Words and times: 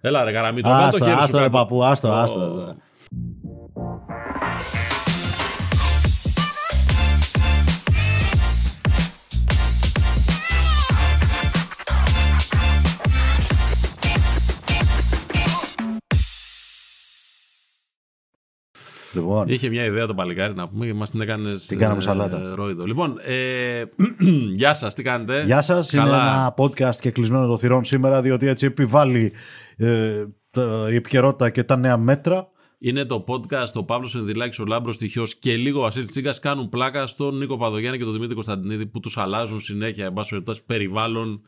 Έλα 0.00 0.24
ρε 0.24 0.32
καραμίτο, 0.32 0.68
κάτω 0.68 0.80
το 0.80 0.86
Άστο, 0.86 1.04
χέρι 1.04 1.16
σου 1.16 1.22
άστο 1.22 1.38
ρε 1.38 1.44
κάτω. 1.44 1.56
παππού, 1.58 1.84
άστο, 1.84 2.08
Ω. 2.08 2.12
άστο. 2.12 2.76
Λοιπόν, 19.14 19.48
Είχε 19.48 19.68
μια 19.68 19.84
ιδέα 19.84 20.06
το 20.06 20.14
παλικάρι 20.14 20.54
να 20.54 20.68
πούμε 20.68 20.86
και 20.86 20.94
μας 20.94 21.10
την 21.10 21.20
έκανε. 21.20 21.50
Την 21.66 21.78
κάναμε 21.78 22.00
σαλάτα. 22.00 22.54
ρόιδο. 22.54 22.84
Λοιπόν, 22.84 23.18
ε, 23.24 23.82
γεια 24.60 24.74
σας, 24.74 24.94
τι 24.94 25.02
κάνετε; 25.02 25.42
Γεια 25.44 25.60
σας. 25.60 25.92
Είναι 25.92 26.02
Καλά. 26.02 26.16
ένα 26.22 26.54
podcast 26.56 26.96
και 27.00 27.10
κλεισμένο 27.10 27.46
των 27.46 27.58
θυρών 27.58 27.84
σήμερα, 27.84 28.22
διότι 28.22 28.46
έτσι 28.46 28.66
επιβάλλει 28.66 29.32
ε, 29.76 30.24
τα- 30.50 30.86
η 30.90 30.94
επικαιρότητα 30.94 31.50
και 31.50 31.62
τα 31.64 31.76
νέα 31.76 31.96
μέτρα. 31.96 32.46
Είναι 32.78 33.04
το 33.04 33.24
podcast 33.28 33.72
ο 33.74 33.84
Παύλος 33.84 34.14
Ενδυλάκης, 34.14 34.58
ο 34.58 34.64
Λάμπρος 34.64 34.96
Τυχιός 34.98 35.34
και 35.34 35.56
λίγο 35.56 35.78
ο 35.78 35.82
Βασίλης 35.82 36.08
Τσίγκας 36.10 36.38
κάνουν 36.38 36.68
πλάκα 36.68 37.06
στον 37.06 37.36
Νίκο 37.38 37.56
Παδογιάννη 37.56 37.98
και 37.98 38.04
τον 38.04 38.12
Δημήτρη 38.12 38.34
Κωνσταντινίδη 38.34 38.86
που 38.86 39.00
τους 39.00 39.16
αλλάζουν 39.18 39.60
συνέχεια, 39.60 40.04
εν 40.06 40.12
πάση 40.12 40.30
περιπτώσει, 40.30 40.64
περιβάλλον. 40.66 41.40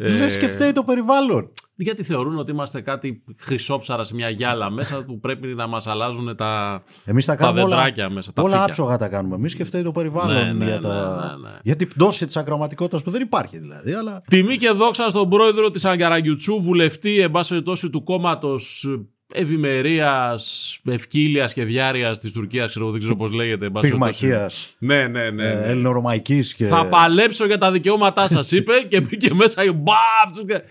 Ε, 0.00 0.08
Λες 0.08 0.36
και 0.36 0.48
φταίει 0.48 0.72
το 0.72 0.82
περιβάλλον. 0.82 1.50
γιατί 1.76 2.02
θεωρούν 2.02 2.38
ότι 2.38 2.50
είμαστε 2.50 2.80
κάτι 2.80 3.22
χρυσόψαρα 3.38 4.04
σε 4.04 4.14
μια 4.14 4.28
γυάλα 4.28 4.70
μέσα 4.70 5.04
που 5.04 5.20
πρέπει 5.20 5.46
να 5.46 5.66
μας 5.66 5.86
αλλάζουν 5.86 6.36
τα, 6.36 6.82
Εμείς 7.04 7.24
τα 7.24 7.36
τα 7.36 7.42
κάνουμε 7.44 7.62
όλα, 7.62 7.76
δεντράκια 7.76 8.10
μέσα. 8.10 8.32
Τα 8.32 8.42
όλα 8.42 8.50
φύκια. 8.50 8.64
άψογα 8.64 8.96
τα 8.96 9.08
κάνουμε. 9.08 9.34
Εμείς 9.34 9.54
και 9.54 9.64
φταίει 9.64 9.82
το 9.82 9.92
περιβάλλον 9.92 10.34
Ναι, 10.34 10.52
ναι, 10.52 10.64
για, 10.64 10.74
ναι, 10.74 10.80
τα... 10.80 11.36
ναι, 11.40 11.48
ναι. 11.48 11.56
για 11.62 11.76
την 11.76 11.88
πτώση 11.88 12.26
της 12.26 12.36
ακροματικότητας 12.36 13.02
που 13.02 13.10
δεν 13.10 13.20
υπάρχει 13.22 13.58
δηλαδή. 13.58 13.92
Αλλά... 13.92 14.22
Τιμή 14.28 14.56
και 14.56 14.70
δόξα 14.70 15.08
στον 15.08 15.28
πρόεδρο 15.28 15.70
της 15.70 15.84
Αγκαραγιουτσού, 15.84 16.60
βουλευτή, 16.62 17.20
εν 17.20 17.30
πάση 17.30 17.48
περιπτώσει, 17.48 17.90
του 17.90 18.02
κόμματος 18.02 18.86
ευημερίας, 19.34 20.78
ευκύλιας 20.88 21.52
και 21.52 21.64
διάρεια 21.64 22.18
της 22.18 22.32
Τουρκίας, 22.32 22.68
ξέρω, 22.70 22.90
δεν 22.90 23.00
ξέρω 23.00 23.16
πώς 23.16 23.30
λέγεται. 23.32 23.66
εν 23.66 23.72
πάση 23.72 23.88
περιπτώσει. 23.88 24.20
Πυγμαχία, 24.26 24.50
Ναι, 24.78 25.06
ναι, 25.06 25.30
ναι. 25.30 25.46
ε, 25.48 25.54
ναι. 25.54 25.64
ελληνορωμαϊκή 25.66 26.40
και. 26.56 26.66
Θα 26.66 26.86
παλέψω 26.86 27.46
για 27.46 27.58
τα 27.58 27.70
δικαιώματά 27.70 28.28
σας, 28.28 28.50
είπε 28.56 28.72
και 28.88 29.00
μπήκε 29.00 29.34
μέσα. 29.34 29.64
και 29.64 29.72
μπαμ, 29.72 30.46
και- 30.46 30.62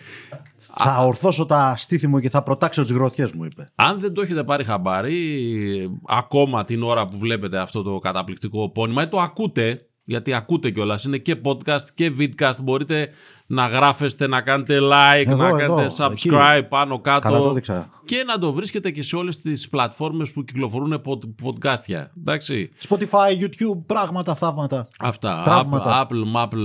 Θα 0.80 0.98
ορθώσω 1.06 1.46
τα 1.46 1.74
στήθη 1.78 2.08
μου 2.08 2.20
και 2.20 2.30
θα 2.30 2.44
προτάξω 2.44 2.82
τις 2.82 2.92
γροθιές 2.92 3.32
μου, 3.32 3.44
είπε. 3.44 3.72
Αν 3.76 4.00
δεν 4.00 4.14
το 4.14 4.22
έχετε 4.22 4.44
πάρει 4.44 4.64
χαμπάρι, 4.64 5.92
ακόμα 6.08 6.64
την 6.64 6.84
ώρα 6.84 7.08
που 7.08 7.18
βλέπετε 7.18 7.58
αυτό 7.58 7.82
το 7.82 8.00
καταπληκτικό 8.00 8.70
πόνημα, 8.72 9.02
ή 9.04 9.08
το 9.08 9.18
ακούτε, 9.18 9.82
γιατί 10.10 10.34
ακούτε 10.34 10.70
κιόλας, 10.70 11.04
είναι 11.04 11.18
και 11.18 11.36
podcast 11.44 11.82
και 11.96 12.12
vidcast. 12.20 12.54
Μπορείτε 12.64 13.10
να 13.48 13.68
γράφεστε, 13.68 14.28
να 14.28 14.42
κάνετε 14.42 14.78
like, 14.82 15.28
Εδώ, 15.28 15.36
να 15.44 15.48
εδώ, 15.48 15.58
κάνετε 15.76 15.84
εκεί. 15.84 16.30
subscribe 16.30 16.62
πάνω 16.70 17.00
Καλά 17.00 17.20
το 17.22 17.30
κάτω. 17.32 17.50
έδειξα. 17.50 17.90
Και 18.06 18.24
να 18.28 18.40
το 18.40 18.54
βρίσκετε 18.54 18.92
και 18.92 19.02
σε 19.02 19.16
όλες 19.16 19.42
τις 19.42 19.70
πλατφόρμες 19.70 20.32
που 20.34 20.44
κυκλοφορούν 20.44 21.02
pod- 21.06 21.46
podcastια. 21.46 22.06
Εντάξει. 22.18 22.72
Spotify, 22.90 23.42
YouTube, 23.42 23.82
πράγματα, 23.86 24.36
θαύματα. 24.36 24.88
Αυτά. 25.00 25.42
Τραύματα. 25.46 26.08
Apple, 26.08 26.44
Apple, 26.44 26.58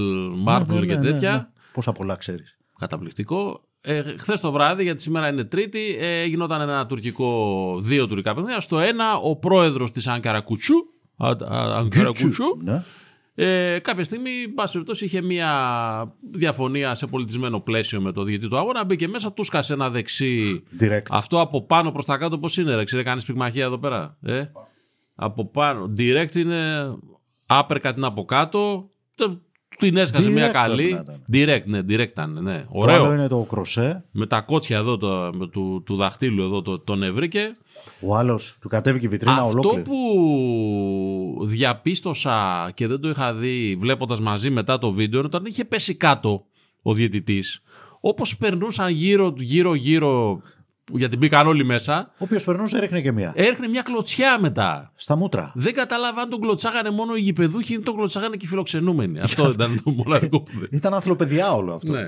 Marble 0.49 0.67
Ναι, 0.67 0.81
ναι, 0.81 0.87
και 0.87 0.95
ναι, 0.95 1.01
τέτοια. 1.01 1.31
ναι. 1.33 1.47
Πόσα 1.73 1.93
πολλά 1.93 2.17
ξέρεις. 2.17 2.57
Καταπληκτικό. 2.79 3.61
Ε, 3.81 4.03
Χθες 4.19 4.41
το 4.41 4.53
βράδυ, 4.53 4.83
γιατί 4.83 5.03
σήμερα 5.03 5.29
είναι 5.29 5.45
Τρίτη, 5.45 5.97
ε, 6.01 6.25
γινόταν 6.25 6.61
ένα 6.61 6.87
τουρκικό, 6.87 7.77
δύο 7.81 8.07
τουρκικά 8.07 8.35
παιχνίδια. 8.35 8.61
Στο 8.61 8.79
ένα, 8.79 9.15
ο 9.17 9.37
πρόεδρος 9.37 9.91
της 9.91 10.09
Αγκαρακουτσού, 10.09 10.75
Α- 11.17 11.29
Α- 11.29 11.77
Αγκαρακουτσού, 11.79 12.45
Ναι. 12.63 12.83
Ε, 13.35 13.79
κάποια 13.79 14.05
στιγμή, 14.05 14.31
εν 14.45 14.55
πάση 14.55 14.73
περιπτώσει, 14.73 15.05
είχε 15.05 15.21
μια 15.23 15.51
διαφωνία 16.33 16.95
σε 16.95 17.07
πολιτισμένο 17.07 17.61
πλαίσιο 17.61 18.01
με 18.01 18.13
το 18.13 18.23
διαιτητή 18.23 18.49
του 18.49 18.57
αγώνα. 18.59 18.85
Μπήκε 18.85 19.09
μέσα, 19.09 19.33
τους 19.33 19.47
σκάσε 19.47 19.73
ένα 19.73 19.91
δεξί. 19.91 20.63
Direct. 20.81 21.03
Αυτό 21.11 21.41
από 21.41 21.63
πάνω 21.67 21.91
προς 21.93 22.05
τα 22.05 22.17
κάτω, 22.17 22.39
πώς 22.39 22.57
είναι, 22.57 22.75
ρε, 22.75 22.85
ξέρει, 22.85 23.03
κάνει 23.03 23.23
πυγμαχία 23.23 23.65
εδώ 23.65 23.79
πέρα. 23.79 24.17
Ε; 24.23 24.45
Από 25.15 25.47
πάνω. 25.47 25.93
Direct 25.99 26.35
είναι 26.35 26.93
uppercut 27.47 27.93
είναι 27.97 28.07
από 28.07 28.25
κάτω. 28.25 28.91
Τε- 29.15 29.31
Την 29.79 29.97
έσκασε 29.97 30.29
Direct 30.29 30.33
μια 30.33 30.51
πρέπει 30.51 30.59
καλή. 30.59 30.93
να 30.93 30.99
ήταν. 31.01 31.23
Direct, 31.33 31.65
ναι, 31.65 31.79
direct 31.79 32.09
ήταν. 32.09 32.39
Ναι. 32.43 32.59
Το 32.59 32.67
Ωραίο. 32.71 33.05
άλλο 33.05 33.13
είναι 33.13 33.29
το 33.29 33.47
κροσέ. 33.51 34.05
Με 34.11 34.27
τα 34.27 34.41
κότσια 34.41 34.77
εδώ 34.79 34.97
το, 34.97 35.31
με 35.35 35.47
του, 35.49 35.83
του 35.87 35.97
δαχτύλου 35.97 36.43
εδώ 36.43 36.63
το, 36.63 36.79
τον 36.79 37.03
έβρικε. 37.03 37.57
Ο 38.01 38.17
άλλος 38.17 38.57
του 38.61 38.69
κατέβηκε 38.69 39.07
η 39.07 39.09
βιτρίνα 39.09 39.33
Αυτό 39.35 39.47
ολόκληρη. 39.49 39.83
που 39.83 39.97
διαπίστωσα 41.47 42.71
και 42.75 42.87
δεν 42.87 43.01
το 43.01 43.09
είχα 43.09 43.35
δει 43.35 43.77
βλέποντας 43.81 44.21
μαζί 44.21 44.51
μετά 44.51 44.79
το 44.79 44.91
βίντεο 44.91 45.19
είναι 45.19 45.29
όταν 45.33 45.45
είχε 45.45 45.65
πέσει 45.65 45.95
κάτω 45.95 46.45
ο 46.83 46.95
διαιτητής 46.95 47.63
όπως 48.01 48.37
περνούσαν 48.37 48.91
γύρω 48.91 49.35
γύρω 49.37 49.75
γύρω 49.75 50.43
γιατί 50.93 51.17
μπήκαν 51.17 51.47
όλοι 51.47 51.65
μέσα 51.65 52.13
Ο 52.13 52.25
οποίος 52.25 52.45
περνούσε 52.45 52.77
έριχνε 52.77 53.01
και 53.01 53.13
μία. 53.13 53.33
έρχνε 53.37 53.69
μια 53.69 53.83
κλωτσιά 53.83 54.41
μετά. 54.41 54.93
Στα 54.97 55.17
μούτρα. 55.17 55.53
Δεν 55.55 55.75
κατάλαβα 55.75 56.21
αν 56.21 56.29
τον 56.29 56.41
κλωτσάγανε 56.41 56.91
μόνο 56.91 57.15
οι 57.15 57.21
γηπεδούχοι 57.21 57.75
ή 57.75 57.81
τον 57.81 57.97
κλωτσάγανε 57.97 58.37
και 58.37 58.45
οι 58.45 58.49
φιλοξενούμενοι. 58.49 59.21
Αυτό 59.27 59.51
ήταν 59.51 59.81
το 59.85 59.91
μοναδικό 59.91 60.41
που 60.43 60.59
δεν. 60.59 60.69
Ήταν 60.71 60.95
ανθρωπαιδιά 60.95 61.53
όλο 61.55 61.75
αυτό. 61.75 61.93
Ναι. 61.93 62.01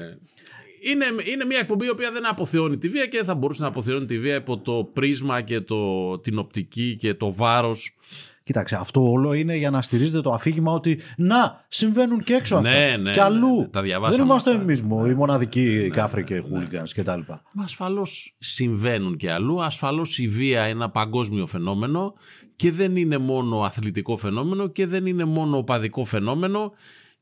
Είναι, 0.92 1.04
είναι 1.32 1.44
μια 1.44 1.58
εκπομπή 1.58 1.86
η 1.86 1.90
οποία 1.90 2.12
δεν 2.12 2.28
αποθεώνει 2.28 2.76
τη 2.78 2.88
βία 2.88 3.06
και 3.06 3.16
δεν 3.16 3.24
θα 3.26 3.34
μπορούσε 3.34 3.62
να 3.62 3.68
αποθεώνει 3.68 4.06
τη 4.06 4.18
βία 4.18 4.34
υπό 4.34 4.58
το 4.58 4.90
πρίσμα 4.92 5.40
και 5.40 5.60
το, 5.60 6.18
την 6.18 6.38
οπτική 6.38 6.96
και 7.00 7.14
το 7.14 7.34
βάρος. 7.34 7.94
Κοίταξε, 8.44 8.76
αυτό 8.76 9.10
όλο 9.10 9.32
είναι 9.32 9.56
για 9.56 9.70
να 9.70 9.82
στηρίζεται 9.82 10.20
το 10.20 10.32
αφήγημα 10.32 10.72
ότι 10.72 11.00
να, 11.16 11.64
συμβαίνουν 11.68 12.22
και 12.22 12.34
έξω 12.34 12.56
αυτά. 12.56 12.70
Ναι, 12.70 12.96
ναι, 12.96 13.10
και 13.10 13.18
ναι, 13.18 13.24
αλλού. 13.24 13.56
ναι, 13.60 13.68
τα 13.68 13.82
διαβάσαμε 13.82 14.16
Δεν 14.16 14.26
είμαστε 14.26 14.50
αυτά. 14.50 14.62
εμείς 14.62 14.78
οι 14.78 15.14
μοναδικοί 15.14 15.88
κάφροι 15.88 16.24
και 16.24 16.38
χούλιγκανς 16.38 16.92
κτλ. 16.92 17.20
Μα 17.54 17.64
ασφαλώς 17.64 18.36
συμβαίνουν 18.38 19.16
και 19.16 19.30
αλλού. 19.30 19.62
Ασφαλώς 19.62 20.18
η 20.18 20.28
βία 20.28 20.60
είναι 20.60 20.70
ένα 20.70 20.90
παγκόσμιο 20.90 21.46
φαινόμενο 21.46 22.14
και 22.56 22.72
δεν 22.72 22.96
είναι 22.96 23.18
μόνο 23.18 23.60
αθλητικό 23.60 24.16
φαινόμενο 24.16 24.66
και 24.66 24.86
δεν 24.86 25.06
είναι 25.06 25.24
μόνο 25.24 25.56
οπαδικό 25.56 26.04
φαινόμενο. 26.04 26.72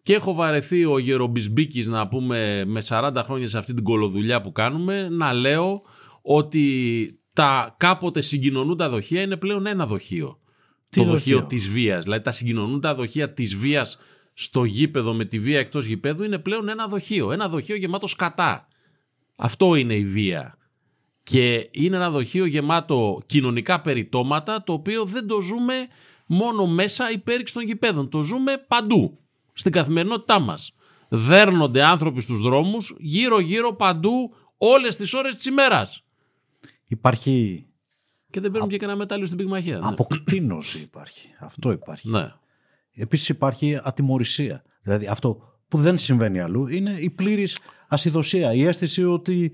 Και 0.03 0.15
έχω 0.15 0.35
βαρεθεί 0.35 0.85
ο 0.85 0.99
Γερομπισμπίκης 0.99 1.87
να 1.87 2.09
πούμε 2.09 2.65
με 2.67 2.83
40 2.89 3.13
χρόνια 3.25 3.49
σε 3.49 3.59
αυτή 3.59 3.75
την 3.75 3.85
κολοδουλειά 3.85 4.41
που 4.41 4.53
κάνουμε 4.53 5.09
να 5.09 5.33
λέω 5.33 5.83
ότι 6.23 7.07
τα 7.33 7.75
κάποτε 7.79 8.21
συγκοινωνούντα 8.21 8.89
δοχεία 8.89 9.23
είναι 9.23 9.37
πλέον 9.37 9.67
ένα 9.67 9.87
δοχείο. 9.87 10.37
Τι 10.93 11.01
το 11.01 11.05
δοχείο, 11.05 11.41
δοχείο; 11.41 11.47
της 11.47 11.69
βίας. 11.69 12.05
Δηλαδή 12.05 12.23
τα 12.23 12.31
συγκοινωνούντα 12.31 12.95
δοχεία 12.95 13.33
της 13.33 13.57
βίας 13.57 13.99
στο 14.35 14.65
γήπεδο 14.65 15.13
με 15.13 15.25
τη 15.25 15.39
βία 15.39 15.59
εκτός 15.59 15.87
γήπεδου 15.87 16.23
είναι 16.23 16.39
πλέον 16.39 16.69
ένα 16.69 16.87
δοχείο. 16.87 17.33
Ένα 17.33 17.49
δοχείο 17.49 17.77
γεμάτος 17.77 18.11
σκατά. 18.11 18.69
Αυτό 19.37 19.75
είναι 19.75 19.95
η 19.95 20.05
βία. 20.05 20.59
Και 21.23 21.69
είναι 21.71 21.97
ένα 21.97 22.11
δοχείο 22.11 22.45
γεμάτο 22.45 23.23
κοινωνικά 23.27 23.81
περιτώματα 23.81 24.63
το 24.65 24.73
οποίο 24.73 25.05
δεν 25.05 25.27
το 25.27 25.41
ζούμε 25.41 25.75
μόνο 26.27 26.67
μέσα 26.67 27.11
υπέρηξη 27.11 27.55
των 27.55 27.63
γηπέδων. 27.63 28.09
Το 28.09 28.23
ζούμε 28.23 28.65
παντού. 28.69 29.19
Στην 29.53 29.73
καθημερινότητά 29.73 30.39
μας. 30.39 30.75
Δέρνονται 31.09 31.83
άνθρωποι 31.83 32.21
στους 32.21 32.41
δρόμους 32.41 32.95
γύρω-γύρω 32.99 33.75
παντού 33.75 34.35
όλες 34.57 34.97
τις 34.97 35.15
ώρες 35.15 35.35
της 35.35 35.45
ημέρας. 35.45 36.05
Υπάρχει 36.87 37.67
Και 38.33 38.41
δεν 38.41 38.51
παίρνουν 38.51 38.71
και 38.71 38.77
κανένα 38.77 38.99
μετάλλιο 38.99 39.27
στην 39.27 39.39
πυγμαχία. 39.39 39.79
Ναι. 39.79 39.89
αποκτήνωση. 39.89 40.79
Υπάρχει. 40.79 41.29
Αυτό 41.41 41.73
υπάρχει. 41.73 42.09
Ναι. 42.09 42.33
Επίσης 42.95 43.29
υπάρχει 43.29 43.79
ατιμορρησία. 43.83 44.63
Δηλαδή 44.83 45.07
αυτό 45.07 45.59
που 45.69 45.79
δεν 45.79 45.99
συμβαίνει 45.99 46.41
αλλού 46.41 46.67
είναι 46.67 46.97
η 47.01 47.11
πλήρης 47.11 47.59
ασυδοσία. 47.89 48.53
Η 48.53 48.65
αίσθηση 48.65 49.05
ότι 49.05 49.53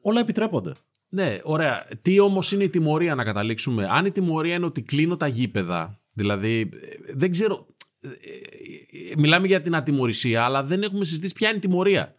όλα 0.00 0.20
επιτρέπονται. 0.20 0.72
Ναι, 1.08 1.38
ωραία. 1.42 1.86
Τι 2.02 2.18
όμως 2.18 2.52
είναι 2.52 2.64
η 2.64 2.68
τιμωρία 2.68 3.14
να 3.14 3.24
καταλήξουμε. 3.24 3.86
Αν 3.90 4.06
η 4.06 4.10
τιμωρία 4.10 4.54
είναι 4.54 4.64
ότι 4.64 4.82
κλείνω 4.82 5.16
τα 5.16 5.26
γήπεδα, 5.26 6.00
δηλαδή 6.12 6.60
ε, 6.60 7.12
δεν 7.14 7.30
ξέρω. 7.30 7.66
ε, 8.00 8.08
ε, 8.08 9.14
Μιλάμε 9.16 9.46
για 9.46 9.60
την 9.60 9.74
ατιμορρησία, 9.76 10.44
αλλά 10.44 10.64
δεν 10.64 10.82
έχουμε 10.82 11.04
συζητήσει 11.04 11.34
ποια 11.34 11.48
είναι 11.48 11.56
η 11.56 11.60
τιμωρία. 11.60 12.14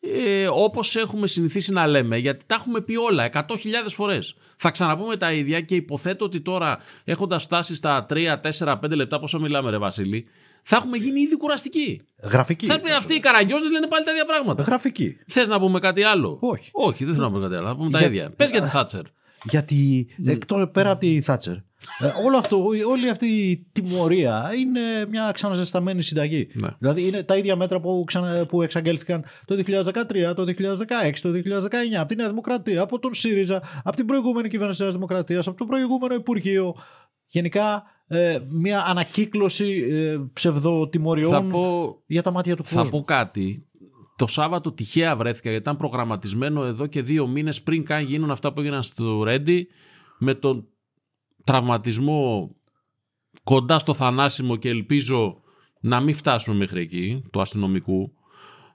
Ε, 0.00 0.48
Όπως 0.52 0.96
έχουμε 0.96 1.26
συνηθίσει 1.26 1.72
να 1.72 1.86
λέμε, 1.86 2.16
γιατί 2.16 2.44
τα 2.46 2.54
έχουμε 2.54 2.80
πει 2.80 2.96
όλα 2.96 3.30
100.000 3.32 3.42
φορές. 3.88 4.34
Θα 4.56 4.70
ξαναπούμε 4.70 5.16
τα 5.16 5.32
ίδια 5.32 5.60
και 5.60 5.74
υποθέτω 5.74 6.24
ότι 6.24 6.40
τώρα 6.40 6.78
έχοντας 7.04 7.42
φτάσει 7.42 7.74
στα 7.74 8.06
3, 8.08 8.40
4, 8.40 8.78
5 8.80 8.90
λεπτά, 8.96 9.18
πόσο 9.18 9.40
μιλάμε, 9.40 9.70
Ρε 9.70 9.78
Βασίλη, 9.78 10.26
θα 10.62 10.76
έχουμε 10.76 10.96
γίνει 10.96 11.20
ήδη 11.20 11.36
κουραστικοί. 11.36 12.02
Γραφική. 12.22 12.66
Θα 12.66 12.74
έρθει 12.74 12.92
αυτοί 12.92 13.14
οι 13.14 13.18
καραγκιόζες 13.20 13.70
λένε 13.70 13.86
πάλι 13.86 14.04
τα 14.04 14.10
ίδια 14.10 14.24
πράγματα. 14.24 14.62
Γραφική. 14.62 15.16
Θες 15.26 15.48
να 15.48 15.58
πούμε 15.60 15.78
κάτι 15.78 16.02
άλλο; 16.02 16.38
Όχι. 16.40 16.70
Όχι, 16.72 17.04
δεν 17.04 17.14
θέλω 17.14 17.26
να 17.26 17.32
πούμε 17.32 17.42
κάτι 17.44 17.54
άλλο. 17.56 17.66
Να 17.66 17.76
πούμε 17.76 17.90
τα 17.90 17.98
Για- 17.98 18.06
ίδια. 18.06 18.30
Πες 18.30 18.50
για 18.50 18.62
τη 18.62 18.68
Θάτσερ. 18.68 19.02
Γιατί 19.44 20.06
εκτός, 20.26 20.70
πέρα 20.72 20.90
από 20.90 21.00
τη 21.00 21.20
Θάτσερ, 21.20 21.54
ε, 21.98 22.06
όλο 22.24 22.36
αυτό, 22.36 22.64
όλη 22.88 23.08
αυτή 23.08 23.26
η 23.26 23.66
τιμωρία 23.72 24.52
είναι 24.58 24.80
μια 25.10 25.30
ξαναζεσταμένη 25.34 26.02
συνταγή. 26.02 26.48
Ναι. 26.52 26.68
Δηλαδή 26.78 27.06
είναι 27.06 27.22
τα 27.22 27.36
ίδια 27.36 27.56
μέτρα 27.56 27.80
που, 27.80 28.04
ξανα, 28.06 28.46
που 28.46 28.62
εξαγγέλθηκαν 28.62 29.24
το 29.44 29.54
2013, 29.54 30.34
το 30.34 30.42
2016, 30.42 31.18
το 31.22 31.30
2019 31.30 31.94
από 31.98 32.08
τη 32.08 32.14
Νέα 32.14 32.28
Δημοκρατία, 32.28 32.82
από 32.82 32.98
τον 32.98 33.14
ΣΥΡΙΖΑ, 33.14 33.62
από 33.84 33.96
την 33.96 34.06
προηγούμενη 34.06 34.48
κυβέρνηση 34.48 34.76
της 34.76 34.80
Νέας 34.80 34.94
Δημοκρατίας, 34.94 35.46
από 35.46 35.56
το 35.56 35.64
προηγούμενο 35.64 36.14
Υπουργείο. 36.14 36.74
Γενικά 37.26 37.82
ε, 38.06 38.38
μια 38.48 38.84
ανακύκλωση 38.86 39.86
ε, 39.90 40.16
ψευδοτιμωριών 40.32 41.30
Θα 41.30 41.42
πω, 41.42 41.96
για 42.06 42.22
τα 42.22 42.30
μάτια 42.30 42.56
του 42.56 42.64
θα 42.64 42.78
κόσμου. 42.78 42.98
πω 42.98 43.04
κάτι 43.04 43.68
το 44.16 44.26
Σάββατο 44.26 44.72
τυχαία 44.72 45.16
βρέθηκα 45.16 45.50
γιατί 45.50 45.62
ήταν 45.64 45.76
προγραμματισμένο 45.76 46.64
εδώ 46.64 46.86
και 46.86 47.02
δύο 47.02 47.26
μήνες 47.26 47.62
πριν 47.62 47.84
καν 47.84 48.04
γίνουν 48.04 48.30
αυτά 48.30 48.52
που 48.52 48.60
έγιναν 48.60 48.82
στο 48.82 49.22
Ρέντι 49.22 49.68
με 50.18 50.34
τον 50.34 50.66
τραυματισμό 51.48 52.50
κοντά 53.44 53.78
στο 53.78 53.94
θανάσιμο 53.94 54.56
και 54.56 54.68
ελπίζω 54.68 55.42
να 55.80 56.00
μην 56.00 56.14
φτάσουμε 56.14 56.56
μέχρι 56.56 56.80
εκεί 56.80 57.22
του 57.32 57.40
αστυνομικού 57.40 58.12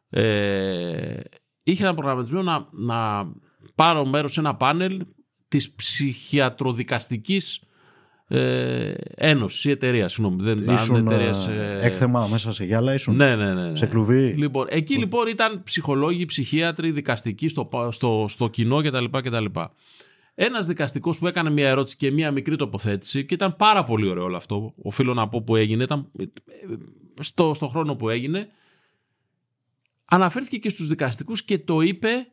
ε, 0.09 1.19
είχε 1.63 1.83
ένα 1.83 1.93
προγραμματισμένο 1.93 2.43
να, 2.43 2.67
να 2.71 3.31
πάρω 3.75 4.05
μέρος 4.05 4.33
σε 4.33 4.39
ένα 4.39 4.55
πάνελ 4.55 5.05
της 5.47 5.71
ψυχιατροδικαστικής 5.71 7.61
ε, 8.27 8.93
ένωσης 9.15 9.65
ή 9.65 9.69
εταιρεία. 9.69 10.07
Συγγνώμη, 10.07 10.43
δεν 10.43 10.75
Ήσουν 10.75 10.95
εταιρείας, 10.95 11.47
ε, 11.47 11.77
ε, 11.81 11.85
έκθεμα 11.85 12.27
μέσα 12.27 12.53
σε 12.53 12.65
γυάλα, 12.65 12.93
ήσουν; 12.93 13.15
Ναι, 13.15 13.35
ναι, 13.35 13.53
ναι. 13.53 13.69
ναι. 13.69 13.75
σε 13.75 13.85
κλουβί; 13.85 14.33
Λοιπόν, 14.37 14.67
εκεί 14.69 14.97
λοιπόν 14.97 15.27
ήταν 15.27 15.63
ψυχολόγοι, 15.63 16.25
ψυχίατροι, 16.25 16.91
δικαστικοί 16.91 17.47
στο, 17.47 17.69
στο, 17.91 18.25
στο 18.29 18.47
κοινό 18.47 18.81
κτλ. 18.81 19.05
κτλ. 19.11 19.45
Ένας 20.35 20.65
δικαστικός 20.65 21.19
που 21.19 21.27
έκανε 21.27 21.49
μια 21.49 21.69
ερώτηση 21.69 21.95
και 21.95 22.11
μια 22.11 22.31
μικρή 22.31 22.55
τοποθέτηση 22.55 23.25
και 23.25 23.33
ήταν 23.33 23.55
πάρα 23.55 23.83
πολύ 23.83 24.07
ωραίο 24.07 24.23
όλο 24.23 24.37
αυτό. 24.37 24.73
Οφείλω 24.81 25.13
να 25.13 25.29
πω 25.29 25.41
που 25.41 25.55
έγινε. 25.55 25.83
Ήταν 25.83 26.11
ε, 26.17 26.25
στο, 27.19 27.53
στο 27.53 27.67
χρόνο 27.67 27.95
που 27.95 28.09
έγινε. 28.09 28.49
Αναφέρθηκε 30.05 30.57
και 30.57 30.69
στους 30.69 30.87
δικαστικούς 30.87 31.43
και 31.43 31.59
το 31.59 31.81
είπε, 31.81 32.27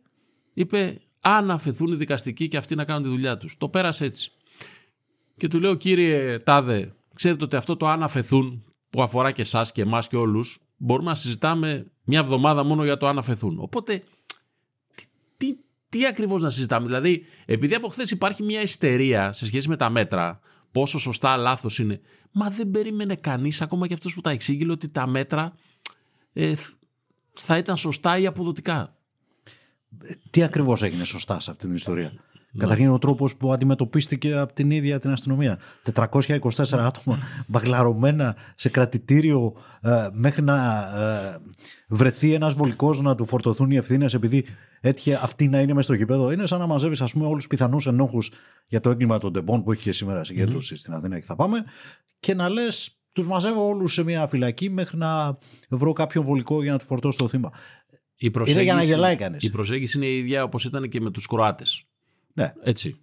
είπε 0.55 1.01
αν 1.21 1.51
αφαιθούν 1.51 1.93
οι 1.93 1.97
δικαστικοί 1.97 2.49
και 2.49 2.57
αυτοί 2.57 2.75
να 2.75 2.85
κάνουν 2.85 3.03
τη 3.03 3.09
δουλειά 3.09 3.37
τους. 3.37 3.57
Το 3.57 3.69
πέρασε 3.69 4.05
έτσι. 4.05 4.33
Και 5.37 5.49
του 5.49 5.61
λέω 5.61 5.75
κύριε 5.75 6.39
Τάδε, 6.39 6.95
ξέρετε 7.15 7.45
ότι 7.45 7.57
αυτό 7.57 7.77
το 7.77 7.87
αν 7.87 8.03
αφαιθούν 8.03 8.65
που 8.91 9.03
αφορά 9.03 9.31
και 9.31 9.43
εσάς 9.43 9.73
και 9.73 9.83
εμάς 9.83 10.09
και 10.09 10.17
όλους 10.17 10.61
μπορούμε 10.77 11.09
να 11.09 11.15
συζητάμε 11.15 11.91
μια 12.05 12.19
εβδομάδα 12.19 12.63
μόνο 12.65 12.85
για 12.85 12.97
το 12.97 13.07
αν 13.07 13.19
αφαιθούν. 13.19 13.59
Οπότε 13.61 13.97
τι, 13.97 14.05
τι, 15.91 15.99
τι 15.99 16.07
ακριβώς 16.07 16.43
να 16.43 16.51
συζητάμε; 16.51 16.87
Δηλαδή 16.87 17.25
επειδή 17.45 17.75
από 17.75 17.89
χθες 17.89 18.11
υπάρχει 18.11 18.43
μια 18.43 18.61
ιστερία 18.61 19.33
σε 19.33 19.47
σχέση 19.47 19.69
με 19.69 19.77
τα 19.77 19.91
μέτρα 19.91 20.41
πόσο 20.73 20.99
σωστά 20.99 21.37
λάθος 21.37 21.79
είναι 21.79 22.01
μα 22.33 22.51
δεν 22.51 22.71
περίμενε 22.71 23.15
κανείς 23.15 23.61
ακόμα 23.61 23.87
και 23.87 23.95
αυτός 23.95 24.15
που 24.15 24.21
τα 24.21 24.31
εξήγηλε 24.31 24.73
ότι 24.73 24.91
τα 24.91 25.07
μέτρα 25.07 25.55
ε, 26.33 26.55
θα 27.31 27.57
ήταν 27.57 27.77
σωστά 27.77 28.19
ή 28.19 28.27
αποδοτικά. 28.27 28.95
Τι 30.31 30.43
ακριβώς 30.43 30.83
έγινε 30.83 31.05
σωστά 31.05 31.41
σε 31.41 31.51
αυτή 31.51 31.67
την 31.67 31.75
ιστορία; 31.75 32.13
Ναι. 32.53 32.63
Καταρχήν 32.63 32.91
ο 32.91 32.99
τρόπος 32.99 33.37
που 33.37 33.53
αντιμετωπίστηκε 33.53 34.37
από 34.37 34.53
την 34.53 34.71
ίδια 34.71 34.99
την 34.99 35.11
αστυνομία. 35.11 35.59
424 35.95 36.41
άτομα 36.71 37.19
μπαγλαρωμένα 37.47 38.37
σε 38.57 38.69
κρατητήριο 38.69 39.53
ε, 39.81 40.09
μέχρι 40.13 40.43
να 40.43 40.57
ε, 41.01 41.39
βρεθεί 41.89 42.35
ένας 42.35 42.55
βολικός 42.55 43.01
να 43.01 43.15
του 43.15 43.27
φορτωθούν 43.27 43.71
οι 43.71 43.77
ευθύνες 43.77 44.15
επειδή 44.15 44.45
έτυχε 44.81 45.19
αυτή 45.23 45.49
να 45.49 45.61
είναι 45.61 45.73
μέσα 45.73 45.83
στο 45.83 45.95
γήπεδο. 45.95 46.33
Είναι 46.33 46.47
σαν 46.47 46.59
να 46.59 46.67
μαζεύεις 46.67 47.01
όλους 47.01 47.35
τους 47.35 47.47
πιθανούς 47.47 47.87
ενόχους 47.87 48.31
για 48.67 48.81
το 48.81 48.91
έγκλημα 48.91 49.19
των 49.19 49.33
Τεμπών 49.33 49.63
που 49.63 49.73
έχει 49.73 49.83
και 49.83 49.93
σήμερα 49.93 50.25
συγκέντρωση 50.25 50.77
στην 50.77 50.93
Αθήνα 50.93 51.19
και 51.19 51.25
θα 51.25 51.37
πάμε 51.37 51.65
και 52.21 52.35
να 52.35 52.49
λες. 52.49 52.95
Τους 53.13 53.27
μαζεύω 53.27 53.67
όλους 53.67 53.93
σε 53.93 54.03
μια 54.03 54.27
φυλακή 54.27 54.71
μέχρι 54.71 54.97
να 54.97 55.39
βρω 55.71 55.93
κάποιον 55.93 56.25
βολικό 56.25 56.63
για 56.63 56.73
να 56.73 56.79
του 56.79 56.85
φορτώσω 56.85 57.19
το 57.19 57.29
θύμα. 57.29 57.51
Η 58.17 58.33
Είναι 58.47 58.63
για 58.63 58.75
να 58.75 58.83
γελάει 58.83 59.17
κανείς. 59.17 59.43
Η 59.43 59.51
προσέγγιση 59.51 59.97
είναι 59.97 60.07
η 60.07 60.19
ίδια 60.19 60.43
όπως 60.43 60.65
ήταν 60.65 60.89
και 60.89 61.01
με 61.01 61.11
τους 61.11 61.27
Κροάτες. 61.27 61.90
Ναι. 62.35 62.53
Έτσι. 62.63 63.01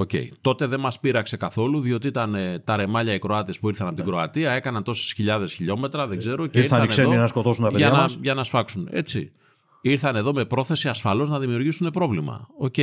Οκ. 0.00 0.10
Τότε 0.40 0.66
δεν 0.66 0.80
μας 0.80 1.00
πείραξε 1.00 1.36
καθόλου 1.36 1.80
διότι 1.80 2.06
ήταν 2.06 2.34
ε, 2.34 2.58
τα 2.58 2.76
ρεμάλια 2.76 3.14
οι 3.14 3.18
Κροάτες 3.18 3.58
που 3.58 3.68
ήρθαν 3.68 3.86
από 3.86 3.96
την 3.96 4.04
Κροατία, 4.04 4.52
έκαναν 4.52 4.82
τόσες 4.82 5.12
χιλιάδες 5.12 5.52
χιλιόμετρα, 5.52 6.06
δεν 6.06 6.18
ξέρω. 6.18 6.46
Και 6.46 6.58
Ναι. 6.58 6.62
Ήρθαν 6.64 6.78
οι 6.78 6.82
ήρθαν 6.82 6.88
ξένοι 6.88 7.12
εδώ 7.12 7.20
να 7.20 7.26
σκοτώσουν 7.26 7.64
τα 7.64 7.70
για 7.70 7.78
παιδιά 7.78 7.96
να, 7.96 8.02
μας. 8.02 8.18
για 8.20 8.34
να 8.34 8.44
σφάξουν. 8.44 8.88
Έτσι. 8.90 9.32
Ήρθαν 9.80 10.16
εδώ 10.16 10.32
με 10.32 10.44
πρόθεση 10.44 10.88
ασφαλώς 10.88 11.28
να 11.28 11.38
δημιουργήσουν 11.38 11.90
πρόβλημα. 11.90 12.48
Οκ. 12.58 12.78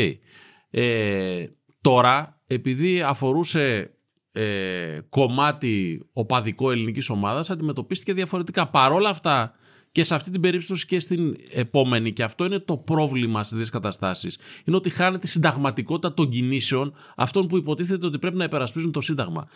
Ε, 0.69 1.45
τώρα, 1.81 2.41
επειδή 2.47 3.01
αφορούσε 3.01 3.91
ε, 4.31 4.99
κομμάτι 5.09 6.05
οπαδικό 6.13 6.71
ελληνικής 6.71 7.09
ομάδας, 7.09 7.49
αντιμετωπίστηκε 7.49 8.13
διαφορετικά. 8.13 8.67
Παρόλα 8.67 9.09
αυτά, 9.09 9.53
και 9.97 10.03
σε 10.03 10.15
αυτή 10.15 10.31
την 10.31 10.41
περίπτωση 10.41 10.85
και 10.85 10.99
στην 10.99 11.35
επόμενη, 11.51 12.13
και 12.13 12.23
αυτό 12.23 12.45
είναι 12.45 12.59
το 12.59 12.77
πρόβλημα 12.77 13.43
σε 13.43 13.55
τέτοιε 13.55 13.69
καταστάσεις, 13.71 14.37
είναι 14.65 14.75
ότι 14.75 14.89
χάνεται 14.89 15.25
η 15.25 15.29
συνταγματικότητα 15.29 16.13
των 16.13 16.29
κινήσεων 16.29 16.93
αυτών 17.15 17.47
που 17.47 17.57
υποτίθεται 17.57 18.05
ότι 18.05 18.19
πρέπει 18.19 18.37
να 18.37 18.43
υπερασπίζουν 18.43 18.91
το 18.91 19.01
Σύνταγμα. 19.01 19.47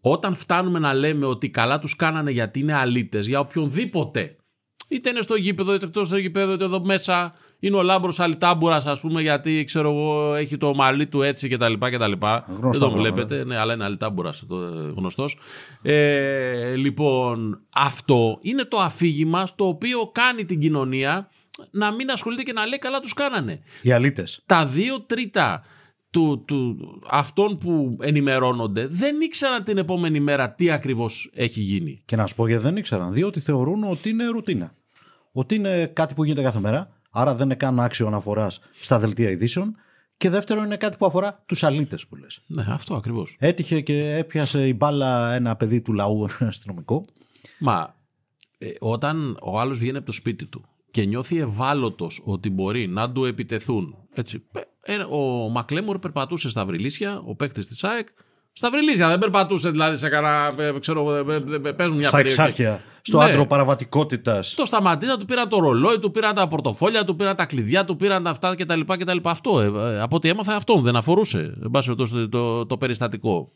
Όταν 0.00 0.34
φτάνουμε 0.34 0.78
να 0.78 0.94
λέμε 0.94 1.26
ότι 1.26 1.50
καλά 1.50 1.78
τους 1.78 1.96
κάνανε 1.96 2.30
γιατί 2.30 2.60
είναι 2.60 2.72
αλήτες, 2.72 3.26
για 3.26 3.40
οποιονδήποτε, 3.40 4.36
είτε 4.88 5.10
είναι 5.10 5.20
στο 5.20 5.34
γήπεδο, 5.34 5.74
είτε 5.74 5.86
εκτός 5.86 6.06
στο 6.06 6.16
γήπεδο, 6.16 6.52
είτε 6.52 6.64
εδώ 6.64 6.84
μέσα 6.84 7.34
είναι 7.60 7.76
ο 7.76 7.82
Λάμπρος 7.82 8.20
Αλιτάμπουρα, 8.20 8.76
ας 8.76 9.00
πούμε, 9.00 9.22
γιατί 9.22 9.64
ξέρω 9.64 9.90
εγώ 9.90 10.34
έχει 10.34 10.56
το 10.56 10.74
μαλλί 10.74 11.06
του 11.06 11.22
έτσι 11.22 11.48
κτλ. 11.48 11.72
κτλ. 11.72 11.88
Δεν 11.88 12.10
το 12.18 12.70
πράγμα, 12.70 12.90
βλέπετε, 12.90 13.44
ναι, 13.44 13.56
αλλά 13.56 13.74
είναι 13.74 13.84
Αλιτάμπουρα 13.84 14.32
γνωστός. 14.96 15.38
Ε, 15.82 16.74
λοιπόν, 16.74 17.60
αυτό 17.74 18.38
είναι 18.40 18.64
το 18.64 18.78
αφήγημα 18.78 19.46
στο 19.46 19.68
οποίο 19.68 20.10
κάνει 20.12 20.44
την 20.44 20.60
κοινωνία 20.60 21.30
να 21.70 21.92
μην 21.92 22.10
ασχολείται 22.10 22.42
και 22.42 22.52
να 22.52 22.66
λέει 22.66 22.78
καλά 22.78 23.00
τους 23.00 23.12
κάνανε. 23.12 23.60
Οι 23.82 23.92
αλήτες. 23.92 24.42
Τα 24.46 24.66
δύο 24.66 25.00
τρίτα 25.00 25.62
του, 26.10 26.44
του, 26.46 26.76
αυτών 27.10 27.58
που 27.58 27.96
ενημερώνονται 28.00 28.86
δεν 28.86 29.20
ήξεραν 29.20 29.64
την 29.64 29.78
επόμενη 29.78 30.20
μέρα 30.20 30.50
τι 30.50 30.70
ακριβώς 30.70 31.30
έχει 31.34 31.60
γίνει. 31.60 32.02
Και 32.04 32.16
να 32.16 32.26
σου 32.26 32.34
πω 32.34 32.46
γιατί 32.46 32.62
δεν 32.62 32.76
ήξεραν. 32.76 33.12
Διότι 33.12 33.40
θεωρούν 33.40 33.84
ότι 33.84 34.08
είναι 34.08 34.26
ρουτίνα. 34.26 34.74
Ότι 35.32 35.54
είναι 35.54 35.86
κάτι 35.86 36.14
που 36.14 36.24
γίνεται 36.24 36.42
κάθε 36.42 36.60
μέρα. 36.60 36.99
Άρα 37.10 37.34
δεν 37.34 37.44
είναι 37.44 37.54
καν 37.54 37.80
άξιο 37.80 38.06
αναφοράς 38.06 38.60
στα 38.80 38.98
δελτία 38.98 39.30
ειδήσεων. 39.30 39.76
Και 40.16 40.30
δεύτερο 40.30 40.62
είναι 40.62 40.76
κάτι 40.76 40.96
που 40.96 41.06
αφορά 41.06 41.42
τους 41.46 41.62
αλήτες 41.62 42.06
που 42.06 42.16
λες. 42.16 42.40
Ναι, 42.46 42.64
αυτό 42.68 42.94
ακριβώς. 42.94 43.36
Έτυχε 43.40 43.80
και 43.80 44.14
έπιασε 44.16 44.66
η 44.66 44.74
μπάλα 44.76 45.32
ένα 45.34 45.56
παιδί 45.56 45.80
του 45.80 45.92
λαού, 45.92 46.26
ένα 46.38 46.48
αστυνομικό. 46.48 47.04
Μα 47.58 47.94
ε, 48.58 48.68
όταν 48.80 49.36
ο 49.42 49.60
άλλος 49.60 49.78
βγαίνει 49.78 49.96
από 49.96 50.06
το 50.06 50.12
σπίτι 50.12 50.46
του 50.46 50.64
και 50.90 51.04
νιώθει 51.04 51.38
ευάλωτος 51.38 52.22
ότι 52.24 52.50
μπορεί 52.50 52.86
να 52.86 53.12
του 53.12 53.24
επιτεθούν. 53.24 53.94
Έτσι, 54.14 54.38
πε- 54.38 54.66
ε, 54.82 54.96
ο 54.96 55.48
Μακλέμουρ 55.48 55.98
περπατούσε 55.98 56.48
στα 56.50 56.64
βρυλίσια, 56.64 57.22
ο 57.26 57.34
παίκτης 57.34 57.66
της 57.66 57.84
ΑΕΚ, 57.84 58.08
στα 58.52 58.70
βρυλίσια, 58.70 59.08
δεν 59.08 59.18
περπατούσε 59.18 59.70
δηλαδή 59.70 59.96
σε 59.96 60.08
κανένα, 60.08 60.54
ε, 60.62 60.78
ξέρω, 60.78 61.14
ε, 61.16 61.34
ε, 61.34 61.68
ε, 61.68 61.72
παίζουν 61.72 61.96
μια 61.96 62.08
Στα 62.08 62.16
περιοχή. 62.16 62.40
εξάρχεια. 62.40 62.82
Στο 63.02 63.18
Ναι. 63.18 63.24
άντρο 63.24 63.46
παραβατικότητας. 63.46 64.54
Το 64.54 64.64
σταματήσα, 64.66 65.18
του 65.18 65.24
πήραν 65.24 65.48
το 65.48 65.58
ρολόι, 65.58 65.98
του 65.98 66.10
πήραν 66.10 66.34
τα 66.34 66.46
πορτοφόλια, 66.46 67.04
του 67.04 67.16
πήραν 67.16 67.36
τα 67.36 67.46
κλειδιά, 67.46 67.84
του 67.84 67.96
πήραν 67.96 68.22
τα 68.22 68.30
αυτά 68.30 68.54
κτλ. 68.56 68.80
κτλ. 68.86 69.16
Αυτό, 69.24 69.60
ε, 69.60 69.94
ε, 69.94 70.00
από 70.00 70.16
ό,τι 70.16 70.28
έμαθα 70.28 70.54
αυτόν 70.56 70.82
δεν 70.82 70.96
αφορούσε, 70.96 71.38
εν 71.62 71.70
πάση 71.70 71.94
περιπτώσει, 71.94 72.12
το, 72.14 72.28
το, 72.28 72.66
το 72.66 72.76
περιστατικό. 72.76 73.50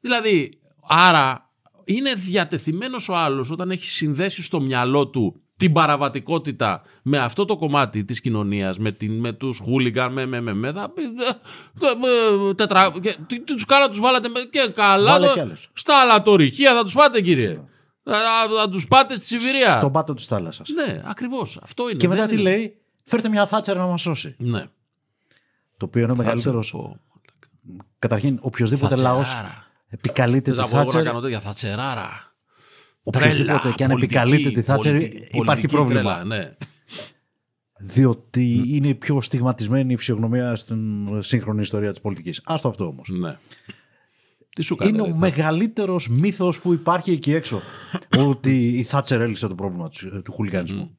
Δηλαδή, 0.00 0.58
άρα 0.88 1.50
είναι 1.84 2.14
διατεθειμένος 2.14 3.08
ο 3.08 3.16
άλλος 3.16 3.50
όταν 3.50 3.70
έχει 3.70 3.84
συνδέσει 3.86 4.42
στο 4.42 4.60
μυαλό 4.60 5.08
του 5.08 5.38
την 5.56 5.72
παραβατικότητα 5.72 6.82
με 7.02 7.18
αυτό 7.18 7.44
το 7.44 7.56
κομμάτι 7.56 8.04
της 8.04 8.20
κοινωνίας, 8.20 8.78
με, 8.78 8.92
την, 8.92 9.18
με 9.20 9.32
τους 9.32 9.58
χούλιγκαν, 9.58 10.12
με, 10.12 10.26
με, 10.26 10.40
με, 10.40 10.54
με, 10.54 10.72
θα 10.72 10.90
πει, 10.90 11.02
ε, 11.02 11.06
ε, 11.86 12.48
ε, 12.48 12.54
τετρα, 12.54 12.92
και, 13.02 13.16
τι, 13.26 13.36
τι 13.40 13.54
τους 13.54 13.64
καλά 13.64 13.88
τους 13.88 14.00
βάλατε 14.00 14.28
με- 14.28 14.40
και 14.50 14.72
καλά, 14.74 15.10
Βάλε 15.12 15.26
το- 15.26 15.32
κι 15.32 15.40
άλλους. 15.40 15.70
στα 15.74 16.00
αλατορυχεία 16.00 16.74
θα 16.74 16.84
τους 16.84 16.94
πάτε 16.94 17.20
κύριε. 17.20 17.60
Θα, 18.04 18.12
θα, 18.12 18.60
θα 18.60 18.68
τους 18.70 18.88
πάτε 18.88 19.16
στη 19.16 19.24
Σιβηρία. 19.24 19.76
Στον 19.78 19.92
πάτο 19.92 20.14
της 20.14 20.26
θάλασσας. 20.26 20.68
Ναι, 20.68 21.02
ακριβώς. 21.04 21.58
Αυτό 21.62 21.88
είναι. 21.88 21.98
Και 21.98 22.08
μετά 22.08 22.20
Δεν 22.26 22.28
τι 22.36 22.40
είναι- 22.40 22.50
λέει, 22.50 22.76
φέρτε 23.04 23.28
μια 23.28 23.46
θάτσερα 23.46 23.78
να 23.78 23.86
μας 23.86 24.00
σώσει. 24.00 24.34
Ναι. 24.38 24.64
Το 25.76 25.84
οποίο 25.86 26.02
είναι 26.02 26.12
ο 26.12 26.14
Θα 26.14 26.22
μεγαλύτερο. 26.22 26.58
τσεπώ. 26.60 26.96
Καταρχήν, 27.98 28.38
οποιοδήποτε 28.40 28.96
λαός 28.96 29.26
Θατσεράρα. 29.28 29.66
επικαλείται 29.88 30.52
Θες 30.52 30.56
τη 30.56 30.60
να 30.62 30.68
πω 30.68 30.76
εγώ 30.76 30.84
να 30.84 30.90
Θάτσερ. 30.92 31.04
κάνω 31.06 31.20
τέτοια; 31.20 31.40
Θατσεράρα. 31.40 32.34
Οποιοδήποτε 33.02 33.58
Τρέλα, 33.58 33.74
και 33.74 33.84
αν 33.84 33.90
πολιτική, 33.90 34.16
επικαλείται 34.18 34.50
τη 34.50 34.62
Θάτσερ, 34.62 34.92
πολιτική- 34.92 35.16
υπάρχει 35.22 35.44
πολιτική 35.44 35.74
πρόβλημα. 35.74 36.02
τρέλα, 36.14 36.24
ναι. 36.24 36.56
Διότι 37.78 38.62
είναι 38.66 38.88
η 38.88 38.94
πιο 38.94 39.20
στιγματισμένη 39.20 39.92
η 39.92 39.96
φυσιογνωμία 39.96 40.56
στην 40.56 41.08
σύγχρονη 41.22 41.60
ιστορία 41.60 41.90
της 41.90 42.00
πολιτικής. 42.00 42.40
Άστο 42.44 42.68
αυτό 42.68 42.86
όμως. 42.86 43.08
ναι. 43.08 43.36
Τι 44.54 44.62
σου 44.62 44.76
κάνει. 44.76 44.90
Είναι 44.90 45.02
ρε, 45.02 45.08
ο 45.08 45.12
θα- 45.12 45.18
μεγαλύτερος 45.18 46.08
μύθος 46.08 46.60
που 46.60 46.72
υπάρχει 46.72 47.10
εκεί 47.10 47.32
έξω. 47.32 47.60
ότι 48.28 48.68
η 48.68 48.82
Θάτσερ 48.82 49.20
έλυσε 49.20 49.46
το 49.48 49.54
πρόβλημα 49.54 49.88
του, 49.88 50.22
του 50.22 50.32
χουλιγανισμού. 50.32 50.98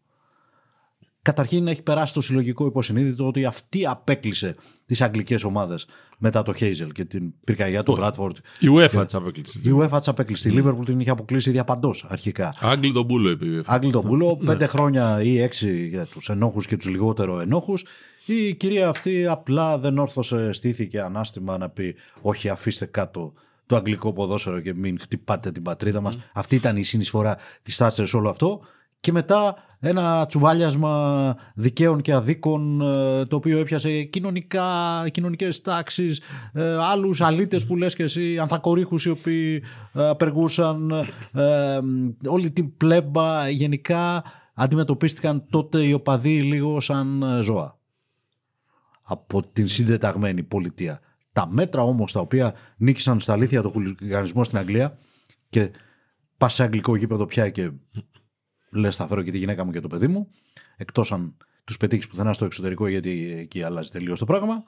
Καταρχήν 1.25 1.67
έχει 1.67 1.82
περάσει 1.82 2.13
το 2.13 2.22
συλλογικό 2.22 2.65
υποσυνείδητο 2.65 3.27
ότι 3.27 3.46
αυτή 3.46 3.86
απέκλεισε 3.86 4.55
τις 4.86 5.01
αγγλικές 5.01 5.44
ομάδες 5.44 5.88
μετά 6.17 6.44
το 6.44 6.53
Χέιζελ 6.53 6.91
και 6.91 7.05
την 7.05 7.34
πυρκαγιά 7.44 7.84
του 7.84 7.91
Μπράτφορντ. 7.91 8.36
Η 8.60 8.67
UEFA 8.75 9.03
της 9.05 9.15
απέκλεισε. 9.15 9.60
Η 9.63 9.77
UEFA 9.79 10.01
τι 10.01 10.12
απέκλεισε. 10.12 10.50
Η 10.50 10.51
Λίβερπουλ 10.51 10.86
την 10.86 11.00
είχε 11.00 11.10
αποκλείσει 11.10 11.51
διαπαντός 11.51 12.05
αρχικά. 12.10 12.55
Άγγλοι 12.60 12.94
τον 12.94 13.08
πούλο 13.08 13.29
είπε 13.29 13.46
η 13.46 13.60
UEFA. 13.60 13.63
Άγγλοι 13.65 13.91
τον 13.91 14.05
πούλο, 14.05 14.38
πέντε 14.38 14.65
χρόνια 14.65 15.22
ή 15.22 15.41
έξι 15.41 15.88
για 15.88 16.05
τους 16.05 16.29
ενόχους 16.29 16.67
και 16.67 16.77
τους 16.77 16.88
λιγότερο 16.88 17.39
ενόχους. 17.39 17.86
Η 18.25 18.53
κυρία 18.53 18.89
αυτή 18.89 19.27
απλά 19.27 19.77
δεν 19.77 19.98
όρθωσε, 19.98 20.51
στήθηκε 20.51 21.01
ανάστημα 21.01 21.58
να 21.58 21.70
πει: 21.70 21.96
Όχι, 22.22 22.50
αφήστε 22.50 22.86
κάτω 22.86 23.34
το 23.65 23.75
αγγλικό 23.75 24.13
ποδόσφαιρο 24.13 24.60
και 24.60 24.74
μην 24.74 25.00
χτυπάτε 25.00 25.51
την 25.51 25.62
πατρίδα 25.62 26.01
μας. 26.01 26.17
Αυτή 26.34 26.55
ήταν 26.55 26.77
η 26.77 26.84
συνεισφορά 26.84 27.38
της 27.62 27.75
Θάτσερ 27.75 28.08
σε 28.08 28.17
όλο 28.17 28.29
αυτό. 28.29 28.62
Και 29.05 29.12
μετά 29.12 29.55
ένα 29.79 30.25
τσουβάλιασμα 30.25 31.35
δικαίων 31.55 32.01
και 32.01 32.13
αδίκων 32.13 32.81
ε, 32.81 33.24
το 33.24 33.35
οποίο 33.35 33.57
έπιασε 33.59 34.03
κοινωνικά, 34.03 34.63
κοινωνικές 35.12 35.62
τάξεις, 35.62 36.21
ε, 36.53 36.77
άλλους 36.77 37.21
αλήτες 37.21 37.65
που 37.65 37.75
λες 37.75 37.95
και 37.95 38.03
εσύ, 38.03 38.38
ανθακορίχους 38.39 39.05
οι 39.05 39.09
οποίοι 39.09 39.63
ε, 39.93 40.07
απεργούσαν, 40.07 40.91
ε, 41.33 41.79
όλη 42.27 42.51
την 42.51 42.77
πλέμπα 42.77 43.50
γενικά 43.50 44.24
αντιμετωπίστηκαν 44.53 45.45
τότε 45.50 45.83
οι 45.83 45.93
οπαδοί 45.93 46.41
λίγο 46.41 46.79
σαν 46.79 47.21
ε, 47.21 47.41
ζώα 47.41 47.77
από 49.01 49.43
την 49.47 49.67
συντεταγμένη 49.67 50.43
πολιτεία. 50.43 51.00
Τα 51.33 51.47
μέτρα 51.51 51.81
όμως 51.81 52.12
τα 52.12 52.19
οποία 52.19 52.53
νίκησαν 52.77 53.19
στα 53.19 53.33
αλήθεια 53.33 53.62
το 53.62 53.69
χουλιγανισμό 53.69 54.43
στην 54.43 54.57
Αγγλία 54.57 54.97
και 55.50 55.71
πας 56.38 56.53
σε 56.53 56.63
αγγλικό 56.63 56.95
γήπεδο 56.95 57.25
πια 57.25 57.50
και 57.50 57.71
λες 58.75 58.96
θα 58.96 59.08
φέρω 59.08 59.22
και 59.22 59.32
τη 59.32 59.38
γυναίκα 59.38 59.63
μου 59.65 59.72
και 59.72 59.79
το 59.79 59.88
παιδί 59.88 60.08
μου 60.08 60.27
εκτός 60.77 61.12
αν 61.12 61.38
τους 61.63 61.77
πετύχεις 61.77 62.08
πουθενά 62.08 62.34
στο 62.34 62.46
εξωτερικό 62.46 62.88
γιατί 62.88 63.36
εκεί 63.39 63.63
αλλάζει 63.63 63.89
τελείως 63.89 64.20
το 64.20 64.25
πράγμα 64.25 64.63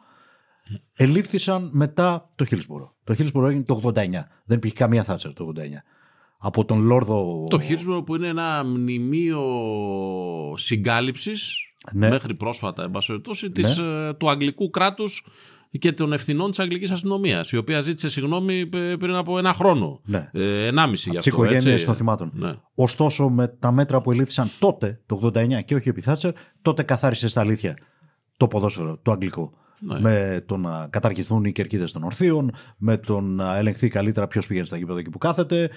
ελήφθησαν 0.95 1.69
μετά 1.73 2.29
το 2.35 2.45
Χίλσπορο. 2.45 2.95
Το 3.03 3.13
Χίλσπορο 3.15 3.47
έγινε 3.47 3.63
το 3.63 3.81
89. 3.83 3.91
Δεν 4.45 4.57
υπήρχε 4.57 4.75
καμία 4.75 5.03
Θάτσερ 5.03 5.33
το 5.33 5.53
89. 5.55 5.61
Από 6.37 6.65
τον 6.65 6.81
Λόρδο... 6.81 7.43
Το 7.49 7.59
Χίλσπορο 7.59 8.03
που 8.03 8.15
είναι 8.15 8.27
ένα 8.27 8.63
μνημείο 8.63 9.43
συγκάλυψης 10.57 11.57
Ναι. 11.93 12.09
μέχρι 12.09 12.35
πρόσφατα, 12.35 12.83
εν 12.83 12.91
πάση 12.91 13.07
περιπτώσει, 13.07 13.51
της, 13.51 13.77
ε, 13.77 14.15
του 14.19 14.29
αγγλικού 14.29 14.69
κράτους 14.69 15.25
και 15.71 15.91
των 15.91 16.13
ευθυνών 16.13 16.49
της 16.49 16.59
αγγλικής 16.59 16.91
αστυνομίας, 16.91 17.51
η 17.51 17.57
οποία 17.57 17.81
ζήτησε 17.81 18.09
συγγνώμη 18.09 18.65
π- 18.67 18.97
πριν 18.99 19.15
από 19.15 19.37
ένα 19.37 19.53
χρόνο. 19.53 20.01
Ναι. 20.05 20.29
Ε, 20.33 20.65
ενάμιση 20.67 21.09
γι' 21.09 21.17
τις 21.17 21.27
αυτό. 21.27 21.41
οικογένειες 21.41 21.73
έτσι. 21.73 21.85
των 21.85 21.95
θυμάτων. 21.95 22.31
Ναι. 22.33 22.55
Ωστόσο, 22.75 23.29
με 23.29 23.47
τα 23.47 23.71
μέτρα 23.71 24.01
που 24.01 24.11
ελήφθησαν 24.11 24.49
τότε, 24.59 24.99
το 25.05 25.15
89 25.33 25.61
και 25.65 25.75
όχι 25.75 25.89
επί 25.89 26.01
Θάτσερ, 26.01 26.31
τότε 26.61 26.83
καθάρισε 26.83 27.27
στα 27.27 27.41
αλήθεια 27.41 27.77
το 28.37 28.47
ποδόσφαιρο, 28.47 28.99
το 29.01 29.11
αγγλικό. 29.11 29.53
Ναι. 29.79 29.99
Με 29.99 30.43
το 30.45 30.57
να 30.57 30.87
καταργηθούν 30.89 31.45
οι 31.45 31.51
κερκίδες 31.51 31.91
των 31.91 32.03
ορθίων, 32.03 32.51
με 32.77 32.97
το 32.97 33.19
να 33.21 33.57
ελεγχθεί 33.57 33.87
καλύτερα 33.87 34.27
ποιος 34.27 34.47
πηγαίνει 34.47 34.65
στα 34.65 34.77
γήπεδα 34.77 34.99
εκεί 34.99 35.09
που 35.09 35.17
κάθεται 35.17 35.69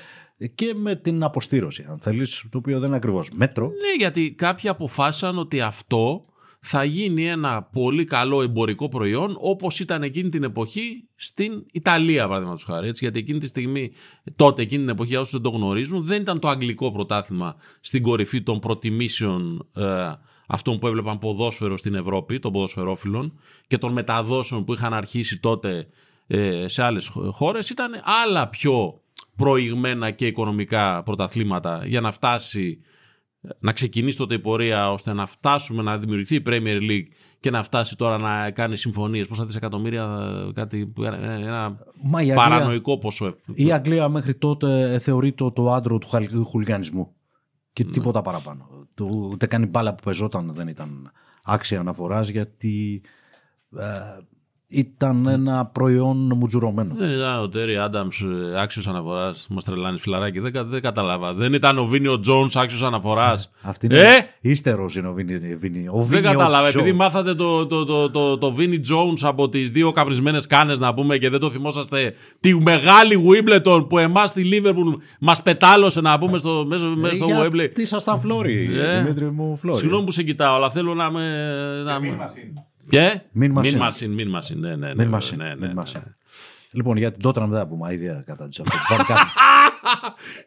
και 0.55 0.75
με 0.77 0.95
την 0.95 1.23
αποστήρωση, 1.23 1.87
αν 1.89 1.99
θέλεις, 1.99 2.45
το 2.51 2.59
οποίο 2.59 2.79
δεν 2.79 2.87
είναι 2.89 2.97
ακριβώς 2.97 3.31
μέτρο. 3.35 3.67
Ναι, 3.67 3.95
γιατί 3.99 4.33
κάποιοι 4.33 4.69
αποφάσισαν 4.69 5.39
ότι 5.39 5.61
αυτό 5.61 6.23
θα 6.61 6.85
γίνει 6.85 7.29
ένα 7.29 7.63
πολύ 7.63 8.05
καλό 8.05 8.43
εμπορικό 8.43 8.89
προϊόν 8.89 9.37
όπως 9.39 9.81
ήταν 9.81 10.03
εκείνη 10.03 10.29
την 10.29 10.43
εποχή 10.43 11.09
στην 11.15 11.67
Ιταλία, 11.73 12.27
παραδείγματος 12.27 12.65
χάρη. 12.65 12.89
Έτσι, 12.89 13.05
γιατί 13.05 13.19
εκείνη 13.19 13.39
τη 13.39 13.47
στιγμή, 13.47 13.93
τότε, 14.37 14.63
εκείνη 14.63 14.81
την 14.81 14.93
εποχή, 14.93 15.09
για 15.09 15.21
όσους 15.21 15.33
δεν 15.33 15.43
το 15.43 15.51
γνωρίζουν, 15.51 16.05
δεν 16.05 16.21
ήταν 16.21 16.39
το 16.39 16.49
αγγλικό 16.49 16.93
πρωτάθλημα 16.93 17.57
στην 17.81 18.03
κορυφή 18.03 18.43
των 18.43 18.59
προτιμήσεων 18.59 19.69
ε, 19.77 20.13
αυτών 20.49 20.79
που 20.79 20.87
έβλεπαν 20.87 21.19
ποδόσφαιρο 21.19 21.77
στην 21.77 21.95
Ευρώπη, 21.95 22.39
των 22.39 22.53
ποδοσφαιρόφιλων 22.53 23.41
και 23.67 23.79
των 23.79 23.93
μεταδόσεων 23.93 24.65
που 24.65 24.73
είχαν 24.73 24.95
αρχίσει 24.95 25.41
τότε 25.41 25.89
ε, 26.27 26.69
σε 26.69 26.83
άλλες 26.83 27.09
χω- 27.09 27.33
χώρες. 27.33 27.71
Ήταν 27.71 27.93
άλλα 28.25 28.49
πιο 28.49 29.01
προηγμένα 29.37 30.11
και 30.11 30.27
οικονομικά 30.27 31.03
πρωταθλήματα 31.03 31.83
για 31.87 32.01
να 32.01 32.13
φτάσει 32.13 32.81
να 33.59 33.73
ξεκινήσει 33.73 34.17
τότε 34.17 34.35
η 34.35 34.39
πορεία 34.39 34.93
ώστε 34.93 35.15
να 35.15 35.27
φτάσουμε 35.27 35.83
να 35.83 35.99
δημιουργηθεί 35.99 36.35
η 36.37 36.43
Premier 36.47 36.81
League 36.91 37.07
και 37.41 37.51
να 37.51 37.63
φτάσει 37.63 37.97
τώρα 37.97 38.19
να 38.19 38.51
κάνει 38.51 38.77
συμφωνίες 38.77 39.27
πόσα 39.27 39.45
δισεκατομμύρια 39.45 40.19
κάτι, 40.55 40.93
ένα, 40.99 41.33
ένα 41.33 41.79
Μα 42.03 42.19
η 42.23 42.31
Αγγλία, 42.31 42.35
παρανοϊκό 42.35 42.99
ποσό 42.99 43.37
η 43.55 43.73
Αγγλία 43.73 44.09
μέχρι 44.09 44.35
τότε 44.35 44.99
θεωρεί 44.99 45.35
το, 45.35 45.51
το 45.53 45.73
άντρο 45.73 45.99
του 45.99 46.09
χαλ- 46.09 46.45
χουλιγανισμού. 46.45 47.15
Και 47.73 47.85
Ναι. 47.85 47.91
τίποτα 47.91 48.23
παραπάνω. 48.23 48.69
Το, 48.95 49.05
ούτε 49.31 49.47
καν 49.47 49.63
η 49.63 49.67
μπάλα 49.67 49.95
που 49.95 50.03
πεζόταν 50.05 50.53
δεν 50.55 50.69
ήταν 50.69 51.11
άξια 51.45 51.81
αναφοράς 51.81 52.29
γιατί 52.29 53.03
ε, 53.77 53.85
ήταν 54.71 55.27
ένα 55.27 55.67
προϊόν 55.67 56.33
μουτζουρωμένο. 56.37 56.95
δεν 56.97 57.11
ήταν 57.11 57.43
ο 57.43 57.49
Τέρι 57.49 57.77
Άνταμς 57.77 58.23
άξιος 58.59 58.87
αναφοράς. 58.89 59.47
Μας 59.51 59.65
τρελάνει 59.65 59.99
φιλαράκι. 59.99 60.39
Δεν, 60.41 60.53
κα- 60.53 60.65
δεν 60.65 60.81
κατάλαβα. 60.83 61.33
Δεν 61.33 61.53
ήταν 61.53 61.79
ο 61.79 61.85
Βίνιο 61.85 62.21
Τζόουν 62.21 62.51
άξιος 62.55 62.83
αναφοράς. 62.83 63.51
Αυτή 63.63 63.87
είναι 63.87 63.99
Ε! 63.99 64.19
ύστερος 64.41 64.97
είναι 64.97 65.09
ο 65.09 65.13
Βίνι. 65.13 65.39
Βίνι- 65.57 65.89
ο 65.91 65.97
Δεν 65.99 66.07
Βίνι 66.07 66.23
κατάλαβα. 66.23 66.67
Οτσό. 66.67 66.79
Επειδή 66.79 66.93
μάθατε 66.97 67.35
το, 67.35 67.67
το, 67.67 67.85
το, 67.85 68.11
το, 68.11 68.39
το 68.39 68.55
Vinnie 68.59 68.81
Jones 68.93 69.19
από 69.23 69.49
τις 69.49 69.71
δύο 69.71 69.93
καπρισμένε 69.93 70.39
κάνες 70.49 70.79
να 70.79 70.95
πούμε 70.95 71.19
και 71.19 71.29
δεν 71.31 71.41
το 71.41 71.51
θυμόσαστε. 71.51 72.15
Τη 72.41 72.55
μεγάλη 72.61 73.25
Wimbledon 73.29 73.87
που 73.89 73.99
εμάς 73.99 74.29
στη 74.31 74.49
Liverpool 74.53 75.01
μας 75.21 75.43
πετάλωσε 75.43 76.01
να 76.01 76.19
πούμε 76.19 76.39
στο, 76.39 76.65
μέσα, 76.69 76.87
μέσα 76.87 77.15
στο 77.15 77.27
Ε, 77.29 77.47
Wembley. 77.47 77.55
Γιατί 77.55 77.83
ήσασταν 77.83 78.21
φλόρι, 78.21 78.71
Ε. 78.75 79.03
Δημήτρη 79.03 79.31
μου, 79.31 79.57
φλόρι. 79.57 79.79
Συγγνώμη 79.79 80.05
που 80.05 80.11
σε 80.11 80.23
κοιτάω, 80.23 80.55
αλλά 80.55 80.71
θέλω 80.71 80.95
να 80.95 81.11
με. 81.11 81.21
Να... 81.85 81.99
Μην 82.93 83.01
μας 83.03 83.13
είναι. 83.13 83.13
Και; 83.13 83.21
Μην 83.33 83.51
μας 83.53 83.65
μην 83.65 83.75
είναι. 83.75 83.83
μας 83.85 84.01
είναι, 84.01 84.15
μην 84.15 84.29
μας 84.29 84.51
είναι. 84.51 84.69
Ναι, 84.69 84.77
ναι, 84.77 84.87
ναι, 84.87 84.95
Μην 84.95 85.05
ναι, 85.05 85.11
μας 85.11 85.33
ναι, 85.33 85.45
είναι, 85.45 85.55
ναι, 85.55 85.67
μην 85.67 85.77
μας 85.77 85.95
ναι. 85.95 86.01
είναι. 86.05 86.17
Λοιπόν, 86.73 86.97
για 86.97 87.13
την 87.13 87.29
Tottenham 87.29 87.47
δεν 87.49 87.59
θα 87.59 87.67
πούμε 87.67 87.89
αίδια 87.89 88.23
κατά 88.27 88.49
της 88.49 88.61
αυτό. 88.61 88.77
Πάμε 88.89 89.03
κάτω. 89.07 89.21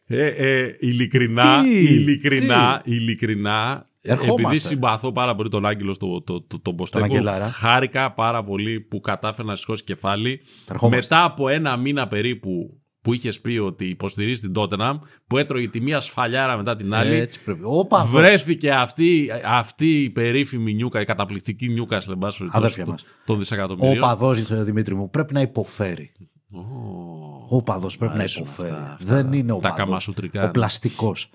Ε, 0.07 0.25
ε, 0.27 0.75
ειλικρινά, 0.79 1.61
Τι, 1.61 1.69
ειλικρινά, 1.69 2.81
ειλικρινά. 2.85 3.87
Ερχόμαστε. 4.01 4.41
Επειδή 4.41 4.59
συμπαθώ 4.59 5.11
πάρα 5.11 5.35
πολύ 5.35 5.49
τον 5.49 5.65
Άγγελο 5.65 5.93
στο, 5.93 6.21
το, 6.21 6.41
το, 6.41 6.59
τον 6.59 6.75
Ποστέκο, 6.75 7.05
Αγγελάρα. 7.05 7.49
χάρηκα 7.49 8.13
πάρα 8.13 8.43
πολύ 8.43 8.79
που 8.79 8.99
κατάφερε 8.99 9.47
να 9.47 9.55
σηκώσει 9.55 9.83
κεφάλι. 9.83 10.41
Ερχόμαστε. 10.69 11.15
Μετά 11.15 11.23
από 11.23 11.49
ένα 11.49 11.77
μήνα 11.77 12.07
περίπου 12.07 12.81
που 13.03 13.13
είχες 13.13 13.41
πει 13.41 13.57
ότι 13.57 13.85
υποστηρίζεις 13.85 14.39
την 14.39 14.53
Τότεναμ, 14.53 14.97
που 15.27 15.37
έτρωγε 15.37 15.67
τη 15.67 15.81
μία 15.81 15.99
σφαλιάρα 15.99 16.57
μετά 16.57 16.75
την 16.75 16.93
άλλη, 16.93 17.15
Έτσι 17.15 17.43
πρέπει. 17.43 17.61
Ο 17.63 17.85
παδός. 17.85 18.11
βρέθηκε 18.11 18.71
αυτή, 18.71 19.29
αυτή 19.45 20.03
η 20.03 20.09
περίφημη 20.09 20.73
νιούκα, 20.73 21.01
η 21.01 21.05
καταπληκτική 21.05 21.69
νιούκα 21.69 21.99
σε 21.99 22.15
μπάσο 22.15 22.45
Αδέρφια 22.51 22.85
μας. 22.85 23.03
των 23.25 23.35
Ο 23.35 23.39
δισεκατομμυρίων. 23.39 23.99
παδός, 23.99 24.41
Δημήτρη 24.63 24.95
μου, 24.95 25.09
πρέπει 25.09 25.33
να 25.33 25.41
υποφέρει. 25.41 26.11
Ω. 26.53 27.55
Ο 27.57 27.61
παδός 27.63 27.97
πρέπει 27.97 28.13
να 28.13 28.19
αρέσουν 28.19 28.43
υποφέρει. 28.43 28.69
αυτά, 28.69 28.91
αυτά. 28.93 29.15
δεν 29.15 29.33
είναι 29.33 29.51
ο 29.51 29.55
Τα 29.59 29.69
παδός. 29.69 29.85
καμασουτρικά. 29.85 30.47
Ο 30.47 30.51
πλαστικός 30.51 31.29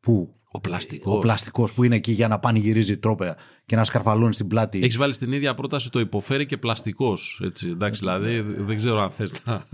που... 0.00 0.32
Ο 0.56 0.60
πλαστικός. 0.60 1.14
Ο 1.14 1.18
πλαστικός 1.18 1.72
που 1.72 1.84
είναι 1.84 1.96
εκεί 1.96 2.12
για 2.12 2.28
να 2.28 2.38
πανηγυρίζει 2.38 2.98
τρόπαια 2.98 3.36
και 3.66 3.76
να 3.76 3.84
σκαρφαλώνει 3.84 4.34
στην 4.34 4.46
πλάτη. 4.46 4.78
Έχεις 4.78 4.96
βάλει 4.96 5.12
στην 5.12 5.32
ίδια 5.32 5.54
πρόταση 5.54 5.90
το 5.90 6.00
υποφέρει 6.00 6.46
και 6.46 6.56
πλαστικός. 6.56 7.40
Εντάξει, 7.64 8.00
δηλαδή 8.00 8.40
δεν 8.40 8.76
ξέρω 8.76 9.00
αν 9.02 9.10
θες 9.10 9.34
να. 9.44 9.64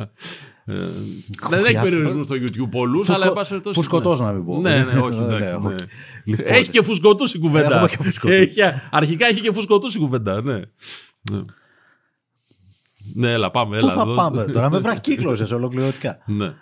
Ε, 0.70 0.76
δεν 1.48 1.58
έχει 1.58 1.66
Χρειάζεται. 1.66 1.80
περιορισμούς 1.82 2.24
στο 2.24 2.34
YouTube 2.34 2.68
πολλού, 2.70 2.96
Φουσκω- 2.98 3.14
αλλά 3.14 3.26
εν 3.26 3.32
πάση 3.32 3.48
περιπτώσει, 3.48 3.76
φουσκωτός 3.76 4.20
ναι. 4.20 4.26
να 4.26 4.32
μην 4.32 4.44
πω. 4.44 4.60
Ναι, 4.60 4.78
ναι, 4.92 5.00
όχι, 5.00 5.18
Ναι, 5.18 5.24
εντάξει. 5.36 5.58
ναι, 5.58 5.68
ναι. 5.68 5.74
Λοιπόν, 6.24 6.46
Έχει 6.48 6.70
και 6.70 6.82
φουσκωτούς 6.82 7.34
η 7.34 7.38
κουβέντα. 7.38 7.74
Έχουμε 7.74 7.88
και 7.88 7.96
φουσκωτούς. 8.02 8.36
Έχει, 8.36 8.60
αρχικά 8.90 9.26
έχει 9.26 9.40
και 9.40 9.52
φουσκωτούς 9.52 9.94
η 9.94 9.98
κουβέντα, 9.98 10.42
ναι. 10.42 10.60
Ναι, 11.30 11.40
ναι 13.14 13.32
έλα, 13.32 13.50
πάμε. 13.50 13.78
Πού 13.78 13.84
Έλα, 13.86 13.94
θα 13.94 14.00
εδώ. 14.02 14.14
πάμε 14.14 14.44
τώρα, 14.44 14.70
με 14.70 14.78
βραχύκλωσες 14.88 15.50
ολοκληρωτικά. 15.50 16.18
Ναι. 16.26 16.52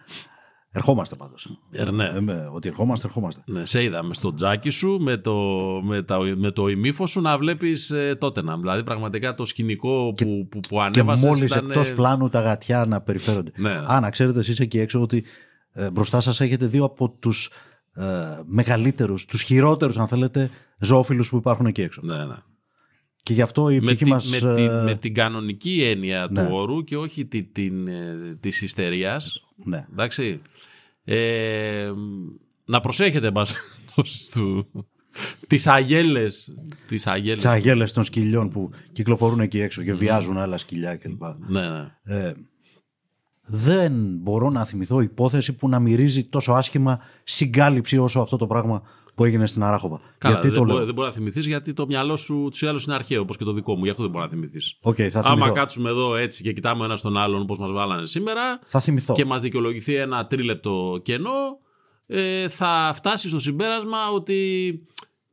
Ερχόμαστε 0.72 1.16
πάντως. 1.16 1.58
Ε, 1.70 1.90
ναι. 1.90 2.06
Ε, 2.06 2.20
με- 2.20 2.48
ότι 2.52 2.68
ερχόμαστε, 2.68 3.06
ερχόμαστε. 3.06 3.42
Ναι, 3.46 3.64
σε 3.64 3.82
είδαμε 3.82 4.14
στο 4.14 4.34
τζάκι 4.34 4.70
σου 4.70 4.98
με 5.00 5.16
το, 5.16 5.34
με 5.82 6.02
τα, 6.02 6.18
με 6.36 6.50
το 6.50 6.68
ημίφο 6.68 7.06
σου 7.06 7.20
να 7.20 7.38
βλέπεις 7.38 7.90
ε, 7.90 8.16
Τότεναμ. 8.20 8.60
Δηλαδή 8.60 8.84
πραγματικά 8.84 9.34
το 9.34 9.44
σκηνικό 9.44 10.12
που, 10.16 10.46
που, 10.50 10.60
που 10.60 10.76
Και 10.90 11.00
ανέβασες 11.00 11.24
μόλις 11.24 11.50
ήταν... 11.50 11.66
εκτός 11.66 11.92
πλάνου 11.92 12.28
τα 12.28 12.40
γατιά 12.40 12.84
να 12.86 13.00
περιφέρονται. 13.00 13.52
Ναι. 13.56 13.70
Α, 13.70 14.00
να 14.00 14.10
ξέρετε 14.10 14.38
εσείς 14.38 14.60
εκεί 14.60 14.78
έξω 14.78 15.00
ότι 15.00 15.24
ε, 15.72 15.90
μπροστά 15.90 16.20
σας 16.20 16.40
έχετε 16.40 16.66
δύο 16.66 16.84
από 16.84 17.10
τους 17.10 17.50
ε, 17.94 18.04
μεγαλύτερους, 18.44 19.24
τους 19.24 19.42
χειρότερους, 19.42 19.98
αν 19.98 20.08
θέλετε, 20.08 20.50
ζωόφιλους 20.78 21.28
που 21.30 21.36
υπάρχουν 21.36 21.66
εκεί 21.66 21.82
έξω. 21.82 22.00
Ναι, 22.04 22.24
ναι. 22.24 22.34
Και 23.28 23.34
γι' 23.34 23.42
αυτό 23.42 23.68
η 23.70 23.74
με, 23.74 23.80
ψυχή 23.80 24.04
τη- 24.04 24.10
μας. 24.10 24.40
με, 24.42 24.54
τη- 24.54 24.62
με 24.84 24.94
την 25.00 25.14
κανονική 25.14 25.82
έννοια 25.82 26.28
ναι. 26.30 26.42
του 26.46 26.54
όρου 26.54 26.84
και 26.84 26.96
όχι 26.96 27.24
τη, 27.26 27.42
την, 27.42 27.88
ε, 27.88 28.36
της 28.40 28.62
ιστερίας. 28.62 29.46
ναι. 29.64 29.86
Εντάξει. 29.92 30.40
Ε, 31.04 31.92
να 32.64 32.80
προσέχετε 32.80 33.30
μας 33.30 33.54
τους, 33.94 34.28
τις 35.46 35.66
αγέλες. 35.66 36.56
Τις 36.86 37.06
αγέλες. 37.06 37.34
Τις 37.36 37.46
αγέλες 37.46 37.92
των 37.92 38.04
σκυλιών 38.04 38.50
που 38.50 38.70
κυκλοφορούν 38.92 39.40
εκεί 39.40 39.60
έξω 39.60 39.82
και 39.82 39.94
βιάζουν 39.94 40.38
άλλα 40.38 40.58
σκυλιά 40.58 40.96
κλπ. 40.96 41.22
Ναι, 41.48 41.60
ναι. 41.70 41.90
Ε, 42.04 42.32
δεν 43.44 43.92
μπορώ 44.20 44.50
να 44.50 44.64
θυμηθώ 44.64 45.00
υπόθεση 45.00 45.52
που 45.52 45.68
να 45.68 45.78
μυρίζει 45.80 46.24
τόσο 46.24 46.52
άσχημα 46.52 47.00
συγκάλυψη 47.24 47.98
όσο 47.98 48.20
αυτό 48.20 48.36
το 48.36 48.46
πράγμα 48.46 48.82
που 49.18 49.24
έγινε 49.24 49.46
στην 49.46 49.62
Αράχοβα. 49.62 50.00
Καλά, 50.18 50.34
Γιατί 50.34 50.48
δεν, 50.48 50.56
το 50.58 50.64
μπο- 50.64 50.72
λέω. 50.76 50.84
δεν 50.84 50.94
μπορεί 50.94 51.08
να 51.08 51.14
θυμηθείς 51.14 51.46
γιατί 51.46 51.72
το 51.72 51.86
μυαλό 51.86 52.16
σου 52.16 52.46
ούτως 52.50 52.62
ή 52.62 52.66
άλλως 52.66 52.84
είναι 52.84 52.94
αρχαίο 52.94 53.20
όπως 53.20 53.36
και 53.36 53.44
το 53.44 53.52
δικό 53.52 53.74
μου. 53.76 53.84
Γι' 53.84 53.90
αυτό 53.90 54.02
δεν 54.02 54.10
μπορεί 54.10 54.24
να 54.24 54.30
θυμηθείς. 54.30 54.78
Οκ, 54.80 54.96
θα 55.10 55.18
Άμα 55.20 55.28
θυμηθώ. 55.34 55.52
κάτσουμε 55.52 55.88
εδώ 55.90 56.16
έτσι 56.16 56.42
και 56.42 56.52
κοιτάμε 56.52 56.84
ένας 56.84 57.00
τον 57.00 57.16
άλλον 57.16 57.40
όπως 57.40 57.58
μας 57.58 57.70
βάλανε 57.72 58.06
σήμερα 58.06 58.58
Θα 58.64 58.80
θυμηθώ. 58.80 59.14
και 59.14 59.24
μας 59.24 59.40
δικαιολογηθεί 59.40 59.94
ένα 59.94 60.26
τρίλεπτο 60.26 61.00
κενό, 61.02 61.30
ε, 62.06 62.48
θα 62.48 62.92
φτάσει 62.94 63.28
στο 63.28 63.38
συμπέρασμα 63.38 63.98
ότι 64.14 64.72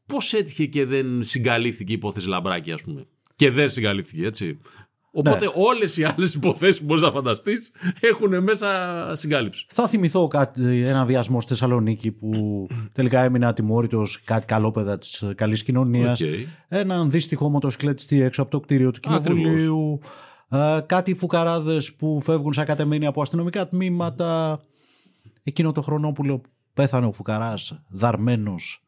πώς 0.06 0.34
έτυχε 0.34 0.66
και 0.66 0.86
δεν 0.86 1.24
συγκαλύφθηκε 1.24 1.92
η 1.92 1.96
υπόθεση 1.96 2.28
Λαμπράκη, 2.28 2.72
ας 2.72 2.82
πούμε. 2.82 3.06
Και 3.36 3.52
δεν 3.52 3.70
συγκαλύφθηκε, 3.70 4.26
έτσι. 4.26 4.60
Οπότε 5.18 5.52
όλες 5.54 5.98
οι 5.98 6.04
άλλες 6.04 6.34
υποθέσεις 6.34 6.80
που 6.80 6.86
μπορείς 6.86 7.04
να 7.04 7.12
φανταστείς 7.12 7.72
έχουν 8.00 8.44
μέσα 8.44 8.68
συγκάλυψη. 9.16 9.66
Θα 9.70 9.88
θυμηθώ 9.88 10.28
κάτι, 10.28 10.84
ένα 10.84 11.06
βιασμό 11.06 11.42
στη 11.42 11.50
Θεσσαλονίκη 11.50 12.12
που 12.12 12.30
τελικά 12.94 13.24
έμεινε 13.24 13.48
ατιμώρητος 13.48 14.22
κάτι 14.24 14.46
καλόπαιδα 14.46 14.98
της 14.98 15.24
καλής 15.36 15.64
κοινωνίας. 15.64 16.22
Οκ. 16.22 16.28
Έναν 16.68 17.12
δύστυχο 17.12 17.50
μοτοσυκλετιστή 17.50 18.22
έξω 18.22 18.42
από 18.42 18.52
το 18.52 18.60
κτίριο 18.60 18.92
του 18.92 19.00
Κοινοβουλίου. 19.00 20.00
Ε, 20.50 20.80
κάτι 20.86 21.14
φουκαράδες 21.14 21.94
που 21.94 22.22
φεύγουν 22.22 22.54
σακατεμένοι 22.54 23.06
από 23.06 23.22
αστυνομικά 23.22 23.68
τμήματα. 23.68 24.62
Εκείνο 25.44 25.72
το 25.72 25.82
χρονόπουλο 25.82 26.42
πέθανε 26.74 27.06
ο 27.06 27.12
φουκαράς 27.12 27.82
δαρμένος 27.90 28.85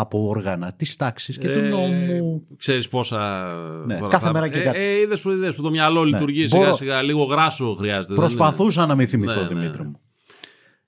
από 0.00 0.26
όργανα 0.28 0.72
της 0.72 0.96
τάξης 0.96 1.38
και 1.38 1.48
του 1.48 1.58
Ε, 1.58 1.68
νόμου. 1.68 2.46
Ξέρεις 2.56 2.88
πόσα... 2.88 3.46
Ναι, 3.86 3.98
τώρα 3.98 4.08
κάθε 4.10 4.26
θα- 4.26 4.32
μέρα 4.32 4.48
και 4.48 4.58
ε, 4.58 4.62
κάτι. 4.62 4.78
Ναι. 4.78 4.84
Ε, 4.84 5.00
είδες 5.00 5.20
που, 5.20 5.30
είδες 5.30 5.54
που 5.54 5.62
το 5.62 5.70
μυαλό 5.70 6.04
λειτουργεί 6.04 6.46
σιγά 6.46 6.60
Μπορώ- 6.60 6.74
σιγά. 6.74 7.02
Λίγο 7.02 7.24
γράσο 7.24 7.74
χρειάζεται. 7.78 8.06
δεν 8.06 8.16
Προσπαθούσα 8.16 8.86
να 8.86 8.94
μην 8.94 9.06
θυμηθώ, 9.08 9.34
Ναι, 9.34 9.40
ναι. 9.40 9.46
Δημήτρη 9.48 9.82
μου. 9.82 10.00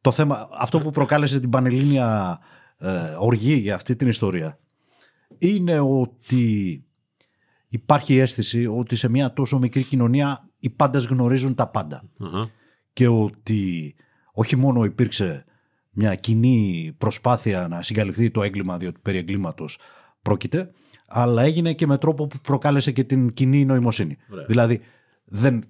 Το 0.00 0.10
θέμα, 0.10 0.48
αυτό 0.58 0.80
που 0.80 0.90
προκάλεσε 0.90 1.40
την 1.40 1.50
πανελλήνια 1.50 2.38
ε, 2.78 2.88
οργή 3.18 3.54
για 3.54 3.74
αυτή 3.74 3.96
την 3.96 4.08
ιστορία 4.08 4.58
είναι 5.38 5.80
ότι 5.80 6.84
υπάρχει 7.68 8.18
αίσθηση 8.18 8.66
ότι 8.66 8.96
σε 8.96 9.08
μια 9.08 9.32
τόσο 9.32 9.58
μικρή 9.58 9.82
κοινωνία 9.82 10.48
οι 10.58 10.70
πάντες 10.70 11.04
γνωρίζουν 11.06 11.54
τα 11.54 11.66
πάντα. 11.68 12.02
είναι. 12.20 12.28
Αχα. 12.28 12.50
Και 12.92 13.08
ότι 13.08 13.94
όχι 14.32 14.56
μόνο 14.56 14.84
υπήρξε 14.84 15.44
μια 15.90 16.14
κοινή 16.14 16.94
προσπάθεια 16.98 17.66
να 17.70 17.82
συγκαλυφθεί 17.82 18.30
το 18.30 18.42
έγκλημα 18.42 18.76
διότι 18.76 19.00
περί 19.02 19.18
εγκλήματος 19.18 19.78
πρόκειται, 20.22 20.70
αλλά 21.06 21.42
έγινε 21.42 21.72
και 21.72 21.86
με 21.86 21.98
τρόπο 21.98 22.26
που 22.26 22.38
προκάλεσε 22.42 22.92
και 22.92 23.04
την 23.04 23.32
κοινή 23.32 23.64
νοημοσύνη. 23.64 24.16
Ωραία. 24.32 24.44
Δηλαδή 24.44 24.80
δεν, 25.24 25.64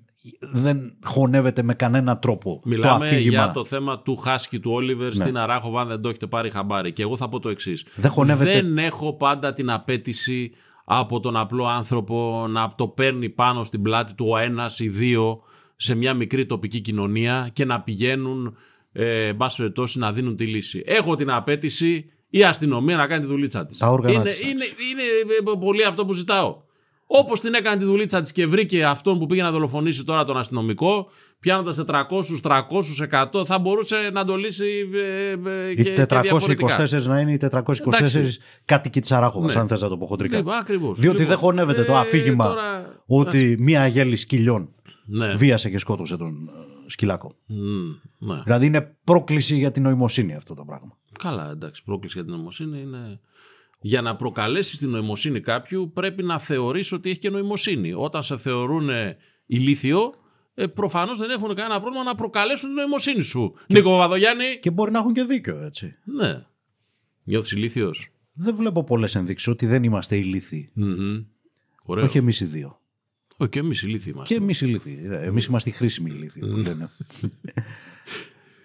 δεν 0.53 0.93
χωνεύεται 1.05 1.63
με 1.63 1.75
κανένα 1.75 2.19
τρόπο 2.19 2.61
Μιλάμε 2.65 2.99
το 2.99 3.05
αφήγημα. 3.05 3.31
για 3.45 3.51
το 3.53 3.65
θέμα 3.65 3.99
του 4.03 4.17
Χάσκι 4.17 4.61
του 4.61 4.71
Όλιβερ 4.73 5.15
στην 5.15 5.37
Αράχοβα, 5.39 5.81
αν 5.81 5.89
δεν 5.89 6.01
το 6.01 6.09
έχετε 6.09 6.27
πάρει 6.27 6.51
χαμπάρι. 6.51 6.93
Και 6.93 7.03
εγώ 7.03 7.17
θα 7.17 7.29
πω 7.29 7.41
το 7.41 7.49
εξής. 7.49 7.85
Δεν 7.95 8.11
χωνεύεται- 8.11 8.53
Δεν 8.63 8.79
έχω 8.79 9.17
πάντα 9.17 9.53
την 9.53 9.71
απέτηση 9.71 10.51
από 10.85 11.21
τον 11.21 11.37
απλό 11.37 11.67
άνθρωπο 11.67 12.47
να 12.49 12.73
το 12.77 12.89
παίρνει 12.89 13.29
πάνω 13.29 13.65
στην 13.65 13.83
πλάτη 13.83 14.15
του 14.15 14.27
ο 14.29 14.37
ένας 14.39 14.79
ή 14.81 14.89
δύο 14.89 15.41
σε 15.77 15.95
μια 15.95 16.15
μικρή 16.15 16.47
τοπική 16.47 16.81
κοινωνία 16.81 17.51
και 17.53 17.65
να 17.65 17.81
πηγαίνουν, 17.81 18.57
ε, 18.93 19.27
εν 19.27 19.37
πάση 19.37 19.57
περιπτώσει, 19.57 19.99
να 19.99 20.13
δίνουν 20.13 20.37
τη 20.37 20.47
λύση. 20.47 20.83
Έχω 20.87 21.15
την 21.17 21.31
απέτηση 21.31 22.05
η 22.31 22.45
αστυνομία 22.45 22.97
να 22.97 23.07
κάνει 23.07 23.21
τη 23.21 23.27
δουλίτσα 23.27 23.67
της. 23.67 23.79
Τα 23.79 23.91
όργανα 23.91 24.15
είναι, 24.15 24.31
της 24.31 24.41
είναι, 24.43 24.51
είναι 24.51 25.03
ε, 25.53 25.59
πολύ 25.61 25.85
αυτό 25.85 26.05
που 26.07 26.13
ζητάω. 26.13 26.57
Όπως 27.13 27.41
την 27.41 27.55
έκανε 27.55 27.77
τη 27.77 27.85
δουλίτσα 27.85 28.21
της 28.21 28.33
και 28.33 28.47
βρήκε 28.47 28.85
αυτόν 28.85 29.19
που 29.19 29.27
πήγε 29.27 29.43
να 29.43 29.51
δολοφονήσει 29.51 30.05
τώρα 30.05 30.25
τον 30.25 30.37
αστυνομικό, 30.39 31.09
πιάνοντας 31.41 31.79
400, 31.87 32.03
300, 32.43 32.61
100, 33.41 33.47
θα 33.47 33.59
μπορούσε 33.59 34.11
να 34.13 34.25
το 34.25 34.37
λύσει 34.37 34.89
ε, 34.95 35.31
ε, 35.31 35.75
και, 35.75 35.81
Οι 35.81 35.85
και 35.85 36.07
διαφορετικά. 36.21 36.85
424 36.87 37.03
να 37.03 37.21
είναι 37.21 37.33
οι 37.33 37.39
424 37.51 37.53
Εντάξει. 37.87 38.39
κάτοικοι 38.65 39.01
της 39.01 39.13
Αράχοβας, 39.13 39.55
Ναι. 39.55 39.61
αν 39.61 39.69
θες 39.69 39.81
να 39.81 39.89
το 39.89 39.97
πω 39.99 40.07
χοντρικά. 40.07 40.37
Λοιπόν, 40.37 40.55
ακριβώς. 40.55 40.99
Διότι 40.99 41.19
Λοιπόν, 41.19 41.29
δεν 41.35 41.37
χωνεύεται 41.45 41.85
το 41.85 41.93
ε, 41.93 41.97
αφήγημα 41.97 42.47
τώρα- 42.49 43.03
ότι 43.07 43.57
μία 43.59 43.83
αγέλη 43.83 44.17
σκυλιών 44.17 44.69
Ναι. 45.07 45.35
βίασε 45.35 45.71
και 45.71 45.79
σκότωσε 45.79 46.17
τον 46.17 46.51
ε, 46.55 46.70
σκυλάκο. 46.91 47.37
Μμ, 47.47 47.89
ναι. 48.19 48.43
Δηλαδή 48.45 48.67
είναι 48.67 48.97
πρόκληση 49.05 49.57
για 49.57 49.71
την 49.71 49.83
νοημοσύνη 49.83 50.35
αυτό 50.35 50.55
το 50.55 50.65
πράγμα. 50.65 50.99
Καλά, 51.19 51.51
εντάξει, 51.51 51.85
πρόκληση 51.85 52.15
για 52.17 52.25
την 52.27 52.35
νοημοσύνη 52.35 52.81
είναι. 52.81 53.21
Για 53.83 54.03
να 54.03 54.17
προκαλέσεις 54.17 54.79
την 54.79 54.91
νοημοσύνη 54.91 55.41
κάποιου, 55.41 55.91
πρέπει 55.95 56.23
να 56.23 56.39
θεωρήσει 56.39 56.95
ότι 56.95 57.11
έχει 57.11 57.19
και 57.19 57.31
νοημοσύνη. 57.31 57.93
Όταν 57.93 58.23
σε 58.23 58.37
θεωρούν 58.37 58.89
ηλίθιο, 59.47 60.15
ε, 60.55 60.67
προφανώς 60.67 61.19
δεν 61.19 61.31
έχουν 61.31 61.55
κανένα 61.55 61.81
πρόβλημα 61.81 62.05
να 62.05 62.15
προκαλέσουν 62.15 62.69
την 62.69 62.79
νοημοσύνη 62.79 63.21
σου. 63.23 63.55
Νίκο 63.67 63.91
Παπαδογιάννη. 63.91 64.59
Και 64.61 64.71
μπορεί 64.71 64.91
να 64.91 64.99
έχουν 64.99 65.13
και 65.13 65.25
δίκιο 65.25 65.63
έτσι. 65.65 65.97
Ναι. 66.05 66.47
Νιώθεις 67.25 67.53
ηλίθιος; 67.53 68.09
Δεν 68.33 68.55
βλέπω 68.55 68.85
πολλές 68.85 69.15
ενδείξεις 69.15 69.49
ότι 69.49 69.67
δεν 69.67 69.83
είμαστε 69.83 70.17
ηλίθιοι. 70.17 70.73
Ωραίο. 71.85 72.05
Όχι 72.05 72.19
εμείς 72.19 72.41
οι 72.41 72.45
δύο. 72.45 72.80
Ω, 73.41 73.47
και 73.47 73.59
εμείς 73.59 73.83
ηλίθιοι 73.83 74.13
είμαστε. 74.15 74.35
Και 74.35 74.41
εμείς 74.41 74.61
ηλίθιοι. 74.61 75.01
Εμείς 75.23 75.45
είμαστε 75.45 75.69
οι 75.69 75.73
χρήσιμοι 75.73 76.11
ηλίθιοι. 76.11 76.43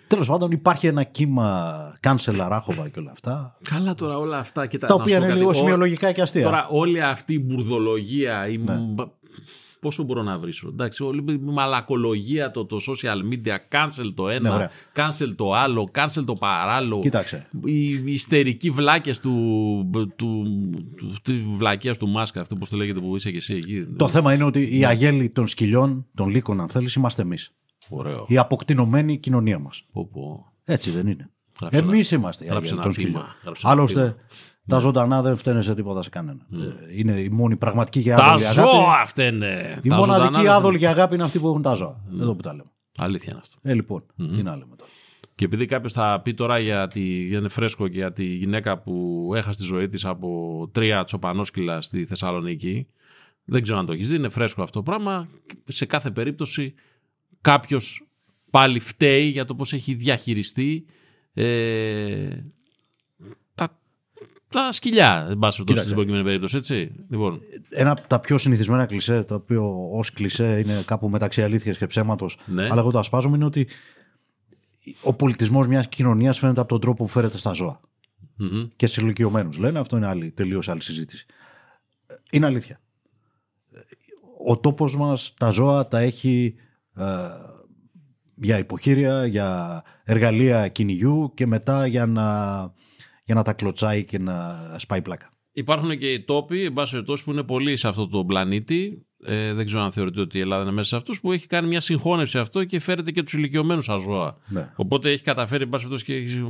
Τέλος 0.07 0.27
πάντων, 0.27 0.51
υπάρχει 0.51 0.87
ένα 0.87 1.03
κύμα 1.03 1.99
cancel 2.07 2.37
Αράχοβα 2.39 2.89
και 2.89 2.99
όλα 2.99 3.11
αυτά. 3.11 3.57
Καλά 3.69 3.95
τώρα 3.95 4.17
όλα 4.17 4.37
αυτά. 4.37 4.67
Κοίτα, 4.67 4.87
Τα 4.87 4.95
να 4.95 5.01
οποία 5.01 5.15
σου 5.15 5.19
πω 5.19 5.25
είναι 5.25 5.33
κάτι. 5.33 5.39
λίγο 5.39 5.49
Ο- 5.49 5.53
σημειολογικά 5.63 6.11
και 6.11 6.21
αστεία. 6.21 6.43
Τώρα 6.43 6.67
όλη 6.69 7.01
αυτή 7.01 7.33
η 7.33 7.43
μπουρδολογία, 7.45 8.47
η... 8.47 8.57
Ναι. 8.57 8.73
Μπα- 9.75 9.79
πόσο 9.79 10.03
μπορώ 10.03 10.23
να 10.23 10.39
βρίσω. 10.39 10.67
Εντάξει, 10.67 11.03
όλη 11.03 11.23
η 11.33 11.37
μαλακολογία, 11.43 12.51
το, 12.51 12.65
το 12.65 12.77
social 12.87 13.33
media, 13.33 13.55
cancel 13.71 14.11
το 14.15 14.25
Ναι, 14.25 14.33
ένα, 14.33 14.53
ωραία. 14.53 14.69
cancel 14.95 15.33
το 15.35 15.53
άλλο, 15.53 15.89
cancel 15.95 16.23
το 16.25 16.33
παράλληλο. 16.35 16.99
Κοίταξε. 16.99 17.49
Οι, 17.65 17.89
οι 17.89 18.03
ιστερικοί 18.05 18.69
βλάκες 18.69 19.19
του, 19.19 19.89
του, 19.93 20.13
του, 20.15 21.21
της 21.21 21.41
βλακίας 21.57 21.97
του 21.97 22.07
Μάσκα, 22.07 22.41
αυτό 22.41 22.55
που 22.55 22.67
το 22.69 22.77
λέγεται 22.77 22.99
που 22.99 23.15
είσαι 23.15 23.31
και 23.31 23.37
εσύ 23.37 23.53
εκεί. 23.55 23.85
Το 23.97 24.07
θέμα 24.07 24.33
είναι 24.33 24.43
ότι 24.43 24.77
οι 24.77 24.85
αγέλοι 24.85 25.29
των 25.29 25.47
σκυλιών, 25.47 26.05
των 26.13 26.29
λύκων, 26.29 26.61
αν 26.61 26.69
θέλεις, 26.69 26.93
είμαστε 26.93 27.21
εμείς. 27.21 27.51
Ωραίο. 27.89 28.25
Η 28.27 28.37
αποκτηνωμένη 28.37 29.17
κοινωνία 29.17 29.59
μας. 29.59 29.83
Πω, 29.91 30.09
πω. 30.13 30.51
Έτσι 30.63 30.91
δεν 30.91 31.07
είναι. 31.07 31.29
Γράψε 31.61 31.79
Εμείς 31.79 32.11
είμαστε 32.11 32.43
οι 32.43 32.47
γράψε 32.47 32.73
αγέλοι 32.73 32.81
ένα 32.87 32.93
των 32.93 33.03
ποίημα, 33.03 33.19
σκυλιών. 33.19 33.39
γράψε 33.43 33.61
ένα 33.65 33.73
Άλλωστε, 33.75 34.01
ποίημα. 34.01 34.15
Τα 34.67 34.77
ζωντανά 34.77 35.21
δεν 35.21 35.37
φταίνε 35.37 35.61
σε 35.61 35.75
τίποτα 35.75 36.01
σε 36.01 36.09
κανένα. 36.09 36.45
Ε, 36.53 36.97
Είναι 36.99 37.11
η 37.19 37.29
μόνη 37.29 37.55
πραγματική 37.55 38.01
και 38.01 38.09
Τα 38.09 38.23
άδολη 38.23 38.45
αγάπη. 38.47 38.69
ζώα 38.69 39.05
φταίνε. 39.05 39.79
Η 39.83 39.89
Τα 39.89 39.95
μοναδική 39.95 40.25
ζωντανά 40.25 40.43
δεν- 40.43 40.51
άδολη 40.51 40.77
και 40.77 40.87
αγάπη 40.87 41.13
είναι 41.15 41.23
αυτή 41.23 41.39
που 41.39 41.47
έχουν 41.47 41.61
τα 41.61 41.73
ζώα. 41.73 42.03
Εδώ 42.21 42.35
που 42.35 42.41
τα 42.41 42.51
λέμε. 42.51 42.69
Αλήθεια 42.97 43.31
είναι 43.31 43.41
αυτό. 43.43 43.59
Ε, 43.61 43.73
λοιπόν, 43.73 44.03
τι 44.15 44.43
να 44.43 44.51
λέμε 44.55 44.75
τώρα. 44.75 44.91
Και 45.35 45.45
επειδή 45.45 45.65
κάποιος 45.65 45.93
θα 45.93 46.21
πει 46.23 46.33
τώρα 46.33 46.59
για 46.59 46.87
τη, 46.87 47.01
για 47.01 47.37
είναι 47.37 47.47
φρέσκο 47.49 47.87
και 47.87 47.97
για 47.97 48.11
τη 48.13 48.23
γυναίκα 48.23 48.77
που 48.79 49.31
έχασε 49.35 49.57
τη 49.57 49.63
ζωή 49.65 49.87
της 49.87 50.05
από 50.05 50.69
τρία 50.71 51.03
τσοπανόσκυλα 51.03 51.81
στη 51.81 52.05
Θεσσαλονίκη, 52.05 52.87
δεν 53.45 53.61
ξέρω 53.61 53.77
αν 53.79 53.85
το 53.85 53.91
έχεις 53.91 54.09
δει, 54.09 54.15
είναι 54.15 54.29
φρέσκο 54.29 54.61
αυτό 54.63 54.81
το 54.81 54.83
πράγμα. 54.91 55.27
Σε 55.67 55.85
κάθε 55.85 56.11
περίπτωση 56.11 56.73
κάποιος 57.41 58.07
πάλι 58.51 58.79
φταίει 58.79 59.25
για 59.27 59.45
το 59.45 59.55
πώς 59.55 59.73
έχει 59.73 59.93
διαχειριστεί 59.93 60.85
ε, 61.33 62.27
τα, 62.29 62.43
τα 64.55 64.71
σκυλιά, 64.71 65.27
εν 65.29 65.37
πάση 65.39 65.63
περιπτώσει, 65.63 65.63
Κοίταξε. 65.63 65.83
στην 65.83 65.95
προκειμένη 65.95 66.23
περίπτωση, 66.23 66.57
έτσι. 66.57 66.91
Λοιπόν, 67.09 67.41
Ένα 67.69 67.91
από 67.91 68.01
τα 68.07 68.19
πιο 68.19 68.37
συνηθισμένα 68.37 68.85
κλισέ, 68.85 69.23
το 69.23 69.35
οποίο 69.35 69.89
ως 69.91 70.11
κλισέ 70.11 70.61
είναι 70.65 70.83
κάπου 70.85 71.09
μεταξύ 71.09 71.43
αλήθειας 71.43 71.77
και 71.77 71.87
ψέματος, 71.87 72.37
Ναι. 72.45 72.63
αλλά 72.63 72.79
εγώ 72.79 72.91
το 72.91 72.99
ασπάζομαι, 72.99 73.35
είναι 73.35 73.45
ότι 73.45 73.67
ο 75.01 75.13
πολιτισμός 75.13 75.67
μιας 75.67 75.87
κοινωνίας 75.89 76.39
φαίνεται 76.39 76.59
από 76.59 76.69
τον 76.69 76.79
τρόπο 76.81 77.03
που 77.03 77.09
φέρεται 77.09 77.37
στα 77.37 77.53
ζώα. 77.53 77.79
μμμ. 78.37 78.67
Και 78.75 78.87
σε 78.87 79.01
ηλικιωμένου 79.01 79.49
λένε, 79.57 79.79
αυτό 79.79 79.97
είναι 79.97 80.07
άλλη, 80.07 80.31
τελείως 80.31 80.69
άλλη 80.69 80.81
συζήτηση. 80.81 81.25
Ε, 82.07 82.13
Είναι 82.31 82.45
αλήθεια. 82.45 82.79
Ο 84.47 84.57
τόπος 84.57 84.97
μας 84.97 85.33
τα 85.37 85.49
ζώα 85.49 85.87
τα 85.87 85.99
έχει 85.99 86.55
ε, 86.95 87.03
για 88.35 88.57
υποχείρια, 88.57 89.25
για 89.25 89.83
εργαλεία 90.03 90.67
κυνηγιού 90.67 91.31
και 91.35 91.47
μετά 91.47 91.87
για 91.87 92.05
να, 92.05 92.25
για 93.25 93.35
να 93.35 93.43
τα 93.43 93.53
κλωτσάει 93.53 94.05
και 94.05 94.19
να 94.19 94.55
σπάει 94.77 95.01
πλάκα. 95.01 95.29
Υπάρχουν 95.51 95.97
και 95.97 96.11
οι 96.11 96.21
τόποι, 96.23 96.63
εν 96.63 96.73
πάση 96.73 96.91
περιπτώσει, 96.91 97.23
που 97.23 97.31
είναι 97.31 97.43
πολλοί 97.43 97.77
σε 97.77 97.87
αυτό 97.87 98.07
το 98.07 98.25
πλανήτη. 98.25 99.05
Ε, 99.27 99.53
δεν 99.53 99.65
ξέρω 99.65 99.81
αν 99.81 99.91
θεωρείτε 99.91 100.21
ότι 100.21 100.37
η 100.37 100.41
Ελλάδα 100.41 100.61
είναι 100.63 100.71
μέσα 100.71 100.87
σε 100.87 100.95
αυτούς 100.95 101.21
που 101.21 101.31
έχει 101.31 101.47
κάνει 101.47 101.67
μια 101.67 101.81
συγχώνευση 101.81 102.37
αυτό 102.37 102.63
και 102.63 102.79
φέρεται 102.79 103.11
και 103.11 103.23
τους 103.23 103.33
ηλικιωμένους 103.33 103.83
σαν 103.83 103.99
ζώα. 103.99 104.37
Ναι. 104.47 104.71
Οπότε 104.75 105.09
έχει 105.09 105.23
καταφέρει, 105.23 105.63
εν 105.63 105.69
πάση 105.69 105.87
περιπτώσει, 105.87 106.11
και 106.11 106.23
έχει. 106.23 106.43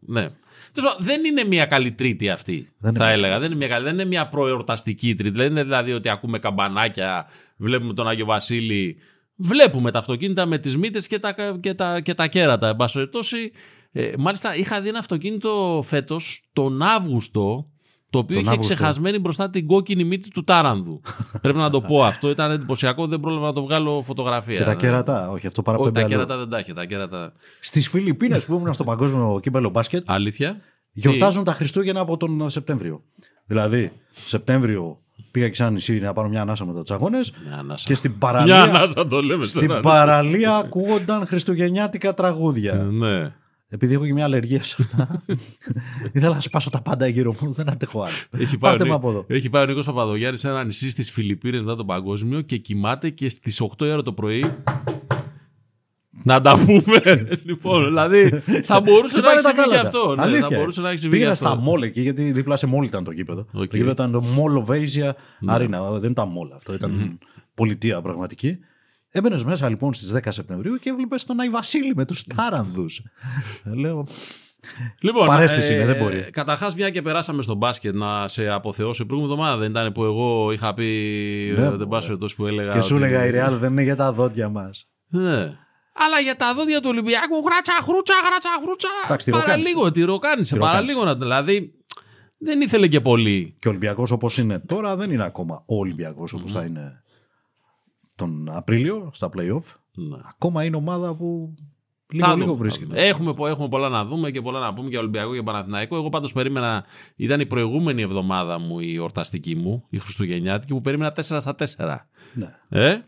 Ναι. 0.00 0.28
Τέλος 0.72 0.90
πάντων, 0.90 1.06
Δεν 1.06 1.24
είναι 1.24 1.44
μια 1.44 1.66
καλή 1.66 1.92
τρίτη 1.92 2.30
αυτή, 2.30 2.68
Δεν 2.78 2.92
θα 2.94 3.04
είναι. 3.04 3.12
έλεγα. 3.12 3.38
Δεν 3.38 3.46
είναι 3.48 3.56
μια, 3.58 3.68
καλή, 3.68 3.84
δεν 3.84 3.92
είναι 3.94 4.04
μια 4.04 4.28
προεορταστική 4.28 5.14
τρίτη. 5.14 5.36
Δεν 5.36 5.50
είναι 5.50 5.62
δηλαδή 5.62 5.92
ότι 5.92 6.08
ακούμε 6.08 6.38
καμπανάκια, 6.38 7.26
βλέπουμε 7.56 7.94
τον 7.94 8.08
Άγιο 8.08 8.24
Βασίλη. 8.24 8.96
Βλέπουμε 9.36 9.90
τα 9.90 9.98
αυτοκίνητα 9.98 10.46
με 10.46 10.58
τις 10.58 10.76
μύτες 10.76 11.06
και 11.06 11.18
τα, 11.18 11.34
και, 11.60 11.74
τα, 11.74 12.00
και 12.00 12.14
τα 12.14 12.26
κέρατα. 12.26 12.68
Εν 12.68 12.76
πάση 12.76 12.94
περιπτώσει, 12.94 13.52
ε, 13.92 14.12
μάλιστα 14.18 14.56
είχα 14.56 14.80
δει 14.80 14.88
ένα 14.88 14.98
αυτοκίνητο 14.98 15.82
φέτος 15.84 16.48
τον 16.52 16.82
Αύγουστο 16.82 17.66
το 18.10 18.18
οποίο 18.18 18.34
Τον 18.36 18.44
είχε 18.44 18.52
Αύγουστο. 18.52 18.74
ξεχασμένη 18.74 19.18
μπροστά 19.18 19.50
την 19.50 19.66
κόκκινη 19.66 20.04
μύτη 20.04 20.30
του 20.30 20.44
Τάρανδου. 20.44 21.00
Πρέπει 21.42 21.58
να 21.58 21.70
το 21.70 21.80
πω 21.80 22.04
αυτό. 22.04 22.30
Ήταν 22.30 22.50
εντυπωσιακό, 22.50 23.06
δεν 23.06 23.20
πρόλαβα 23.20 23.46
να 23.46 23.52
το 23.52 23.62
βγάλω 23.62 24.02
φωτογραφία. 24.02 24.56
Και 24.56 24.62
τα 24.64 24.70
Ναι. 24.70 24.76
κέρατα, 24.76 25.30
όχι 25.30 25.46
αυτό 25.46 25.62
Όχι, 25.66 25.70
παραπέμπει 25.70 25.92
τα 25.94 26.00
αλλού. 26.00 26.08
κέρατα 26.08 26.36
δεν 26.38 26.48
τα 26.48 26.58
είχε. 26.58 26.72
Τα 26.72 26.84
κέρατα. 26.84 27.32
Στις 27.60 27.88
Φιλιππίνες 27.88 28.44
που 28.44 28.54
ήμουν 28.54 28.72
στο 28.72 28.84
παγκόσμιο 28.84 29.38
κύπελο 29.42 29.70
μπάσκετ, 29.70 30.10
Αλήθεια; 30.10 30.56
γιορτάζουν 30.92 31.44
τα 31.44 31.52
Χριστούγεννα 31.52 32.00
από 32.00 32.16
τον 32.16 32.50
Σεπτέμβριο. 32.50 33.02
Δηλαδή, 33.46 33.92
Σεπτέμβριο 34.12 34.98
πήγα 35.30 35.48
και 35.48 35.54
σαν 35.54 35.72
νησί 35.72 35.98
να 36.00 36.12
πάρω 36.12 36.28
μια 36.28 36.40
ανάσα 36.40 36.64
μετά 36.64 36.82
του 36.82 36.94
αγώνε 36.94 37.18
Μια 37.46 37.56
ανάσα. 37.58 37.84
και 37.86 37.94
στην 37.94 38.10
Μια 38.10 38.18
παραλία, 38.18 38.62
ανάσα 38.62 39.06
το 39.06 39.20
λέμε. 39.22 39.44
στην 39.46 39.62
στενά. 39.62 39.80
παραλία 39.80 40.56
ακούγονταν 40.56 41.26
χριστουγεννιάτικα 41.26 42.14
τραγούδια. 42.14 42.74
Ναι. 42.74 43.34
Επειδή 43.74 43.94
έχω 43.94 44.06
και 44.06 44.12
μια 44.12 44.24
αλλεργία 44.24 44.62
σε 44.62 44.76
αυτά, 44.78 45.22
ήθελα 46.12 46.34
να 46.34 46.40
σπάσω 46.40 46.70
τα 46.70 46.82
πάντα 46.82 47.06
γύρω 47.06 47.34
μου. 47.40 47.52
Δεν 47.52 47.70
αντέχω 47.70 48.02
άλλο. 48.02 48.12
Έχει 48.42 48.58
πάει, 48.58 48.70
Πάρτε 48.70 48.84
ο, 48.84 48.86
με 48.86 48.92
από 48.94 49.10
εδώ. 49.10 49.24
έχει 49.28 49.50
πάει 49.50 49.62
ο 49.62 49.66
Νίκος 49.66 49.86
Παπαδογιάννης 49.86 50.40
σε 50.40 50.48
ένα 50.48 50.64
νησί 50.64 50.90
στις 50.90 51.10
Φιλιππίνες 51.10 51.60
μετά 51.60 51.76
τον 51.76 51.86
παγκόσμιο 51.86 52.40
και 52.40 52.56
κοιμάται 52.56 53.10
και 53.10 53.28
στις 53.28 53.62
8 53.78 53.84
η 53.84 53.90
ώρα 53.90 54.02
το 54.02 54.12
πρωί 54.12 54.44
να 56.24 56.40
τα 56.40 56.58
πούμε. 56.58 57.26
λοιπόν, 57.46 57.84
δηλαδή 57.84 58.28
θα 58.62 58.80
μπορούσε 58.80 59.20
να 59.20 59.22
Χτυπάνε 59.22 59.34
έχει 59.34 59.42
τα 59.42 59.48
συμβεί 59.48 59.62
και 59.62 59.68
κάλαντα. 59.70 59.80
αυτό. 59.88 60.14
Ναι, 60.14 60.22
Αλήθεια. 60.22 60.48
θα 60.48 60.56
μπορούσε 60.56 60.80
να 60.80 60.88
έχει 60.88 60.98
συμβεί 60.98 61.16
και 61.16 61.22
Πήγαινα 61.24 61.32
αυτό. 61.32 61.46
στα 61.46 61.70
μόλ 61.70 61.82
εκεί, 61.82 62.00
γιατί 62.00 62.32
δίπλα 62.32 62.56
σε 62.56 62.66
μόλ 62.66 62.84
ήταν 62.84 63.04
το 63.04 63.10
γήπεδο. 63.10 63.40
Οκ. 63.52 63.60
Ναι. 63.60 63.66
Το 63.66 63.76
γήπεδο 63.76 63.90
ήταν 63.92 64.12
το 64.12 64.24
Mall 64.36 64.64
of 64.66 64.74
Asia 64.74 65.10
Arena. 65.56 65.98
Δεν 66.00 66.10
ήταν 66.10 66.28
μόλ 66.28 66.52
αυτό, 66.54 66.74
ήταν 66.74 67.18
πολιτεία 67.54 68.00
πραγματική. 68.02 68.58
Έμπαινες 69.14 69.44
μέσα 69.44 69.68
λοιπόν 69.68 69.94
στις 69.94 70.12
10 70.14 70.18
Σεπτεμβρίου 70.28 70.76
και 70.76 70.90
έβλεπες 70.90 71.24
τον 71.24 71.40
Άι 71.40 71.48
Βασίλη 71.50 71.92
με 71.94 72.04
τους 72.04 72.24
Τάρανδους. 72.36 73.02
Λέω. 73.64 74.06
Λοιπόν, 75.00 75.26
Παραίσθηση 75.26 75.74
είναι, 75.74 75.84
δεν 75.86 75.96
μπορεί. 75.96 76.30
Καταρχάς, 76.30 76.74
μια 76.74 76.90
και 76.90 77.02
περάσαμε 77.02 77.42
στο 77.42 77.54
μπάσκετ 77.54 77.94
να 77.94 78.28
σε 78.28 78.48
αποθεώσω. 78.48 79.02
Η 79.02 79.06
προηγούμενη 79.06 79.40
εβδομάδα 79.40 79.60
δεν 79.62 79.70
ήταν 79.70 79.92
που 79.92 80.04
εγώ 80.04 80.52
είχα 80.52 80.74
πει. 80.74 80.84
Ναι, 81.56 81.60
ε, 81.62 81.70
δεν 81.70 81.72
μωρέ. 81.72 81.86
πας 81.86 82.06
τόσο 82.18 82.36
που 82.36 82.46
έλεγα. 82.46 82.70
Και 82.72 82.80
σου 82.80 82.94
ότι- 82.96 83.04
έλεγα 83.04 83.26
η 83.26 83.30
Ρεάλ 83.30 83.56
δεν 83.58 83.70
είναι 83.72 83.82
για 83.82 83.96
τα 83.96 84.12
δόντια 84.12 84.48
μας. 84.48 84.88
Ναι. 85.08 85.38
Αλλά 85.94 86.18
για 86.22 86.36
τα 86.36 86.54
δόντια 86.54 86.80
του 86.80 86.88
Ολυμπιακού, 86.88 87.42
χράτσα, 87.42 87.72
χρούτσα, 87.82 88.14
χράτσα, 88.26 88.48
χρούτσα. 88.64 88.88
Εντάξει, 89.04 89.26
τη 89.26 89.32
παραλίγο, 89.32 89.80
ροκάνησε. 89.82 89.92
τη 90.00 90.04
ροκάνησε. 90.04 90.54
Τη 90.54 90.60
Παραλίγο 90.60 91.04
να 91.04 91.14
Δηλαδή 91.14 91.72
δεν 92.38 92.60
ήθελε 92.60 92.86
και 92.86 93.00
πολύ. 93.00 93.56
Και 93.58 93.68
ο 93.68 93.70
Ολυμπιακός 93.70 94.10
όπως 94.10 94.38
είναι 94.38 94.58
τώρα 94.58 94.96
δεν 94.96 95.10
είναι 95.10 95.24
ακόμα 95.24 95.62
ο 95.66 95.76
Ολυμπιακός 95.78 96.32
όπως 96.32 96.52
θα 96.52 96.62
είναι 96.62 97.01
τον 98.22 98.48
Απρίλιο 98.56 99.10
στα 99.14 99.28
playoff. 99.36 99.62
Ναι. 99.94 100.16
Ακόμα 100.28 100.64
είναι 100.64 100.76
ομάδα 100.76 101.14
που 101.14 101.54
Θα 102.06 102.14
λίγο 102.16 102.26
δούμε, 102.30 102.42
λίγο 102.42 102.52
θα 102.56 102.58
βρίσκεται. 102.62 102.94
δούμε. 102.94 103.06
Έχουμε, 103.06 103.34
πο- 103.34 103.46
έχουμε 103.46 103.68
πολλά 103.68 103.88
να 103.88 104.04
δούμε 104.04 104.30
και 104.30 104.40
πολλά 104.40 104.60
να 104.60 104.72
πούμε 104.72 104.88
για 104.88 104.98
Ολυμπιακό 104.98 105.34
και 105.34 105.42
Παναθηναϊκό. 105.42 105.96
Εγώ 105.96 106.08
πάντως 106.08 106.32
περίμενα. 106.32 106.84
Ήταν 107.16 107.40
η 107.40 107.46
προηγούμενη 107.46 108.02
εβδομάδα 108.02 108.58
μου 108.58 108.80
η 108.80 108.98
ορταστική 108.98 109.54
μου, 109.54 109.84
η 109.88 109.98
Χριστουγεννιάτικη, 109.98 110.72
που 110.72 110.80
περίμενα 110.80 111.12
4 111.12 111.20
στα 111.40 111.54
4. 111.54 112.08
Ναι. 112.34 112.58
Ε, 112.68 112.98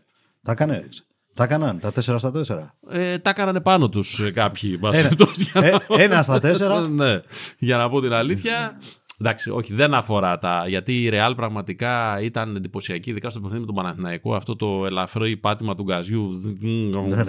Τα 0.43 0.51
έκανε. 0.51 0.89
Τα 1.33 1.43
έκαναν 1.43 1.79
τα 1.79 1.91
4 1.91 2.15
στα 2.17 2.31
4. 2.31 2.75
ε, 2.89 3.17
τα 3.19 3.29
έκαναν 3.29 3.61
πάνω 3.63 3.89
τους 3.89 4.31
κάποιοι. 4.33 4.71
εν 4.73 4.79
πάση 4.79 4.99
Ένα. 4.99 5.07
περιπτώσει, 5.09 5.51
για 5.53 5.61
Ε, 5.67 5.71
να- 5.71 6.01
ένα 6.03 6.21
στα 6.21 6.39
τέσσερα. 6.39 6.87
ναι, 6.87 7.21
για 7.57 7.77
να 7.77 7.89
πω 7.89 8.01
την 8.01 8.13
αλήθεια. 8.13 8.77
Εντάξει, 9.19 9.49
όχι, 9.49 9.73
δεν 9.73 9.93
αφορά 9.93 10.37
τα. 10.37 10.65
Γιατί 10.67 11.03
η 11.03 11.09
Real 11.13 11.33
πραγματικά 11.35 12.21
ήταν 12.21 12.55
εντυπωσιακή, 12.55 13.09
ειδικά 13.09 13.29
στο 13.29 13.39
παιχνίδι 13.39 13.59
με 13.59 13.65
τον 13.65 13.75
Παναθηναϊκό. 13.75 14.35
Αυτό 14.35 14.55
το 14.55 14.85
ελαφρύ 14.85 15.37
πάτημα 15.37 15.75
του 15.75 15.83
γκαζιού. 15.83 16.29
ναι, 16.61 17.21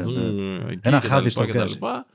εκεί 0.72 0.80
Ένα 0.82 1.00
και 1.00 1.08
τα 1.08 1.14
χάδι 1.14 1.18
λοιπά 1.18 1.30
στο 1.30 1.44
και 1.44 1.52
τα 1.52 1.58
γκάζι. 1.58 1.72
λοιπά. 1.74 2.06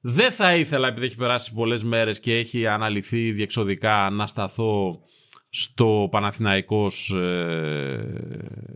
Δεν 0.00 0.30
θα 0.30 0.56
ήθελα, 0.56 0.88
επειδή 0.88 1.06
έχει 1.06 1.16
περάσει 1.16 1.52
πολλές 1.52 1.84
μέρες 1.84 2.20
και 2.20 2.36
έχει 2.38 2.66
αναλυθεί 2.66 3.32
διεξοδικά, 3.32 4.10
να 4.12 4.26
σταθώ 4.26 5.00
στο 5.50 6.08
Παναθηναϊκός 6.10 7.10
ε, 7.10 8.04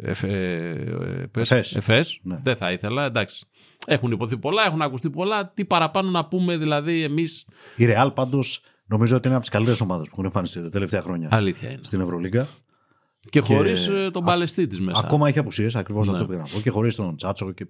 εφ- 0.02 0.24
ε, 0.24 0.68
ε, 0.68 1.26
πες, 1.30 1.50
Εφές. 1.50 1.76
Εφές. 1.76 2.20
Ναι. 2.22 2.38
Δεν 2.42 2.56
θα 2.56 2.72
ήθελα, 2.72 3.04
εντάξει. 3.04 3.46
Έχουν 3.86 4.10
υποθεί 4.10 4.36
πολλά, 4.38 4.64
έχουν 4.66 4.82
ακουστεί 4.82 5.10
πολλά. 5.10 5.48
Τι 5.54 5.64
παραπάνω 5.64 6.10
να 6.10 6.24
πούμε 6.26 6.56
δηλαδή 6.56 7.02
εμείς. 7.02 7.46
Η 7.76 7.84
Ρεάλ 7.84 8.10
πάντως 8.10 8.60
νομίζω 8.88 9.16
ότι 9.16 9.26
είναι 9.26 9.36
από 9.36 9.44
τις 9.44 9.52
καλύτερες 9.54 9.80
ομάδες 9.80 10.04
που 10.06 10.10
έχουν 10.12 10.24
εμφανιστεί 10.24 10.62
τα 10.62 10.68
τελευταία 10.68 11.02
χρόνια 11.02 11.28
Αλήθεια 11.30 11.70
είναι. 11.70 11.80
στην 11.82 12.00
Ευρωλίγα. 12.00 12.46
Και 13.30 13.40
χωρίς 13.40 13.88
ε, 13.88 14.10
τον 14.12 14.24
παλαιστή 14.24 14.66
της 14.66 14.80
μέσα. 14.80 15.02
Ακόμα 15.04 15.28
έχει 15.28 15.38
απουσίες, 15.38 15.76
ακριβώς 15.76 16.06
Ναι. 16.06 16.12
αυτό 16.12 16.24
που 16.24 16.30
πήγα 16.30 16.42
να 16.42 16.48
πω. 16.48 16.60
Και 16.60 16.70
χωρίς 16.70 16.94
τον 16.94 17.16
Τσάτσο. 17.16 17.52
Και... 17.52 17.66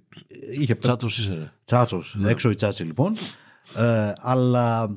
Είχε 0.59 0.75
Τσάτσος 0.75 1.19
είσαι 1.19 1.35
ρε. 1.35 1.53
Τσάτσος, 1.65 2.15
Ναι. 2.19 2.31
έξω 2.31 2.51
η 2.51 2.55
Τσάτσι 2.55 2.85
λοιπόν. 2.85 3.17
Ε, 3.77 4.13
αλλά 4.17 4.97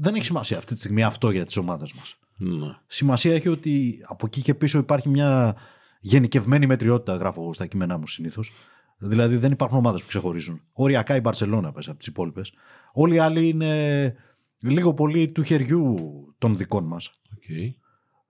δεν 0.00 0.14
έχει 0.14 0.24
σημασία 0.24 0.58
αυτή 0.58 0.72
τη 0.74 0.78
στιγμή 0.78 1.02
αυτό 1.02 1.30
για 1.30 1.44
τις 1.44 1.56
ομάδες 1.56 1.92
μας. 1.92 2.16
Ναι. 2.36 2.74
Σημασία 2.86 3.34
έχει 3.34 3.48
ότι 3.48 3.98
από 4.08 4.26
εκεί 4.26 4.42
και 4.42 4.54
πίσω 4.54 4.78
υπάρχει 4.78 5.08
μια 5.08 5.56
γενικευμένη 6.00 6.66
μετριότητα, 6.66 7.16
γράφω 7.16 7.42
εγώ 7.42 7.52
στα 7.52 7.66
κείμενά 7.66 7.98
μου 7.98 8.06
συνήθως. 8.06 8.52
Δηλαδή 8.98 9.36
δεν 9.36 9.52
υπάρχουν 9.52 9.78
ομάδες 9.78 10.00
που 10.00 10.06
ξεχωρίζουν. 10.06 10.60
Οριακά 10.72 11.16
η 11.16 11.20
Μπαρσελόνα 11.20 11.72
πες 11.72 11.88
από 11.88 11.98
τις 11.98 12.06
υπόλοιπες. 12.06 12.52
Όλοι 12.92 13.14
οι 13.14 13.18
άλλοι 13.18 13.48
είναι 13.48 14.14
λίγο 14.70 14.94
πολύ 14.94 15.28
του 15.32 15.42
χεριού 15.42 15.94
των 16.38 16.56
δικών 16.56 16.84
μας. 16.84 17.20
Οκ. 17.36 17.74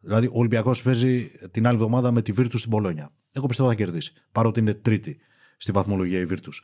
Δηλαδή, 0.00 0.26
ο 0.26 0.32
Ολυμπιακός 0.38 0.82
παίζει 0.82 1.30
την 1.50 1.66
άλλη 1.66 1.76
εβδομάδα 1.76 2.10
με 2.12 2.22
τη 2.22 2.32
Βίρτους 2.32 2.60
στην 2.60 2.72
Μπολόνια. 2.72 3.12
Εγώ 3.32 3.46
πιστεύω 3.46 3.68
θα 3.68 3.74
κερδίσει. 3.74 4.12
Παρότι 4.32 4.60
είναι 4.60 4.74
τρίτη 4.74 5.16
στη 5.56 5.72
βαθμολογία 5.72 6.18
η 6.18 6.24
Βίρτους. 6.26 6.62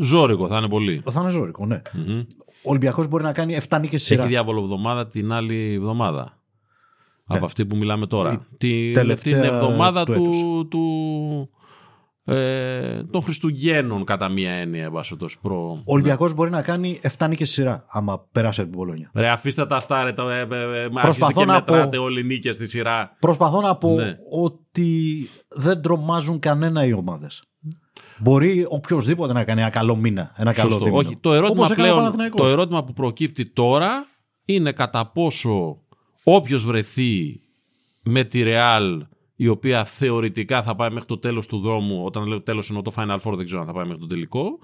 Ζόρικο 0.00 0.48
θα 0.48 0.56
είναι 0.58 0.68
πολύ. 0.68 1.02
Θα 1.10 1.20
είναι 1.20 1.30
ζώρικο, 1.30 1.66
ναι. 1.66 1.82
Μμμ. 1.92 2.18
Ο 2.62 2.70
Ολυμπιακός 2.70 3.08
μπορεί 3.08 3.22
να 3.24 3.32
κάνει 3.32 3.54
7 3.68 3.78
νίκες 3.80 4.00
Έχει 4.00 4.00
σειρά. 4.00 4.26
διάβολο 4.26 4.60
εβδομάδα 4.60 5.06
την 5.06 5.32
άλλη 5.32 5.72
εβδομάδα. 5.74 6.42
Από 7.24 7.44
αυτή 7.44 7.66
που 7.66 7.76
μιλάμε 7.76 8.06
τώρα. 8.06 8.32
Η 8.32 8.56
Τη, 8.56 8.92
τελευταία 8.92 9.40
την 9.40 9.50
εβδομάδα 9.50 10.04
του 10.04 10.12
του, 10.12 10.22
έτους. 10.24 10.68
του, 10.68 11.50
ε, 12.28 13.02
των 13.10 13.22
Χριστουγέννων 13.22 14.04
κατά 14.04 14.28
μία 14.28 14.50
έννοια. 14.52 14.84
εν 14.84 14.90
πάση 14.92 15.08
περιπτώσει, 15.08 15.38
προ... 15.42 15.70
Ο 15.84 15.92
Ολυμπιακός 15.92 16.34
μπορεί 16.34 16.50
να 16.50 16.62
κάνει 16.62 17.00
7 17.18 17.28
νίκες 17.28 17.50
σειρά, 17.50 17.84
άμα 17.88 18.26
περάσει 18.32 18.60
από 18.60 18.70
την 18.70 18.78
Πολόνια. 18.78 19.10
Ρε 19.14 19.28
αφήστε 19.28 19.66
τα 19.66 19.76
αυτά 19.76 20.04
ρε. 20.04 20.12
Το, 20.12 20.28
ε, 20.28 20.40
ε, 20.40 20.82
ε, 20.82 20.88
μα 20.88 21.00
Προσπαθώ 21.00 21.06
αρχίστε 21.06 21.32
και 21.32 21.44
να 21.44 21.52
μετράτε 21.52 21.96
πω- 21.96 22.04
όλοι 22.04 22.20
οι 22.20 22.24
νίκες 22.24 22.54
στη 22.54 22.66
σειρά. 22.66 23.16
Προσπαθώ 23.20 23.60
να 23.60 23.76
πω 23.76 23.94
Ναι. 23.94 24.16
ότι 24.30 25.28
δεν 25.48 25.82
τρομάζουν 25.82 26.38
κανένα 26.38 26.84
οι 26.84 26.92
ομάδες. 26.92 27.42
Μπορεί 28.20 28.66
οποιοδήποτε 28.68 29.32
να 29.32 29.44
κάνει 29.44 29.60
ένα 29.60 29.70
καλό 29.70 29.96
μήνα. 29.96 30.32
Ένα 30.36 30.52
καλό 30.52 30.68
Σωστό. 30.70 30.84
δίμηνο. 30.84 31.06
Όχι, 31.08 31.16
το 31.20 31.32
ερώτημα, 31.32 31.50
Όπως 31.60 31.70
έκανε 31.70 31.88
ο 31.88 31.90
πλέον, 31.90 31.98
Παναθηναϊκός. 32.04 32.40
το 32.40 32.46
ερώτημα 32.48 32.84
που 32.84 32.92
προκύπτει 32.92 33.50
τώρα 33.52 34.06
είναι 34.44 34.72
κατά 34.72 35.06
πόσο 35.10 35.76
όποιος 36.24 36.64
βρεθεί 36.64 37.40
με 38.02 38.24
τη 38.24 38.42
Real 38.44 38.98
η 39.40 39.48
οποία 39.48 39.84
θεωρητικά 39.84 40.62
θα 40.62 40.74
πάει 40.74 40.88
μέχρι 40.90 41.06
το 41.06 41.18
τέλος 41.18 41.46
του 41.46 41.58
δρόμου 41.58 42.04
όταν 42.04 42.26
λέω 42.26 42.42
τέλος 42.42 42.68
εννοώ 42.68 42.82
το 42.82 42.92
Final 42.96 43.18
Four 43.22 43.32
δεν 43.36 43.44
ξέρω 43.44 43.60
αν 43.60 43.66
θα 43.66 43.72
πάει 43.72 43.84
μέχρι 43.84 44.00
το 44.00 44.06
τελικό 44.06 44.58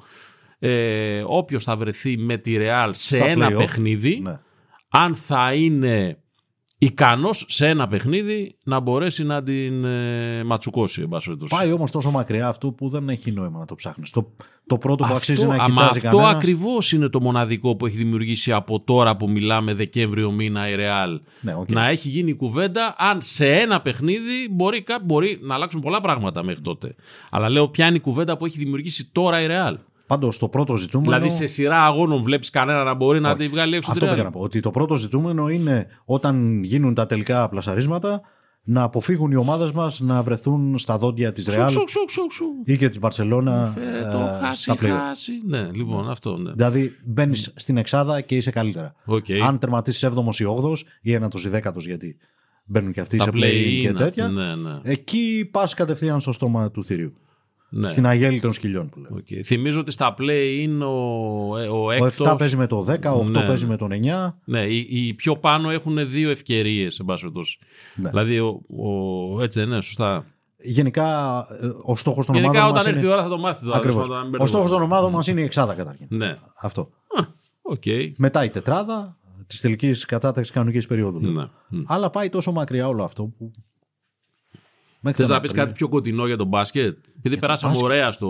ε, 0.59 1.23
όποιος 1.27 1.65
θα 1.65 1.77
βρεθεί 1.77 2.17
με 2.19 2.37
τη 2.37 2.57
Real 2.59 2.89
σε 2.93 3.17
Στα 3.17 3.27
ένα 3.27 3.49
play-off. 3.49 3.57
παιχνίδι 3.57 4.21
Ναι. 4.23 4.41
αν 4.89 5.15
θα 5.15 5.55
είναι 5.55 6.19
ικανός 6.85 7.45
σε 7.49 7.69
ένα 7.69 7.89
παιχνίδι 7.89 8.57
να 8.65 8.81
μπορέσει 8.81 9.25
να 9.25 9.43
την 9.43 9.85
ε, 9.85 10.45
ματσουκώσει 10.45 11.01
εν 11.03 11.09
πάση 11.09 11.25
περιπτώσει. 11.27 11.55
Πάει 11.55 11.73
όμως 11.73 11.91
τόσο 11.91 12.11
μακριά 12.11 12.49
αυτό 12.49 12.71
που 12.71 12.89
δεν 12.89 13.09
έχει 13.09 13.31
νόημα 13.33 13.59
να 13.59 13.65
το 13.65 13.75
ψάχνεις. 13.75 14.11
Το, 14.11 14.31
το 14.67 14.79
πρώτο 14.79 15.05
που 15.05 15.15
αξίζει 15.15 15.47
να 15.47 15.55
άμα 15.55 15.65
κοιτάζει 15.67 16.07
αυτό 16.07 16.17
κανένας- 16.17 16.35
ακριβώς 16.35 16.93
είναι 16.93 17.09
το 17.09 17.21
μοναδικό 17.21 17.77
που 17.77 17.87
έχει 17.87 17.97
δημιουργήσει 17.97 18.53
από 18.53 18.81
τώρα 18.81 19.17
που 19.17 19.31
μιλάμε 19.31 19.75
Δεκέμβριο 19.75 20.31
μήνα 20.31 20.69
η 20.69 20.75
Real. 20.77 21.21
Ναι, 21.41 21.55
οκ. 21.55 21.71
Να 21.71 21.89
έχει 21.89 22.09
γίνει 22.09 22.31
η 22.31 22.35
κουβέντα 22.35 22.95
αν 22.99 23.23
σε 23.23 23.51
ένα 23.53 23.81
παιχνίδι 23.81 24.49
μπορεί, 24.51 24.83
κά- 24.83 25.03
μπορεί 25.05 25.39
να 25.43 25.55
αλλάξουν 25.55 25.81
πολλά 25.81 26.01
πράγματα 26.01 26.43
μέχρι 26.43 26.61
τότε. 26.63 26.95
Αλλά 27.31 27.49
λέω 27.49 27.69
ποια 27.69 27.87
είναι 27.87 27.97
η 27.97 28.01
κουβέντα 28.01 28.37
που 28.37 28.47
έχει 28.47 28.59
δημιουργήσει 28.59 29.09
τώρα 29.13 29.43
η 29.43 29.47
Real. 29.51 29.75
Πάντως 30.07 30.39
το 30.39 30.49
πρώτο 30.49 30.77
ζητούμενο. 30.77 31.11
Δηλαδή 31.13 31.35
σε 31.35 31.47
σειρά 31.47 31.85
αγώνων 31.85 32.23
βλέπεις 32.23 32.51
κανένα 32.51 32.85
να 32.85 32.95
μπορεί 32.95 33.21
να 33.21 33.29
Όχι. 33.31 33.39
τη 33.39 33.49
βγάλει 33.49 33.77
έξω 33.77 33.91
τη 33.93 33.97
Αυτό 33.99 34.07
Real. 34.11 34.15
πήγα 34.15 34.25
να 34.25 34.31
πω. 34.31 34.41
Ότι 34.41 34.61
το 34.61 34.71
πρώτο 34.71 34.97
ζητούμενο 34.97 35.49
είναι 35.49 35.87
όταν 36.05 36.63
γίνουν 36.63 36.95
τα 36.95 37.07
τελικά 37.07 37.49
πλασαρίσματα 37.49 38.21
να 38.67 38.83
αποφύγουν 38.83 39.31
οι 39.31 39.37
ομάδες 39.37 39.73
μας 39.73 40.01
να 40.01 40.23
βρεθούν 40.23 40.79
στα 40.79 40.99
δόντια 40.99 41.33
της 41.33 41.45
Σου, 41.45 41.51
Ρεάλ 41.51 41.69
σου, 41.71 41.85
σου, 41.89 42.05
σου, 42.09 42.27
σου. 42.31 42.45
ή 42.65 42.77
και 42.77 42.89
της 42.89 42.99
Μπαρσελόνα 42.99 43.75
Ε, 43.79 43.99
ε, 43.99 44.11
το 44.13 44.19
χάσει, 44.41 44.63
στα 44.63 44.75
play 44.75 44.87
χάσει. 45.07 45.33
Ναι, 45.47 45.71
λοιπόν, 45.73 46.11
αυτό. 46.11 46.37
Ναι. 46.37 46.53
Δηλαδή 46.53 46.93
μπαίνεις 47.05 47.53
στην 47.57 47.77
εξάδα 47.77 48.21
και 48.21 48.37
είσαι 48.37 48.51
καλύτερα. 48.51 48.95
Οκ. 49.05 49.25
Αν 49.47 49.59
τερματίσεις 49.59 50.05
7ο 50.09 50.35
ή 50.41 50.45
8ο 50.45 50.73
ή 51.03 51.13
ένατος 51.13 51.45
ή 51.45 51.51
10ο, 51.55 51.77
γιατί 51.79 52.17
μπαίνουν 52.65 52.93
και 52.93 53.01
αυτοί 53.01 53.17
Τα 53.17 53.25
σε 53.25 53.31
play 53.33 53.37
play 53.37 53.41
και 53.41 53.89
είναι 53.89 53.93
τέτοια. 53.93 54.25
αυτή, 54.25 54.37
ναι, 54.37 54.55
ναι. 54.55 54.79
Εκεί 54.83 55.49
πας 55.51 55.75
κατευθείαν 55.75 56.21
στο 56.21 56.33
στόμα 56.33 56.71
του 56.71 56.85
θηρίου. 56.85 57.13
Ναι. 57.77 57.89
Στην 57.89 58.07
αγέλη 58.07 58.41
των 58.41 58.53
σκυλιών 58.53 58.89
που 58.89 58.99
λέμε. 59.01 59.17
Οκ. 59.17 59.45
Θυμίζω 59.45 59.81
ότι 59.81 59.91
στα 59.91 60.15
play 60.19 60.57
είναι 60.61 60.85
ο, 60.85 61.57
ε, 61.59 61.67
ο 61.69 61.85
Ο 61.85 61.91
έκτος... 61.91 62.29
7 62.33 62.35
παίζει 62.39 62.57
με 62.57 62.67
το 62.67 62.87
10, 62.89 63.03
ο 63.17 63.21
8 63.21 63.27
Ναι, 63.27 63.47
παίζει 63.47 63.65
ναι. 63.65 63.71
με 63.71 63.77
τον 63.77 63.91
9. 63.93 64.33
Ναι, 64.45 64.61
οι, 64.63 64.87
οι 64.91 65.15
πιο 65.15 65.37
πάνω 65.37 65.71
έχουν 65.71 66.09
δύο 66.11 66.31
ευκαιρίες, 66.31 66.99
εν 66.99 67.07
πάση 67.07 67.21
περιπτώσει. 67.21 67.59
Ναι. 67.95 68.09
Δηλαδή, 68.09 68.39
ο, 68.39 68.61
ο, 68.77 69.43
έτσι 69.43 69.59
δεν 69.61 69.69
είναι, 69.69 69.81
σωστά. 69.83 70.25
Γενικά, 70.57 71.39
ε, 71.61 71.67
ο 71.85 71.97
στόχος 71.97 72.27
των 72.27 72.35
Γενικά, 72.35 72.51
ομάδων 72.53 72.71
όταν 72.71 72.77
μας 72.83 72.87
έρθει 72.87 72.99
είναι... 73.01 73.09
η 73.09 73.13
ώρα 73.13 73.23
θα 73.23 73.29
το 73.29 73.39
μάθει. 73.39 73.65
τώρα, 73.65 73.77
Ακριβώς. 73.77 73.95
τέλος 74.03 74.09
πάντων, 74.09 74.25
να 74.25 74.31
μην 74.31 74.41
Ο 74.41 74.47
στόχο 74.47 74.63
των 74.63 74.71
μπερδευόμαστε. 74.71 74.95
ομάδων 74.95 75.13
μας 75.13 75.27
είναι 75.27 75.41
η 75.41 75.45
εξάδα 75.45 75.75
καταρχήν. 75.75 76.07
Ναι. 76.11 76.39
Αυτό. 76.61 76.81
Α, 77.21 77.23
Οκ. 77.63 77.83
Μετά 78.17 78.45
η 78.45 78.49
τετράδα 78.51 79.17
της 79.47 79.61
τελικής 79.61 80.05
κατάταξης 80.05 80.53
κανονικής 80.53 80.87
περίοδου. 80.87 81.21
λέμε. 81.21 81.51
Ναι. 81.69 81.79
Μ. 81.79 81.83
Αλλά 81.87 82.11
πάει 82.11 82.29
τόσο 82.29 82.53
μακριά 82.53 82.89
όλο 82.89 83.05
αυτό 83.05 83.23
που. 83.39 83.51
Μέχρι 85.07 85.19
Θες 85.19 85.27
τον 85.27 85.37
να 85.37 85.41
πεις 85.43 85.51
Απρίλιο. 85.51 85.67
κάτι 85.67 85.79
πιο 85.79 85.89
κοντινό 85.89 86.27
για 86.27 86.37
τον 86.37 86.47
μπάσκετ; 86.47 86.97
Επειδή 87.19 87.37
περάσαμε 87.37 87.73
μπάσκετ. 87.73 87.91
ωραία 87.91 88.11
στο 88.11 88.29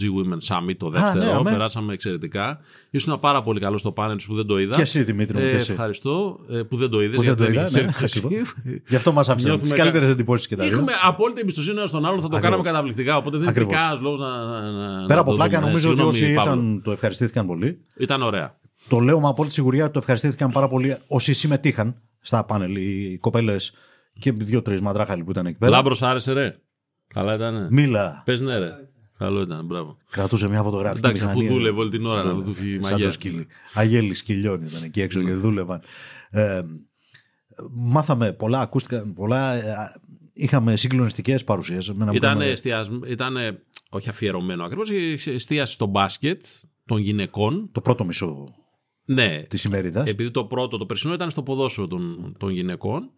G-Women 0.00 0.38
Summit 0.56 0.74
το 0.76 0.88
ναι, 0.88 0.98
δεύτερο, 1.00 1.36
αμέ. 1.36 1.50
περάσαμε 1.50 1.92
εξαιρετικά. 1.92 2.58
Ήσουν 2.90 3.20
πάρα 3.20 3.42
πολύ 3.42 3.60
καλό 3.60 3.78
στο 3.78 3.92
πάνελ 3.92 4.18
σου 4.18 4.28
που 4.28 4.34
δεν 4.34 4.46
το 4.46 4.58
είδα. 4.58 4.74
Και 4.74 4.80
εσύ 4.80 5.02
Δημήτρη 5.02 5.38
μου, 5.38 5.44
Ε, 5.44 5.50
και 5.50 5.56
εσύ. 5.56 5.72
ευχαριστώ 5.72 6.38
ε, 6.50 6.62
που 6.62 6.76
δεν 6.76 6.90
το 6.90 7.02
είδες. 7.02 7.16
Που 7.16 7.22
δεν 7.22 7.36
το 7.36 7.44
είδα, 7.44 7.68
ναι, 7.70 7.80
Γι' 8.28 8.42
Γι' 8.88 8.96
αυτό 8.96 9.12
μας 9.12 9.28
άφησαν 9.28 9.48
Νιώθουμε 9.50 9.68
τις 9.70 9.78
κα- 9.78 9.84
καλύτερε 9.84 10.12
εντυπώσεις 10.12 10.46
και 10.46 10.56
τα 10.56 10.62
δύο. 10.64 10.72
Είχαμε 10.72 10.92
απόλυτη 11.02 11.40
εμπιστοσύνη 11.40 11.78
ένα 11.78 11.86
στον 11.86 12.04
άλλον, 12.06 12.20
θα 12.20 12.28
το 12.28 12.36
Ακριβώς. 12.36 12.56
κάναμε 12.56 12.62
καταπληκτικά. 12.70 13.16
Οπότε 13.16 13.38
δεν 13.38 13.48
Ακριβώς. 13.48 13.72
υπήρχε 13.72 13.88
κανένα 13.88 14.02
λόγος 14.08 14.20
να, 14.20 14.44
να, 14.44 14.70
να- 14.70 15.06
Πέρα 15.06 15.14
να 15.14 15.20
από 15.20 15.30
το 15.30 15.36
πλάκα, 15.36 15.54
δούμε. 15.58 15.66
νομίζω 15.66 15.90
ότι 15.90 16.00
Συγγνώμη, 16.00 16.08
όσοι 16.10 16.34
Παύλο. 16.34 16.52
ήρθαν 16.52 16.80
το 16.84 16.90
ευχαριστήθηκαν 16.90 17.46
πολύ. 17.46 17.78
Ήταν 17.96 18.22
ωραία. 18.22 18.56
το 18.88 18.98
λέω 18.98 19.20
με 19.20 19.28
απόλυτη 19.28 19.54
σιγουριά 19.54 19.82
ότι 19.84 19.92
το 19.92 19.98
ευχαριστήθηκαν 19.98 20.50
πάρα 20.50 20.68
πολύ 20.68 20.96
όσοι 21.06 21.32
συμμετείχαν 21.32 21.94
στα 22.20 22.44
πάνελ, 22.44 22.76
οι 22.76 23.18
κοπέλες 23.20 23.72
και 24.18 24.32
δύο-τρεις 24.32 24.80
μαντράχαλοι 24.80 25.24
που 25.24 25.30
ήταν 25.30 25.46
εκεί 25.46 25.58
πέρα. 25.58 25.70
Λάμπρος 25.70 26.02
άρεσε, 26.02 26.32
ρε. 26.32 26.58
Καλά 27.08 27.34
ήταν. 27.34 27.68
Μίλα. 27.70 28.22
Πες 28.24 28.40
ναι, 28.40 28.58
ρε. 28.58 28.70
Καλό 29.18 29.40
ήταν, 29.40 29.66
μπράβο. 29.66 29.96
Κρατούσε 30.10 30.48
μια 30.48 30.62
φωτογραφία. 30.62 30.98
Εντάξει, 30.98 31.24
αφού 31.24 31.42
δούλευε 31.46 31.80
όλη 31.80 31.90
την 31.90 32.06
ώρα 32.06 32.24
να 32.24 32.44
του 32.44 32.54
φύγει 32.54 32.74
η 32.74 32.82
Σαν 32.82 32.90
μαγιά. 32.92 33.04
το 33.06 33.12
σκύλι. 33.12 33.46
Αγέλη 33.74 34.14
σκυλιών 34.14 34.62
ήταν 34.62 34.82
εκεί 34.82 35.00
έξω 35.00 35.22
και 35.22 35.32
δούλευαν. 35.34 35.80
Ε, 36.30 36.62
μάθαμε 37.70 38.32
πολλά, 38.32 38.60
ακούστηκαν 38.60 39.12
πολλά. 39.14 39.52
ε, 39.52 39.74
Είχαμε 40.38 40.76
συγκλονιστικές 40.76 41.44
παρουσίες. 41.44 41.92
Ήταν, 42.12 42.40
εστιασμ- 42.40 43.06
ήτανε, 43.10 43.62
όχι 43.90 44.08
αφιερωμένο 44.08 44.64
ακριβώς, 44.64 44.90
εστίαση 45.26 45.72
στο 45.72 45.86
μπάσκετ 45.86 46.44
των 46.86 46.98
γυναικών. 46.98 47.68
Το 47.72 47.80
πρώτο 47.80 48.04
μισό 48.04 48.54
Ναι, 49.04 49.42
της 49.42 49.64
ημερίδα. 49.64 50.02
επειδή 50.06 50.30
το 50.30 50.44
πρώτο, 50.44 50.76
το 50.78 50.86
περσινό 50.86 51.14
ήταν 51.14 51.30
στο 51.30 51.42
ποδόσφαιρο 51.42 51.86
των, 51.86 52.34
των 52.38 52.50
γυναικών. 52.50 53.10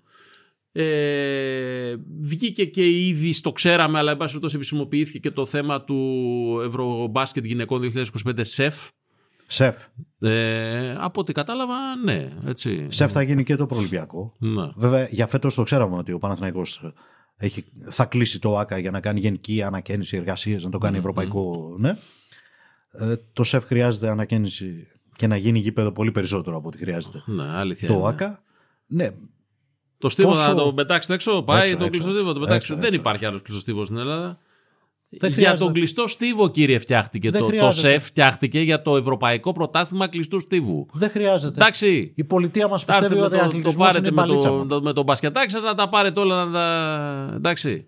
Ε, 0.72 1.94
βγήκε 2.20 2.64
και 2.64 3.06
ήδη, 3.06 3.32
στο 3.32 3.52
ξέραμε, 3.52 3.98
αλλά 3.98 4.10
εν 4.10 4.16
πάση 4.16 4.28
περιπτώσει 4.28 4.56
επισημοποιήθηκε 4.56 5.18
και 5.18 5.30
το 5.30 5.46
θέμα 5.46 5.84
του 5.84 6.62
Ευρωμπάσκετ 6.66 7.44
γυναικών 7.44 7.90
2025 8.24 8.40
ΣΕΦ. 8.40 8.74
Σεφ. 9.46 9.76
Ε, 10.18 10.94
από 10.98 11.20
ό,τι 11.20 11.32
κατάλαβα, 11.32 11.74
ναι, 12.04 12.28
έτσι. 12.46 12.86
Σεφ 12.88 13.12
θα 13.12 13.22
γίνει 13.22 13.44
και 13.44 13.56
το 13.56 13.66
προολυμπιακό. 13.66 14.34
Ναι. 14.38 14.70
Βέβαια, 14.76 15.08
για 15.10 15.26
φέτος 15.26 15.54
το 15.54 15.62
ξέραμε 15.62 15.96
ότι 15.96 16.12
ο 16.12 16.18
Παναθηναϊκός 16.18 16.92
έχει, 17.36 17.64
θα 17.88 18.04
κλείσει 18.04 18.38
το 18.38 18.58
ΆΚΑ 18.58 18.78
για 18.78 18.90
να 18.90 19.00
κάνει 19.00 19.20
γενική 19.20 19.62
ανακαίνιση 19.62 20.16
εργασίες, 20.16 20.64
να 20.64 20.70
το 20.70 20.78
κάνει 20.78 20.98
ευρωπαϊκό. 20.98 21.76
Ναι. 21.78 21.98
Ε, 22.92 23.16
το 23.32 23.44
ΣΕΦ 23.44 23.64
χρειάζεται 23.64 24.08
ανακαίνιση 24.08 24.86
και 25.16 25.26
να 25.26 25.36
γίνει 25.36 25.58
γήπεδο 25.58 25.92
πολύ 25.92 26.10
περισσότερο 26.10 26.56
από 26.56 26.68
ό,τι 26.68 26.78
χρειάζεται. 26.78 27.22
Ναι, 27.26 27.42
αλήθεια. 27.42 27.88
Το 27.88 27.94
είναι. 27.94 28.06
ΆΚΑ. 28.06 28.42
Ναι, 28.86 29.10
Το 29.98 30.08
στίβο 30.08 30.28
Πόσο- 30.30 30.48
να 30.48 30.54
το 30.54 30.72
πετάξετε 30.72 31.14
έξω, 31.14 31.42
πάει 31.42 31.62
Έξω, 31.62 31.76
το 31.76 31.84
έξω. 31.84 31.90
κλειστό 31.90 32.10
στίβο. 32.12 32.32
Το 32.32 32.40
πετάξετε. 32.40 32.54
Έξω, 32.56 32.74
Δεν 32.74 32.84
έξω. 32.84 33.00
υπάρχει 33.00 33.24
άλλος 33.24 33.40
κλειστός 33.42 33.62
στίβος 33.62 33.86
στην 33.86 33.98
Ελλάδα. 33.98 34.38
Δεν 35.10 35.18
για 35.30 35.38
χρειάζεται. 35.38 35.64
τον 35.64 35.72
κλειστό 35.72 36.06
στίβο, 36.08 36.48
κύριε, 36.50 36.78
φτιάχτηκε. 36.78 37.30
Δεν 37.30 37.40
Το, 37.40 37.46
το 37.46 37.52
χρειάζεται. 37.52 37.88
ΣΕΦ 37.88 38.04
φτιάχτηκε 38.04 38.60
για 38.60 38.82
το 38.82 38.96
Ευρωπαϊκό 38.96 39.52
Πρωτάθλημα 39.52 40.08
Κλειστού 40.08 40.40
Στίβου. 40.40 40.86
δεν 40.92 41.10
χρειάζεται. 41.10 41.54
Εντάξει. 41.60 42.12
Η 42.16 42.24
πολιτεία 42.24 42.68
μας 42.68 42.82
Άρτε 42.84 42.92
πιστεύει 42.98 43.20
με 43.20 43.26
ότι 43.26 43.34
ο 43.34 43.38
το, 43.38 43.42
το 43.42 43.48
αθλητισμό 43.48 43.78
πάρετε 43.84 43.98
είναι 43.98 44.10
με 44.10 44.14
μπαλίτσα. 44.26 44.48
το, 44.48 44.54
μόνο. 44.54 44.66
το, 44.66 44.82
με 44.82 44.92
το 44.92 45.02
μπασκετάκι 45.02 45.50
σας 45.50 45.62
να 45.62 45.74
τα 45.74 45.88
πάρετε 45.88 46.20
όλα 46.20 46.44
να 46.44 46.52
τα. 46.52 47.32
Εντάξει. 47.36 47.86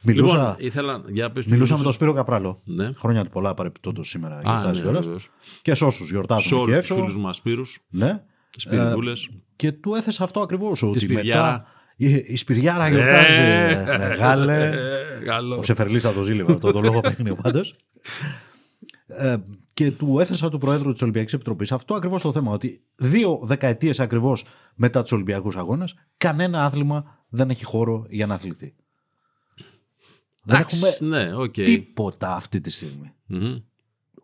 Μιλούσα, 0.00 0.36
Λοιπόν, 0.36 0.54
ήθελα. 0.58 1.02
Για 1.08 1.30
πες 1.30 1.44
τι 1.44 1.52
μιλούσα 1.52 1.72
με 1.72 1.78
μιλούσες. 1.78 1.82
τον 1.82 1.92
Σπύρο 1.92 2.12
Καπράλο. 2.12 2.60
Ναι. 2.64 2.92
Χρόνια 2.96 3.24
του 3.24 3.30
πολλά 3.30 3.54
παρεπιπτόντως 3.54 4.08
σήμερα 4.08 4.36
Α, 4.36 4.40
γιορτάζει 4.44 4.76
ναι, 4.78 4.82
κιόλας. 4.82 5.02
βεβαίως. 5.04 5.28
Και 5.62 5.74
σε 5.74 5.84
όσους 5.84 6.06
Σε 6.06 6.12
γιορτάζουν 6.12 6.58
όλους 6.58 6.66
και 6.74 6.80
τους 6.80 6.90
έξω. 6.90 6.94
φίλους 6.94 7.18
μας 7.18 7.36
Σπύρους, 7.36 7.78
Ναι. 7.90 8.22
Σπυριδούλες. 8.60 9.12
Και 9.56 9.72
του 9.72 9.94
έθεσα 9.94 10.24
αυτό 10.24 10.40
ακριβώς. 10.40 10.82
Ότι 10.82 10.98
Σπυριάρα. 10.98 11.52
μετά. 11.52 11.66
Η, 11.96 12.14
η 12.26 12.36
Σπυριάρα 12.36 12.88
γιορτάζει. 12.88 13.40
Ε. 13.42 13.70
ε, 13.70 13.98
Μεγάλε. 13.98 14.70
Καλό. 15.24 15.56
Ο 15.58 15.62
Σεφερλή 15.62 15.98
θα 16.00 16.12
το 16.12 16.22
ζήλευε 16.22 16.52
αυτό 16.52 16.72
το 16.72 16.80
λογοπαίγνιο 16.80 17.34
πάντως. 17.42 17.76
Ε, 19.06 19.36
και 19.74 19.90
του 19.92 20.18
έθεσα 20.18 20.48
του 20.48 20.58
Προέδρου 20.58 20.92
της 20.92 21.02
Ολυμπιακής 21.02 21.32
Επιτροπής 21.32 21.72
αυτό 21.72 21.94
ακριβώς 21.94 22.22
το 22.22 22.32
θέμα. 22.32 22.52
Ότι 22.52 22.82
δύο 22.96 23.40
δεκαετίες 23.42 24.00
ακριβώς 24.00 24.44
μετά 24.74 25.02
τους 25.02 25.12
Ολυμπιακούς 25.12 25.56
Αγώνες, 25.56 25.94
κανένα 26.16 26.64
άθλημα 26.64 27.24
δεν 27.28 27.50
έχει 27.50 27.64
χώρο 27.64 28.06
για 28.08 28.26
να 28.26 28.34
αθληθεί. 28.34 28.74
Δεν 30.44 30.56
Εντάξει, 30.56 30.80
έχουμε 30.86 31.18
Ναι, 31.18 31.34
οκ. 31.36 31.52
τίποτα 31.52 32.34
αυτή 32.34 32.60
τη 32.60 32.70
στιγμή. 32.70 33.12
Μμμ. 33.26 33.56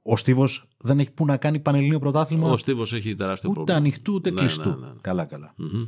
Ο 0.02 0.16
Στίβος 0.16 0.68
δεν 0.86 0.98
έχει 0.98 1.10
που 1.12 1.24
να 1.24 1.36
κάνει 1.36 1.58
πανελλήνιο 1.60 1.98
πρωτάθλημα 1.98 2.50
Ο 2.50 2.56
Στίβος 2.56 2.92
έχει 2.92 3.14
τεράστιο 3.14 3.48
ούτε 3.50 3.58
πρόβλημα. 3.58 3.78
ανοιχτού 3.78 4.14
ούτε 4.14 4.30
Ναι, 4.30 4.40
κλειστού. 4.40 4.68
ναι, 4.68 4.74
ναι, 4.74 4.86
ναι. 4.86 4.92
Καλά, 5.00 5.24
καλά. 5.24 5.54
Μμμ. 5.56 5.84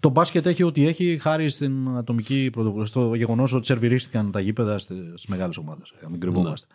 Το 0.00 0.08
μπάσκετ 0.08 0.46
έχει 0.46 0.62
ό,τι 0.62 0.86
έχει 0.86 1.18
χάρη 1.20 1.48
στην 1.48 1.88
ατομική 1.96 2.50
πρωτοβουλία. 2.52 2.86
Στο 2.86 3.14
γεγονός 3.14 3.52
ότι 3.52 3.66
σερβιρίστηκαν 3.66 4.30
τα 4.30 4.40
γήπεδα 4.40 4.78
στις 4.78 5.26
μεγάλες 5.26 5.56
ομάδες. 5.56 5.92
Να 6.02 6.08
μην 6.10 6.20
κρυβόμαστε. 6.20 6.66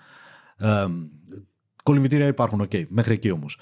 Ε, 0.58 0.86
κολυμβητήρια 1.84 2.28
υπάρχουν, 2.28 2.62
οκ. 2.62 2.72
Μέχρι 2.90 3.14
εκεί 3.14 3.32
όμως. 3.32 3.60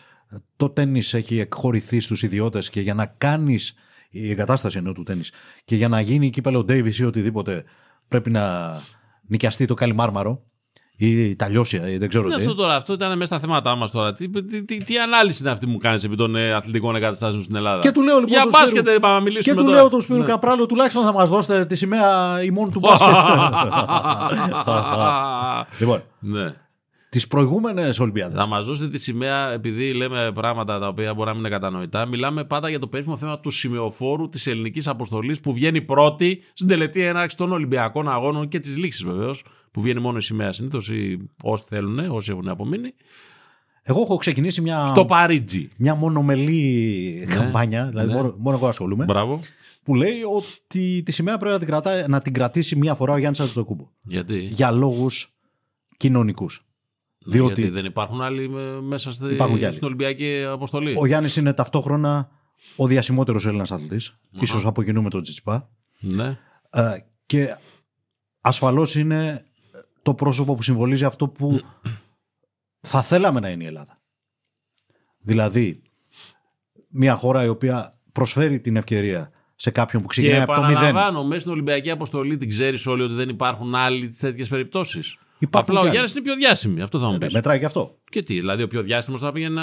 Το 0.56 0.70
τένις 0.70 1.02
έχει 1.12 1.40
εκχωρηθεί 1.40 2.00
στους 2.00 2.24
ιδιώτες 2.24 2.70
και 2.70 2.82
για 2.82 2.94
να 2.94 3.06
κάνεις. 3.06 3.74
Η 4.10 4.30
εγκατάσταση 4.32 4.78
εννοώ 4.78 4.94
του 4.94 5.04
τένις. 5.04 5.24
Και 5.66 5.76
για 5.76 5.88
να 5.88 6.02
γίνει 6.02 6.30
κύπελλο 6.30 6.64
Ντέιβις 6.64 7.04
ή 7.04 7.06
οτιδήποτε 7.06 7.64
πρέπει 8.08 8.30
να 8.30 8.74
νοικιαστεί 9.28 9.66
το 9.66 9.74
καλυμάρμαρο 9.74 10.44
ή 10.98 11.36
τα 11.36 11.48
λιώσια 11.50 11.90
ή 11.90 11.98
δεν 11.98 12.10
ξέρω 12.10 12.24
Τι 12.24 12.34
είναι 12.34 12.44
τι. 12.44 12.50
αυτό 12.50 12.56
τώρα, 12.62 12.76
αυτό 12.76 12.94
ήταν 12.94 13.18
μέσα 13.18 13.26
στα 13.26 13.40
θέματα 13.40 13.76
μας 13.76 13.92
τώρα. 13.92 14.14
Τι, 14.14 14.30
τι, 14.30 14.64
τι, 14.64 14.78
τι 14.78 14.98
ανάλυση 14.98 15.40
είναι 15.44 15.52
αυτή 15.52 15.68
που 15.68 15.78
κάνεις 15.78 16.04
επί 16.04 16.16
των 16.16 16.36
ε, 16.36 16.54
αθλητικών 16.54 16.96
εγκαταστάσεων 16.96 17.44
στην 17.44 17.56
Ελλάδα; 17.56 17.80
Και 17.80 17.92
του 17.92 18.02
λέω 18.02 18.16
λοιπόν. 18.16 18.30
Για 18.32 18.42
του 18.42 18.50
μπάσκετ 18.52 18.78
Σπύρου- 18.80 18.96
είπαμε 18.98 19.14
να 19.14 19.20
Και 19.20 19.26
μιλήσουμε 19.26 19.56
του 19.56 19.64
τώρα. 19.64 19.76
λέω 19.78 19.90
του 19.90 20.02
Σπύρου 20.02 20.20
Ναι. 20.20 20.26
Καπράλου, 20.26 20.66
τουλάχιστον 20.66 21.04
θα 21.04 21.14
μας 21.14 21.30
δώσετε 21.30 21.66
τη 21.66 21.76
σημαία 21.76 22.42
ημών 22.44 22.72
του 22.72 22.80
μπάσκετ. 22.80 23.08
λοιπόν, 25.80 26.04
ναι. 26.20 26.54
Τις 27.16 27.28
προηγούμενες 27.28 28.00
Ολυμπιάδες. 28.00 28.38
Θα 28.44 28.48
μας 28.48 28.66
δώσετε 28.66 28.90
τη 28.90 28.98
σημαία, 28.98 29.52
επειδή 29.52 29.94
λέμε 29.94 30.32
πράγματα 30.34 30.80
τα 30.80 30.88
οποία 30.88 31.14
μπορεί 31.14 31.28
να 31.28 31.34
μην 31.36 31.40
είναι 31.40 31.50
κατανοητά. 31.50 32.06
Μιλάμε 32.06 32.44
πάντα 32.44 32.70
για 32.70 32.80
το 32.80 32.88
περίφημο 32.88 33.18
θέμα 33.18 33.40
του 33.40 33.50
σημεοφόρου 33.50 34.30
της 34.30 34.48
ελληνικής 34.48 34.88
αποστολής 34.88 35.40
που 35.40 35.54
βγαίνει 35.54 35.82
πρώτη 35.82 36.42
στην 36.54 36.68
τελετή 36.68 37.02
έναρξη 37.02 37.38
των 37.38 37.52
Ολυμπιακών 37.52 38.10
Αγώνων 38.10 38.48
και 38.48 38.60
της 38.60 38.78
λήξης 38.78 39.04
βεβαίως. 39.04 39.44
Που 39.72 39.82
βγαίνει 39.82 40.00
μόνο 40.00 40.18
η 40.18 40.22
σημαία 40.22 40.52
συνήθως 40.52 40.90
ή 40.90 41.30
όσοι 41.44 41.64
θέλουν, 41.68 42.00
όσοι 42.00 42.32
έχουν 42.32 42.48
απομείνει. 42.48 42.94
Εγώ 43.82 44.02
έχω 44.02 44.18
ξεκινήσει 44.18 44.62
μια, 44.62 44.86
Στο 44.86 45.06
Παρίτζι. 45.06 45.70
μια 45.78 45.96
μονομελή 45.96 47.28
καμπάνια, 47.30 47.88
δηλαδή 47.88 48.08
ναι. 48.08 48.16
μόνο, 48.16 48.36
μόνο 48.38 48.58
εγώ 48.58 48.68
ασχολούμαι, 48.68 49.04
Μπράβο. 49.06 49.40
που 49.84 49.96
λέει 49.96 50.22
ότι 50.36 51.04
τη 51.04 51.12
σημαία 51.12 51.38
πρέπει 51.38 51.54
να 51.54 51.60
την, 51.60 51.68
κρατάει, 51.68 52.04
να 52.08 52.22
την 52.22 52.34
κρατήσει 52.34 52.76
μία 52.76 52.96
φορά 52.96 53.14
ο 53.14 53.18
Γιάννης 53.18 53.40
Αντιτοκούμπο. 53.40 53.90
Γιατί; 54.02 54.40
Για 54.40 54.72
λόγους 54.72 55.30
κοινωνικούς. 55.98 56.66
Διότι 57.28 57.62
Γιατί 57.62 57.74
δεν 57.76 57.86
υπάρχουν 57.86 58.22
άλλοι 58.22 58.50
με- 58.50 58.82
μέσα 58.82 59.12
στη, 59.12 59.34
Υπάρχουν 59.34 59.58
κι 59.58 59.66
άλλοι. 59.66 59.74
στην 59.76 59.88
Ολυμπιακή 59.88 60.44
αποστολή. 60.48 60.96
ο 61.00 61.06
Γιάννης 61.06 61.36
είναι 61.36 61.54
ταυτόχρονα 61.54 62.30
ο 62.76 62.88
διασημότερος 62.88 63.46
Έλληνας 63.46 63.72
αθλητής, 63.72 64.18
ίσω 64.40 64.62
από 64.64 64.84
κοινού 64.84 65.02
με 65.02 65.10
τον 65.10 65.22
Τσιτσπά. 65.22 65.70
Ναι. 66.00 66.38
Ε, 66.70 66.98
και 67.26 67.58
ασφαλώς 68.42 68.96
είναι 68.96 69.46
το 70.02 70.14
πρόσωπο 70.14 70.56
που 70.56 70.62
συμβολίζει 70.64 71.06
αυτό 71.06 71.28
που 71.28 71.62
θα 72.82 73.02
θέλαμε 73.02 73.40
να 73.40 73.50
είναι 73.50 73.64
η 73.64 73.68
Ελλάδα. 73.68 74.00
Δηλαδή, 75.20 75.82
μια 76.90 77.16
χώρα 77.16 77.44
η 77.44 77.48
οποία 77.48 78.00
προσφέρει 78.12 78.60
την 78.60 78.76
ευκαιρία 78.76 79.32
σε 79.56 79.72
κάποιον 79.72 80.02
που 80.02 80.08
Και 80.08 80.14
ξεκινάει 80.22 80.42
από 80.42 80.54
το 80.54 80.60
μηδέν. 80.62 80.72
επαναλαμβάνω, 80.76 81.24
μέσα 81.24 81.40
στην 81.40 81.52
Ολυμπιακή 81.52 81.92
αποστολή 81.92 82.38
την 82.38 82.50
ξέρεις 82.50 82.86
όλοι 82.88 83.02
ότι 83.02 83.14
δεν 83.14 83.30
υπάρχουν 83.30 83.76
άλλοι 83.76 84.10
τέτοιες 84.10 84.48
περιπτώσεις. 84.48 85.18
Υπάρχουν 85.40 85.78
Απλά 85.78 85.80
ο 85.80 85.82
κι 85.92 85.98
άλλοι. 85.98 85.98
Γιάννη 85.98 86.12
είναι 86.18 86.26
πιο 86.26 86.36
διάσημη. 86.36 86.82
Αυτό 86.82 87.00
θα 87.00 87.06
μου 87.06 87.12
Ναι, 87.12 87.18
πεις. 87.26 87.34
μετράει 87.34 87.60
και 87.60 87.66
αυτό. 87.66 87.98
Και 88.10 88.24
τι, 88.24 88.34
δηλαδή 88.34 88.64
ο 88.64 88.68
πιο 88.68 88.82
διάσημος 88.82 89.20
θα 89.22 89.32
πήγε 89.32 89.50
να 89.50 89.62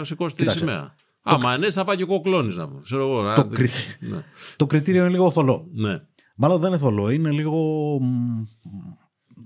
ε, 0.00 0.04
σηκώσει 0.04 0.34
τη 0.34 0.40
Κοίταξε. 0.40 0.58
σημαία. 0.64 0.94
Άμα 1.22 1.56
ναι, 1.58 1.70
θα 1.70 1.84
πάει 1.84 1.96
και 1.96 2.02
ο 2.02 2.06
κοκλώνης 2.06 2.56
να 2.56 2.68
πούμε. 2.68 2.80
Ξέρω 2.82 3.02
εγώ. 3.02 3.22
να- 3.22 3.34
Το, 3.34 3.46
κρι- 3.46 3.70
Ναι. 4.00 4.24
το 4.56 4.66
κριτήριο 4.66 5.00
είναι 5.00 5.10
λίγο 5.10 5.30
θολό. 5.30 5.66
ναι. 5.74 6.00
Μάλλον 6.36 6.60
δεν 6.60 6.68
είναι 6.68 6.78
θολό, 6.78 7.10
είναι 7.10 7.30
λίγο 7.30 7.58
μ, 8.00 8.42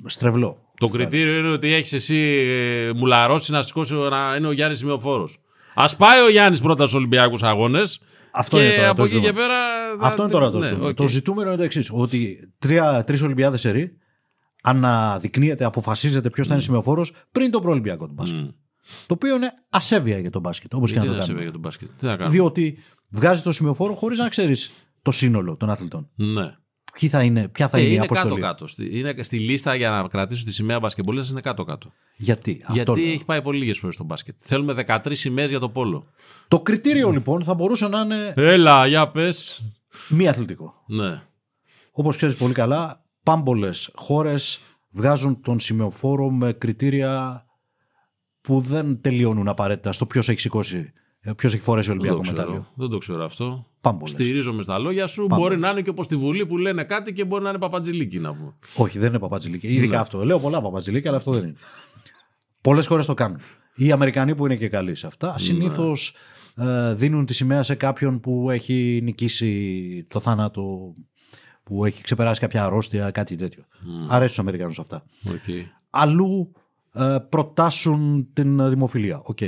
στρεβλό. 0.07 0.59
Το 0.79 0.88
κριτήριο 0.88 1.38
είναι 1.38 1.48
ότι 1.48 1.72
έχεις 1.72 1.92
εσύ 1.92 2.16
ε, 2.48 2.92
μουλαρώσει 2.92 3.53
να 3.53 3.62
σηκώσει 3.62 3.94
να 3.94 4.35
είναι 4.37 4.46
ο 4.46 4.53
Γιάννης 4.53 4.79
σημειοφόρος. 4.79 5.38
Α 5.74 5.96
πάει 5.96 6.20
ο 6.20 6.31
Γιάννης 6.31 6.61
πρώτα 6.61 6.83
στους 6.83 6.94
Ολυμπιακούς 6.94 7.42
Αγώνες. 7.42 8.00
Αυτό 8.31 8.57
και 8.57 8.64
είναι 8.64 8.74
τώρα 8.77 8.88
από 8.88 8.96
το 8.96 9.03
εκεί 9.03 9.11
και 9.20 9.27
ζητούμενο. 9.27 9.46
πέρα. 9.48 9.59
θα- 10.00 10.07
Αυτό 10.07 10.22
είναι 10.22 10.31
τώρα 10.33 10.50
το 10.50 10.59
ναι, 10.59 10.64
ζητούμενο. 10.64 10.88
οκ. 10.88 10.94
Το 10.96 11.09
ζητούμενο 11.09 11.48
είναι 11.48 11.57
το 11.59 11.62
εξής: 11.64 11.90
Ότι 11.92 12.38
τρεις 13.05 13.22
Ολυμπιάδες 13.22 13.61
σερί 13.61 13.96
αναδεικνύεται, 14.64 15.64
αποφασίζεται 15.64 16.31
ποιος 16.31 16.46
θα 16.46 16.53
είναι 16.55 16.62
σημειοφόρος 16.62 17.12
πριν 17.33 17.50
τον 17.50 17.62
προολυμπιακό 17.62 18.07
του 18.07 18.12
μπάσκετ. 18.12 18.38
Μμ. 18.40 18.48
Το 19.07 19.14
οποίο 19.14 19.35
είναι 19.37 19.53
ασέβεια 19.70 20.18
για 20.18 20.31
τον 20.31 20.40
μπάσκετ, 20.40 20.74
όπως 20.74 20.90
και 20.92 20.98
Γιατί 20.98 21.09
να 21.09 21.12
το 21.14 21.18
να 21.18 21.24
σε 21.24 21.29
κάνουμε. 21.29 21.44
για 21.44 21.53
τον 21.53 21.61
μπάσκετ; 21.61 21.88
Τι 21.98 22.05
να 22.07 22.11
κάνουμε; 22.16 22.29
Διότι 22.37 22.79
βγάζει 23.09 23.42
το 23.42 23.53
σημειοφόρο 23.53 23.94
χωρίς 23.94 24.18
να 24.18 24.29
ξέρεις 24.29 24.72
το 25.03 25.11
σύνολο 25.11 25.57
των 25.57 25.70
αθλητών. 25.70 26.09
Ναι. 26.14 26.55
Ποιοι 27.00 27.09
θα 27.09 27.22
είναι, 27.22 27.48
ποια 27.48 27.68
θα 27.68 27.79
Ε, 27.79 27.81
είναι, 27.81 27.90
η 27.90 27.94
είναι 27.94 28.05
αποστολή. 28.05 28.35
κάτω-κάτω. 28.35 28.66
Στη- 28.66 28.98
Είναι 28.98 29.14
στη 29.22 29.38
λίστα 29.38 29.74
για 29.74 29.90
να 29.90 30.09
κρατήσουν 30.09 30.44
τη 30.44 30.53
σημαία 30.53 30.79
μπασκεμπολίστα 30.81 31.31
είναι 31.33 31.40
κάτω-κάτω. 31.40 31.92
Γιατί, 32.16 32.59
αυτό 32.62 32.72
Γιατί 32.74 33.00
λέω. 33.00 33.12
έχει 33.12 33.24
πάει 33.24 33.42
πολύ 33.42 33.59
λίγες 33.59 33.79
φορές 33.79 33.94
στο 33.94 34.05
μπάσκετ. 34.05 34.37
Θέλουμε 34.40 34.72
13 34.72 35.14
σημαίες 35.14 35.50
για 35.50 35.59
το 35.59 35.68
πόλο. 35.68 36.07
Το 36.48 36.61
κριτήριο 36.61 37.11
λοιπόν 37.11 37.42
θα 37.44 37.55
μπορούσε 37.55 37.88
να 37.88 38.00
είναι 38.00 38.33
Έλα, 38.37 38.87
για 38.87 39.09
πες. 39.09 39.62
μη 40.09 40.29
αθλητικό. 40.29 40.74
Ναι. 40.87 41.22
Όπως 41.92 42.16
ξέρεις 42.16 42.37
πολύ 42.37 42.53
καλά, 42.53 43.03
πάμπολες 43.24 43.90
χώρες 43.94 44.60
βγάζουν 44.90 45.40
τον 45.40 45.60
σημειοφόρο 45.60 46.30
με 46.30 46.52
κριτήρια 46.52 47.44
που 48.40 48.60
δεν 48.60 49.00
τελειώνουν 49.00 49.48
απαραίτητα 49.48 49.92
στο 49.92 50.06
ποιος 50.06 50.28
έχει 50.28 50.40
σηκώσει, 50.40 50.92
ποιος 51.37 51.54
έχει 51.54 51.62
φορέσει 51.62 51.88
Δεν 51.88 51.96
το, 51.98 52.02
Ολυμπιακό 52.04 52.28
ξέρω. 52.30 52.37
μετάλλιο. 52.42 52.66
δεν 52.74 52.88
το 52.88 52.98
ξέρω 52.98 53.24
αυτό. 53.24 53.66
Πάμπολες. 53.80 54.10
Στηρίζομαι 54.10 54.62
στα 54.62 54.78
λόγια 54.78 55.06
σου. 55.06 55.26
Πάμπολες. 55.26 55.42
Μπορεί 55.48 55.60
να 55.60 55.70
είναι 55.70 55.82
και 55.82 55.90
όπως 55.90 56.06
στη 56.06 56.16
Βουλή 56.16 56.46
που 56.46 56.56
λένε 56.58 56.84
κάτι 56.84 57.12
και 57.12 57.24
μπορεί 57.24 57.42
να 57.42 57.48
είναι 57.48 57.58
παπατζηλίκι 57.58 58.18
να 58.18 58.34
πούμε. 58.34 58.54
Όχι, 58.76 58.98
δεν 58.98 59.08
είναι 59.08 59.18
παπατζηλίκι. 59.18 59.66
Ειδικά 59.66 59.94
Ναι. 59.94 59.96
αυτό. 59.96 60.24
Λέω 60.24 60.38
πολλά 60.40 60.60
παπατζηλίκια, 60.62 61.08
αλλά 61.10 61.18
αυτό 61.18 61.30
δεν 61.30 61.42
είναι. 61.42 61.54
Πολλές 62.60 62.87
χώρες 62.87 63.06
το 63.06 63.14
κάνουν. 63.14 63.38
Οι 63.76 63.92
Αμερικανοί 63.92 64.34
που 64.34 64.44
είναι 64.46 64.56
και 64.56 64.68
καλοί 64.68 64.94
σε 64.94 65.06
αυτά, 65.06 65.38
συνήθως 65.38 66.14
ε, 66.56 66.94
δίνουν 66.94 67.26
τη 67.26 67.34
σημαία 67.34 67.62
σε 67.62 67.74
κάποιον 67.74 68.20
που 68.20 68.50
έχει 68.50 69.00
νικήσει 69.02 70.06
το 70.10 70.20
θάνατο, 70.20 70.94
που 71.64 71.85
έχει 71.85 72.03
ξεπεράσει 72.03 72.40
κάποια 72.40 72.64
αρρώστια, 72.64 73.11
κάτι 73.11 73.37
τέτοιο. 73.37 73.64
Αρέσει 74.09 74.33
στους 74.33 74.38
Αμερικανούς 74.38 74.79
αυτά. 74.79 75.05
Okay. 75.27 75.64
Αλλού 75.90 76.53
ε, 76.92 77.16
προτάσουν 77.29 78.29
την 78.33 78.68
δημοφιλία. 78.68 79.20
Οκ. 79.24 79.38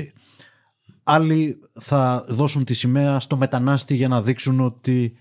Άλλοι 1.03 1.59
θα 1.81 2.25
δώσουν 2.29 2.65
τη 2.65 2.75
σημαία 2.75 3.21
στο 3.21 3.37
μετανάστη 3.37 3.95
για 3.95 4.09
να 4.09 4.23
δείξουν 4.23 4.61
ότι 4.61 5.17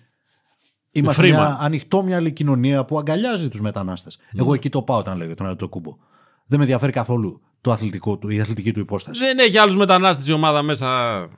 είμαστε 0.92 1.22
φρήμα. 1.22 1.38
μια 1.38 1.58
ανοιχτόμυαλη 1.60 2.32
κοινωνία 2.32 2.86
που 2.86 2.98
αγκαλιάζει 2.98 3.50
τους 3.50 3.62
μετανάστες. 3.62 4.18
Εγώ 4.38 4.54
εκεί 4.54 4.70
το 4.70 4.82
πάω 4.82 4.98
όταν 4.98 5.18
λέγω 5.18 5.34
τον 5.34 5.48
Αντετοκούνμπο. 5.48 5.98
Δεν 6.46 6.58
με 6.58 6.64
ενδιαφέρει 6.64 6.92
καθόλου 6.92 7.42
το 7.62 7.72
αθλητικό 7.72 8.18
του, 8.18 8.30
η 8.30 8.40
αθλητική 8.40 8.74
του 8.74 8.80
υπόσταση. 8.80 9.20
Δεν 9.20 9.40
έχει 9.40 9.58
άλλους 9.58 9.76
μετανάστες 9.76 10.28
η 10.28 10.32
ομάδα 10.32 10.62
μέσα. 10.62 11.30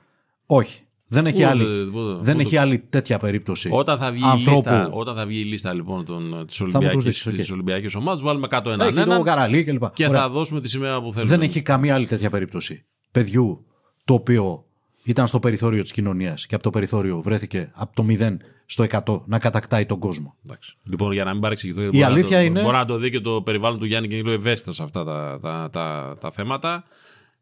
Όχι. 0.46 0.87
Δεν 1.10 1.26
έχει, 1.26 1.36
Ούτε- 1.36 1.46
άλλη, 1.46 1.64
ούτε- 1.64 2.18
δεν 2.20 2.34
ούτε- 2.34 2.42
έχει 2.44 2.56
άλλη 2.56 2.78
τέτοια 2.78 3.18
περίπτωση. 3.18 3.68
Όταν 3.72 3.98
θα 3.98 4.10
βγει, 4.12 4.22
η 4.22 4.26
ανθρώπου. 4.26 4.50
λίστα, 4.50 4.88
όταν 4.92 5.14
θα 5.14 5.26
βγει 5.26 5.38
η 5.40 5.44
λίστα 5.44 5.72
λοιπόν 5.72 6.04
της 6.46 6.60
μου 6.60 6.68
τους 6.92 7.04
δείξεις, 7.04 7.26
οκ. 7.26 7.52
Ολυμπιακής 7.52 7.94
ομάδας, 7.94 8.22
βάλουμε 8.22 8.46
κάτω 8.46 8.70
έναν 8.70 8.86
Έχει 8.86 8.96
το 8.96 9.02
έναν 9.02 9.22
Καραλή 9.22 9.64
κλπ. 9.64 9.84
και 9.92 10.06
Ωραία. 10.06 10.20
θα 10.20 10.28
δώσουμε 10.28 10.60
τη 10.60 10.68
σημαία 10.68 11.00
που 11.02 11.12
θέλουμε. 11.12 11.30
Δεν 11.36 11.40
έχει 11.42 11.62
καμία 11.62 11.94
άλλη 11.94 12.06
τέτοια 12.06 12.30
περίπτωση 12.30 12.84
παιδιού 13.12 13.64
το 14.04 14.14
οποίο 14.14 14.64
ήταν 15.02 15.26
στο 15.26 15.38
περιθώριο 15.38 15.82
της 15.82 15.92
κοινωνίας 15.92 16.46
και 16.46 16.54
από 16.54 16.64
το 16.64 16.70
περιθώριο 16.70 17.20
βρέθηκε 17.22 17.70
από 17.74 17.94
το 17.94 18.02
0 18.08 18.36
στο 18.66 18.82
100 18.82 19.22
να 19.26 19.38
κατακτάει 19.38 19.86
τον 19.86 19.98
κόσμο. 19.98 20.34
Εντάξει. 20.46 20.76
Λοιπόν, 20.84 21.12
για 21.12 21.24
να 21.24 21.32
μην 21.32 21.40
παρεξηγηθώ, 21.40 21.82
Η 21.82 21.84
μπορεί 21.84 21.98
να 21.98 22.06
αλήθεια 22.06 22.36
το, 22.38 22.42
είναι- 22.44 22.62
Μπορεί 22.62 22.76
να 22.76 22.84
το 22.84 22.96
δει 22.96 23.10
και 23.10 23.20
το 23.20 23.42
περιβάλλον 23.42 23.78
του 23.78 23.84
Γιάννη 23.84 24.08
και 24.08 24.14
είναι 24.14 24.22
λίγο 24.24 24.34
ευαίσθητος 24.36 24.74
σε 24.74 24.82
αυτά 24.82 25.04
τα, 25.04 25.38
τα, 25.42 25.68
τα, 25.72 26.16
τα 26.20 26.30
θέματα. 26.30 26.84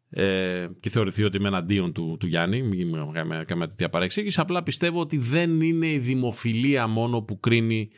Ε, 0.09 0.67
και 0.79 0.89
θεωρηθεί 0.89 1.23
ότι 1.23 1.37
είμαι 1.37 1.47
εναντίον 1.47 1.93
του, 1.93 2.17
του 2.19 2.27
Γιάννη, 2.27 2.61
μην 2.61 2.87
μην 2.87 3.11
κάνουμε 3.13 3.43
καμία 3.47 3.67
τέτοια 3.67 3.89
παρεξήγηση. 3.89 4.39
Απλά 4.39 4.63
πιστεύω 4.63 4.99
ότι 4.99 5.17
δεν 5.17 5.61
είναι 5.61 5.87
η 5.91 5.97
δημοφιλία 5.99 6.87
μόνο 6.87 7.21
που 7.21 7.39
κρίνει. 7.39 7.89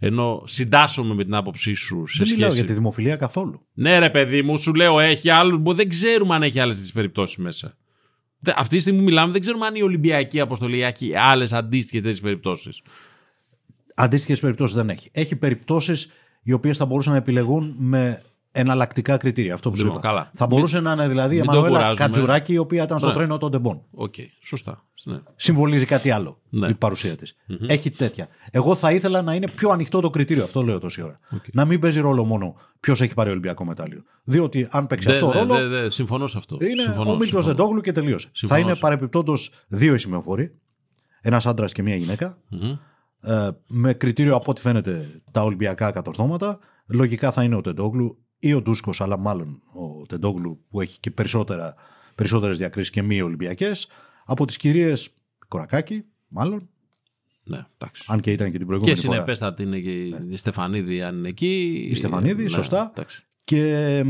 Ενώ 0.00 0.42
συντάσσομαι 0.44 1.14
με 1.14 1.24
την 1.24 1.34
άποψή 1.34 1.74
σου 1.74 2.06
σε 2.06 2.14
Δεν 2.18 2.26
σχέση. 2.26 2.34
μιλάω 2.34 2.54
για 2.54 2.64
τη 2.64 2.72
δημοφιλία 2.72 3.16
καθόλου. 3.16 3.66
Ναι, 3.74 3.98
ρε 3.98 4.10
παιδί 4.10 4.42
μου, 4.42 4.58
σου 4.58 4.74
λέω 4.74 5.00
έχει 5.00 5.30
άλλου. 5.30 5.62
που 5.62 5.72
Δεν 5.72 5.88
ξέρουμε 5.88 6.34
αν 6.34 6.42
έχει 6.42 6.60
άλλες 6.60 6.78
τις 6.80 6.92
περιπτώσεις 6.92 7.36
μέσα. 7.36 7.76
Δε- 8.38 8.52
Αυτή 8.56 8.74
τη 8.74 8.80
στιγμή 8.80 8.98
που 8.98 9.04
μιλάμε, 9.04 9.32
δεν 9.32 9.40
ξέρουμε 9.40 9.66
αν 9.66 9.74
η 9.74 9.82
Ολυμπιακή 9.82 10.40
αποστολή 10.40 10.82
έχει 10.82 11.16
άλλες 11.16 11.52
αντίστοιχες 11.52 12.02
τέτοιες 12.02 12.20
περιπτώσεις. 12.20 12.82
Αντίστοιχες 13.94 14.40
περιπτώσεις 14.40 14.76
δεν 14.76 14.90
έχει. 14.90 15.08
Έχει 15.12 15.36
περιπτώσεις 15.36 16.12
οι 16.42 16.52
οποίες 16.52 16.76
θα 16.76 16.84
μπορούσαν 16.86 17.12
να 17.12 17.18
επιλεγούν 17.18 17.74
με 17.78 18.22
εναλλακτικά 18.52 19.16
κριτήρια. 19.16 19.54
Αυτό 19.54 19.70
που 19.70 19.76
σου 19.76 19.82
Λοιπόν, 19.84 19.98
είπα. 19.98 20.08
καλά. 20.08 20.30
Θα 20.34 20.46
μπορούσε 20.46 20.80
να 20.80 20.92
είναι 20.92 21.08
δηλαδή 21.08 21.34
η 21.34 21.38
μην 21.38 21.46
το 21.46 21.52
Εμμανουέλα 21.52 21.78
κουράζουμε. 21.78 22.06
Κατζουράκη, 22.06 22.52
η 22.52 22.58
οποία 22.58 22.82
ήταν 22.82 22.98
στο 22.98 23.08
Ναι. 23.08 23.12
τρένο 23.14 23.38
των 23.38 23.50
Ντεμπών. 23.50 23.82
Οκ, 23.90 24.14
σωστά. 24.44 24.82
Ναι. 25.04 25.18
Συμβολίζει 25.36 25.84
κάτι 25.84 26.10
άλλο 26.10 26.40
Ναι. 26.48 26.68
η 26.68 26.74
παρουσία 26.74 27.16
της. 27.16 27.36
Έχει 27.66 27.90
τέτοια. 27.90 28.28
Εγώ 28.50 28.74
θα 28.74 28.92
ήθελα 28.92 29.22
να 29.22 29.34
είναι 29.34 29.48
πιο 29.50 29.70
ανοιχτό 29.70 30.00
το 30.00 30.10
κριτήριο. 30.10 30.44
Αυτό 30.44 30.62
λέω 30.62 30.78
τόση 30.78 31.02
ώρα. 31.02 31.18
Οκ. 31.34 31.44
Να 31.52 31.64
μην 31.64 31.80
παίζει 31.80 32.00
ρόλο 32.00 32.24
μόνο 32.24 32.54
ποιος 32.80 33.00
έχει 33.00 33.14
πάρει 33.14 33.30
Ολυμπιακό 33.30 33.64
μετάλλιο. 33.64 34.02
Διότι 34.24 34.68
αν 34.70 34.86
παίξει 34.86 35.08
Δε- 35.08 35.14
αυτό 35.14 35.28
δε- 35.28 35.38
ρόλο, 35.38 35.54
δε- 35.54 35.66
δε- 35.66 35.88
συμφωνώ 35.90 36.26
σε 36.26 36.38
αυτό. 36.38 36.56
είναι 36.60 36.82
συμφωνώ, 36.82 37.10
ο 37.10 37.12
Μίλτος 37.12 37.26
συμφωνώ. 37.28 37.46
Τεντόγλου 37.46 37.80
και 37.80 37.92
τελείωσε. 37.92 38.28
Συμφωνώ 38.32 38.60
θα 38.60 38.66
είναι 38.66 38.74
σε- 38.74 38.80
παρεπιπτόντως 38.82 39.50
δύο 39.68 39.94
οι 39.94 39.98
σημεοφόροι. 39.98 40.54
Ένας 41.20 41.46
άντρας 41.46 41.72
και 41.72 41.82
μία 41.82 41.96
γυναίκα. 41.96 42.38
Μμμ. 42.48 42.76
Ε, 43.22 43.48
με 43.66 43.92
κριτήριο 43.92 44.34
από 44.34 44.50
ό,τι 44.50 44.60
φαίνεται 44.60 45.22
τα 45.30 45.42
Ολυμπιακά 45.42 45.90
κατορθώματα. 45.90 46.58
Λογικά 46.86 47.32
θα 47.32 47.42
είναι 47.42 47.54
ο 47.54 47.60
Τεντόγλου 47.60 48.18
ή 48.38 48.54
ο 48.54 48.60
Ντούσκος, 48.62 49.00
αλλά 49.00 49.16
μάλλον 49.18 49.62
ο 49.72 50.06
Τεντόγλου 50.06 50.64
που 50.70 50.80
έχει 50.80 51.00
και 51.00 51.10
περισσότερα, 51.10 51.74
περισσότερες 52.14 52.58
διακρίσεις 52.58 52.90
και 52.90 53.02
μη 53.02 53.20
Ολυμπιακές. 53.20 53.88
Από 54.24 54.46
τις 54.46 54.56
κυρίες 54.56 55.10
Κορακάκη, 55.48 56.04
μάλλον, 56.28 56.68
Ναι, 57.44 57.66
εντάξει. 57.78 58.04
αν 58.06 58.20
και 58.20 58.32
ήταν 58.32 58.46
και 58.46 58.52
την 58.52 58.60
Και 58.60 58.66
προηγούμενη 58.66 58.96
φορά. 58.98 59.12
συνεπέστατη 59.12 59.62
είναι 59.62 59.78
και 59.80 59.90
η 60.30 60.36
Στεφανίδη 60.36 61.02
αν 61.02 61.16
είναι 61.18 61.28
εκεί. 61.28 61.86
Η 61.90 61.94
Στεφανίδη, 61.94 62.42
Ναι, 62.42 62.48
σωστά. 62.48 62.90
εντάξει. 62.94 63.22
Και 63.44 64.02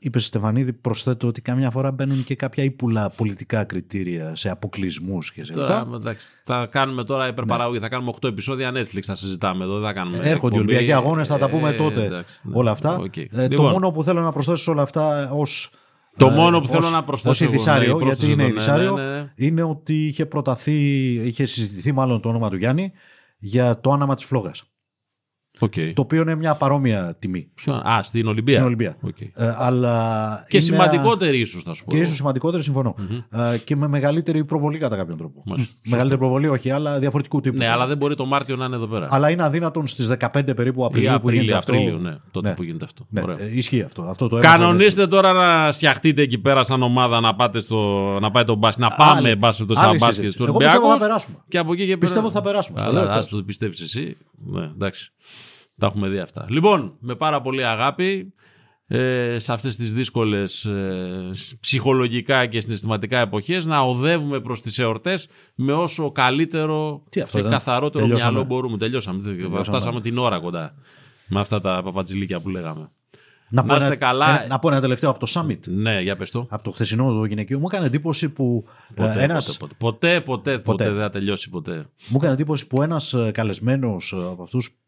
είπε 0.00 0.18
Στεφανίδη, 0.18 0.72
προσθέτω 0.72 1.26
ότι 1.26 1.40
καμιά 1.42 1.70
φορά 1.70 1.90
μπαίνουν 1.90 2.24
και 2.24 2.34
κάποια 2.34 2.64
ύπουλα 2.64 3.10
πολιτικά 3.10 3.64
κριτήρια 3.64 4.34
σε 4.34 4.50
αποκλεισμούς 4.50 5.32
και 5.32 5.44
σε 5.44 5.52
Τώρα, 5.52 5.78
λοιπά. 5.78 5.96
εντάξει, 5.96 6.26
θα 6.44 6.68
κάνουμε 6.70 7.04
τώρα 7.04 7.28
υπερπαραγωγή. 7.28 7.78
Θα 7.78 7.88
κάνουμε 7.88 8.12
8 8.20 8.28
επεισόδια 8.28 8.70
Netflix. 8.74 9.00
Θα 9.02 9.14
συζητάμε 9.14 9.64
εδώ. 9.64 9.74
Δεν 9.78 9.86
θα 9.86 9.92
κάνουμε. 9.92 10.16
Έρχονται 10.16 10.30
οι 10.30 10.32
εκπομπή. 10.34 10.56
Ολυμπιακοί 10.56 10.92
αγώνες, 10.92 11.28
θα 11.28 11.38
τα 11.38 11.48
πούμε 11.48 11.68
Ε, 11.68 11.72
τότε. 11.72 12.04
εντάξει, 12.04 12.40
ναι. 12.42 12.52
όλα 12.56 12.70
αυτά. 12.70 12.96
Οκ. 12.98 13.16
Ε, 13.16 13.26
το 13.30 13.42
Λοιπόν, 13.48 13.70
μόνο 13.70 13.90
που 13.90 14.02
θέλω 14.02 14.20
να 14.22 14.32
προσθέσω 14.32 14.62
σε 14.62 14.70
όλα 14.70 14.82
αυτά 14.82 15.30
ως. 15.32 15.70
Το 16.16 16.28
μόνο 16.28 16.60
που 16.60 16.68
θέλω 16.68 16.88
να 16.90 17.04
προσθέσω 17.04 17.30
Ως 17.30 17.40
εγώ, 17.40 17.50
ειδησάριο, 17.50 17.96
ναι, 17.98 18.04
γιατί 18.04 18.04
πρόσθεσέ 18.04 18.32
είναι 18.32 18.42
το, 18.42 18.48
ναι, 18.48 18.52
ειδησάριο, 18.54 18.96
ναι, 18.96 19.10
ναι. 19.20 19.32
είναι 19.36 19.62
ότι 19.62 20.06
είχε 20.06 20.26
προταθεί, 20.26 21.10
είχε 21.26 21.44
συζητηθεί 21.44 21.92
μάλλον 21.92 22.20
το 22.20 22.28
όνομα 22.28 22.50
του 22.50 22.56
Γιάννη 22.56 22.92
για 23.38 23.80
το 23.80 23.92
άναμμα 23.92 24.14
της 24.14 24.24
φλόγας. 24.24 24.64
Οκ. 25.58 25.72
Το 25.94 26.00
οποίο 26.02 26.22
είναι 26.22 26.34
μια 26.34 26.54
παρόμοια 26.54 27.16
τιμή 27.18 27.48
Ποιο- 27.54 27.74
Α, 27.74 28.02
στην 28.02 28.26
Ολυμπία. 28.26 28.54
στην 28.54 28.66
Ολυμπία. 28.66 28.96
Οκ. 29.00 29.20
Ε, 29.20 29.30
αλλά 29.56 30.44
Και 30.48 30.56
είναι- 30.56 30.66
σημαντικότερη 30.66 31.40
ίσως, 31.40 31.62
θα 31.62 31.72
σου 31.74 31.84
πω. 31.84 31.90
Και 31.90 31.96
εγώ. 31.96 32.04
ίσως 32.04 32.16
σημαντικότερη, 32.16 32.62
συμφωνώ. 32.62 32.94
Ε, 33.30 33.58
και 33.58 33.76
με 33.76 33.88
μεγαλύτερη 33.88 34.44
προβολή 34.44 34.78
κατά 34.78 34.96
κάποιον 34.96 35.16
τρόπο. 35.18 35.42
Μάλιστα. 35.46 35.74
Μεγαλύτερη 35.88 36.20
προβολή, 36.20 36.48
όχι, 36.48 36.70
αλλά 36.70 36.98
διαφορετικού 36.98 37.40
τύπου. 37.40 37.56
Ναι, 37.56 37.68
αλλά 37.68 37.86
δεν 37.86 37.96
μπορεί 37.96 38.14
το 38.14 38.24
Μάρτιο 38.26 38.56
να 38.56 38.64
είναι 38.64 38.76
εδώ 38.76 38.86
πέρα. 38.86 39.06
Αλλά 39.10 39.30
είναι 39.30 39.42
αδύνατον 39.42 39.86
στις 39.86 40.06
15 40.06 40.54
περίπου 40.54 40.82
Ή 40.82 40.84
Απριλίου 40.84 41.08
που 41.08 41.14
Απρίλιο, 41.14 41.40
γίνεται 41.40 41.58
αυτό. 41.58 41.72
Απρίλιο, 41.72 41.98
ναι. 41.98 42.16
Τότε 42.30 42.48
Ναι. 42.48 42.54
που 42.54 42.62
γίνεται 42.62 42.84
αυτό. 42.84 43.06
Ναι, 43.10 43.20
Ωραία. 43.20 43.36
ε, 43.40 43.50
ισχύει 43.56 43.82
αυτό. 43.82 44.02
αυτό 44.02 44.28
το 44.28 44.36
έμαθα 44.36 44.56
Κανονίστε 44.56 45.06
τώρα 45.06 45.32
να 45.32 45.72
στιαχτείτε 45.72 46.22
εκεί 46.22 46.38
πέρα 46.38 46.62
σαν 46.62 46.82
ομάδα 46.82 47.20
να 47.20 47.34
πάτε 47.34 47.60
στο. 47.60 47.78
να 48.20 48.30
πάει 48.30 48.44
το 48.44 48.54
μπάσκετ. 48.54 48.84
Να 48.84 48.90
πάμε 48.90 49.28
Άλλη- 49.28 49.34
μπάσκετ 49.38 49.66
το 49.66 49.74
άλλη 49.76 49.80
σαν 49.88 49.90
μπάσκετ 49.90 50.08
συζήτηση. 50.14 50.34
στο 50.36 50.44
Εγώ 50.44 50.56
πιστεύω 50.56 50.76
Ολυμπιακό. 50.78 51.00
θα 51.00 51.06
περάσουμε. 51.06 51.36
Και 51.48 51.58
από 51.58 51.72
εκεί 51.72 51.80
και 51.82 51.86
πέρα. 51.88 51.98
Πιστεύω 51.98 52.24
ότι 52.26 52.34
θα 52.34 52.42
περάσουμε. 52.42 52.80
Στο 52.80 52.88
λέω 52.92 53.00
Αλλά 53.00 53.08
ευθέως. 53.08 53.24
ας 53.26 53.30
το 53.32 53.42
πιστεύεις 53.42 53.80
εσύ. 53.80 54.16
Ναι, 54.46 54.62
εντάξει. 54.64 55.12
Τα 55.78 55.86
έχουμε 55.86 56.08
δει 56.08 56.18
αυτά. 56.18 56.46
Λοιπόν, 56.48 56.96
με 57.00 57.14
πάρα 57.14 57.40
πολύ 57.40 57.64
αγάπη 57.64 58.32
ε, 58.86 59.36
σε 59.38 59.52
αυτές 59.52 59.76
τις 59.76 59.92
δύσκολες 59.92 60.64
ε, 60.64 61.30
ψυχολογικά 61.60 62.46
και 62.46 62.60
συναισθηματικά 62.60 63.18
εποχές 63.18 63.66
να 63.66 63.80
οδεύουμε 63.80 64.40
προς 64.40 64.60
τις 64.62 64.78
εορτές 64.78 65.28
με 65.54 65.72
όσο 65.72 66.12
καλύτερο 66.12 67.02
Τι 67.10 67.20
αυτό 67.20 67.32
και 67.36 67.40
ήταν; 67.40 67.52
καθαρότερο 67.52 68.04
Τελειώσαμε. 68.04 68.30
μυαλό 68.32 68.46
μπορούμε. 68.46 68.76
Τελειώσαμε. 68.78 69.22
Φτάσαμε 69.62 70.00
την 70.00 70.18
ώρα 70.18 70.38
κοντά 70.40 70.74
με 71.28 71.40
αυτά 71.40 71.60
τα 71.60 71.80
παπατζηλίκια 71.84 72.40
που 72.40 72.48
λέγαμε. 72.48 72.90
Να, 73.50 73.62
Να 73.62 73.68
πω 73.68 73.74
είστε 73.74 73.86
ένα, 73.86 73.96
καλά. 73.96 74.28
ένα- 74.28 74.46
να 74.46 74.58
πω 74.58 74.68
ένα 74.70 74.80
τελευταίο 74.80 75.10
από 75.10 75.18
το 75.18 75.26
Summit. 75.34 75.58
Ναι, 75.66 76.00
για 76.00 76.16
πες 76.16 76.30
το. 76.30 76.46
Από 76.50 76.62
το 76.62 76.70
χθεσινό 76.70 77.12
το 77.12 77.24
γυναικείο. 77.24 77.58
Μου 77.58 77.66
έκανε 77.70 77.86
εντύπωση 77.86 78.28
που 78.28 78.64
Ποτέ, 78.94 79.20
ε, 79.20 79.22
ένας, 79.22 79.56
ποτέ, 79.56 79.74
ποτέ, 79.78 80.20
ποτέ, 80.20 80.50
ποτέ, 80.50 80.58
Ποτέ. 80.64 80.90
δεν 80.90 81.00
θα 81.00 81.10
τελειώσει 81.10 81.50
ποτέ. 81.50 81.74
Μου 82.08 82.16
έκανε 82.16 82.32
εντύπωση 82.32 82.66
που 82.66 82.82
ένας 82.82 83.12
ε, 83.14 83.30
καλεσμένος 83.34 84.12
ε, 84.12 84.16
από 84.16 84.42
αυτούς, 84.42 84.70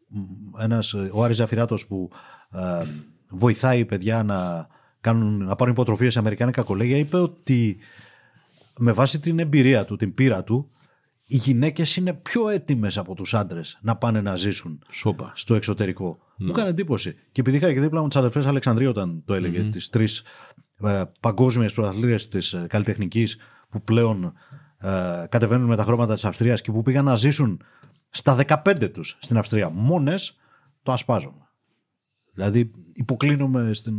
ένας, 0.59 0.93
ε, 0.93 1.09
ο 1.13 1.23
Άρης 1.23 1.37
Ζαφυράτος 1.37 1.87
που 1.87 2.09
ε, 2.51 2.83
βοηθάει 3.29 3.85
παιδιά 3.85 4.23
να, 4.23 4.67
κάνουν, 5.01 5.43
να 5.43 5.55
πάρουν 5.55 5.73
υποτροφίες 5.73 6.13
σε 6.13 6.19
αμερικάνικα 6.19 6.61
κολέγια 6.61 6.97
είπε 6.97 7.17
ότι 7.17 7.77
με 8.77 8.91
βάση 8.91 9.19
την 9.19 9.39
εμπειρία 9.39 9.85
του, 9.85 9.95
την 9.95 10.13
πείρα 10.13 10.43
του 10.43 10.71
οι 11.25 11.37
γυναίκες 11.37 11.95
είναι 11.95 12.13
πιο 12.13 12.49
έτοιμες 12.49 12.97
από 12.97 13.15
τους 13.15 13.33
άντρες 13.33 13.79
να 13.81 13.95
πάνε 13.95 14.21
να 14.21 14.35
ζήσουν 14.35 14.79
Σόπα. 14.89 15.31
στο 15.35 15.55
εξωτερικό. 15.55 16.17
Μου 16.37 16.49
έκανε 16.49 16.69
εντύπωση. 16.69 17.15
Και 17.31 17.41
επειδή 17.41 17.57
είχα 17.57 17.73
και 17.73 17.79
δίπλα 17.79 18.01
μου 18.01 18.07
τις 18.07 18.17
αδερφές 18.17 18.45
Αλεξανδρίου 18.45 18.89
όταν 18.89 19.23
το 19.25 19.33
έλεγε, 19.33 19.61
τις 19.61 19.89
τρεις 19.89 20.23
ε, 20.83 21.03
παγκόσμιες 21.19 21.73
πρωταθλήτριες 21.73 22.27
της 22.27 22.53
ε, 22.53 22.65
καλλιτεχνικής 22.69 23.37
που 23.69 23.81
πλέον 23.81 24.33
ε, 24.77 25.25
κατεβαίνουν 25.29 25.67
με 25.67 25.75
τα 25.75 25.83
χρώματα 25.83 26.13
της 26.13 26.25
Αυστρίας 26.25 26.61
και 26.61 26.71
που 26.71 26.81
πήγαν 26.81 27.05
να 27.05 27.15
ζήσουν 27.15 27.61
στα 28.11 28.35
15 28.65 28.89
τους 28.93 29.17
στην 29.21 29.37
Αυστρία 29.37 29.69
μόνες, 29.69 30.37
το 30.83 30.91
ασπάζομαι. 30.91 31.47
Δηλαδή 32.33 32.71
υποκλίνομαι 32.93 33.73
στην, 33.73 33.93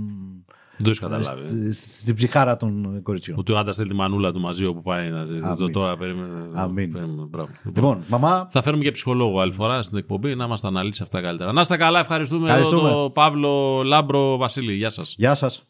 Δεν 0.77 0.83
το 0.83 0.89
έχεις 0.89 0.99
καταλάβει. 0.99 1.73
στη- 1.73 1.73
στην 2.01 2.15
ψυχάρα 2.15 2.57
των 2.57 3.03
κοριτσιών. 3.03 3.39
Ότι 3.39 3.53
ο 3.53 3.59
άντρας 3.59 3.77
θέλει 3.77 3.89
τη 3.89 3.95
μανούλα 3.95 4.33
του 4.33 4.41
μαζί 4.41 4.65
όπου 4.65 4.83
πάει 4.83 5.11
να 5.11 5.25
ζει. 5.25 5.39
Το 5.39 5.47
Αμήν. 5.47 5.73
τώρα 5.73 5.97
περίμενε. 5.97 6.49
Αμήν. 6.53 6.93
περίμενε, 6.93 7.23
μπράβο. 7.29 7.49
Λοιπόν, 7.75 8.03
μαμά, 8.09 8.49
Θα 8.51 8.63
φέρουμε 8.63 8.83
και 8.83 8.91
ψυχολόγο 8.91 9.41
άλλη 9.41 9.53
φορά 9.53 9.83
στην 9.83 9.99
εκπομπή 9.99 10.35
να 10.35 10.47
μας 10.47 10.61
τα 10.61 10.69
αναλύσει 10.69 11.03
αυτά 11.03 11.21
καλύτερα. 11.21 11.53
Να 11.53 11.61
είστε 11.61 11.77
καλά, 11.77 11.99
ευχαριστούμε, 12.01 12.47
Ευχαριστούμε. 12.49 12.89
εδώ 12.89 13.03
τον 13.03 13.13
Παύλο 13.13 13.83
Λάμπρο 13.83 14.37
Βασίλη. 14.37 14.73
Γεια 14.75 14.91
σας. 14.91 15.15
γεια 15.19 15.35
σας. 15.35 15.67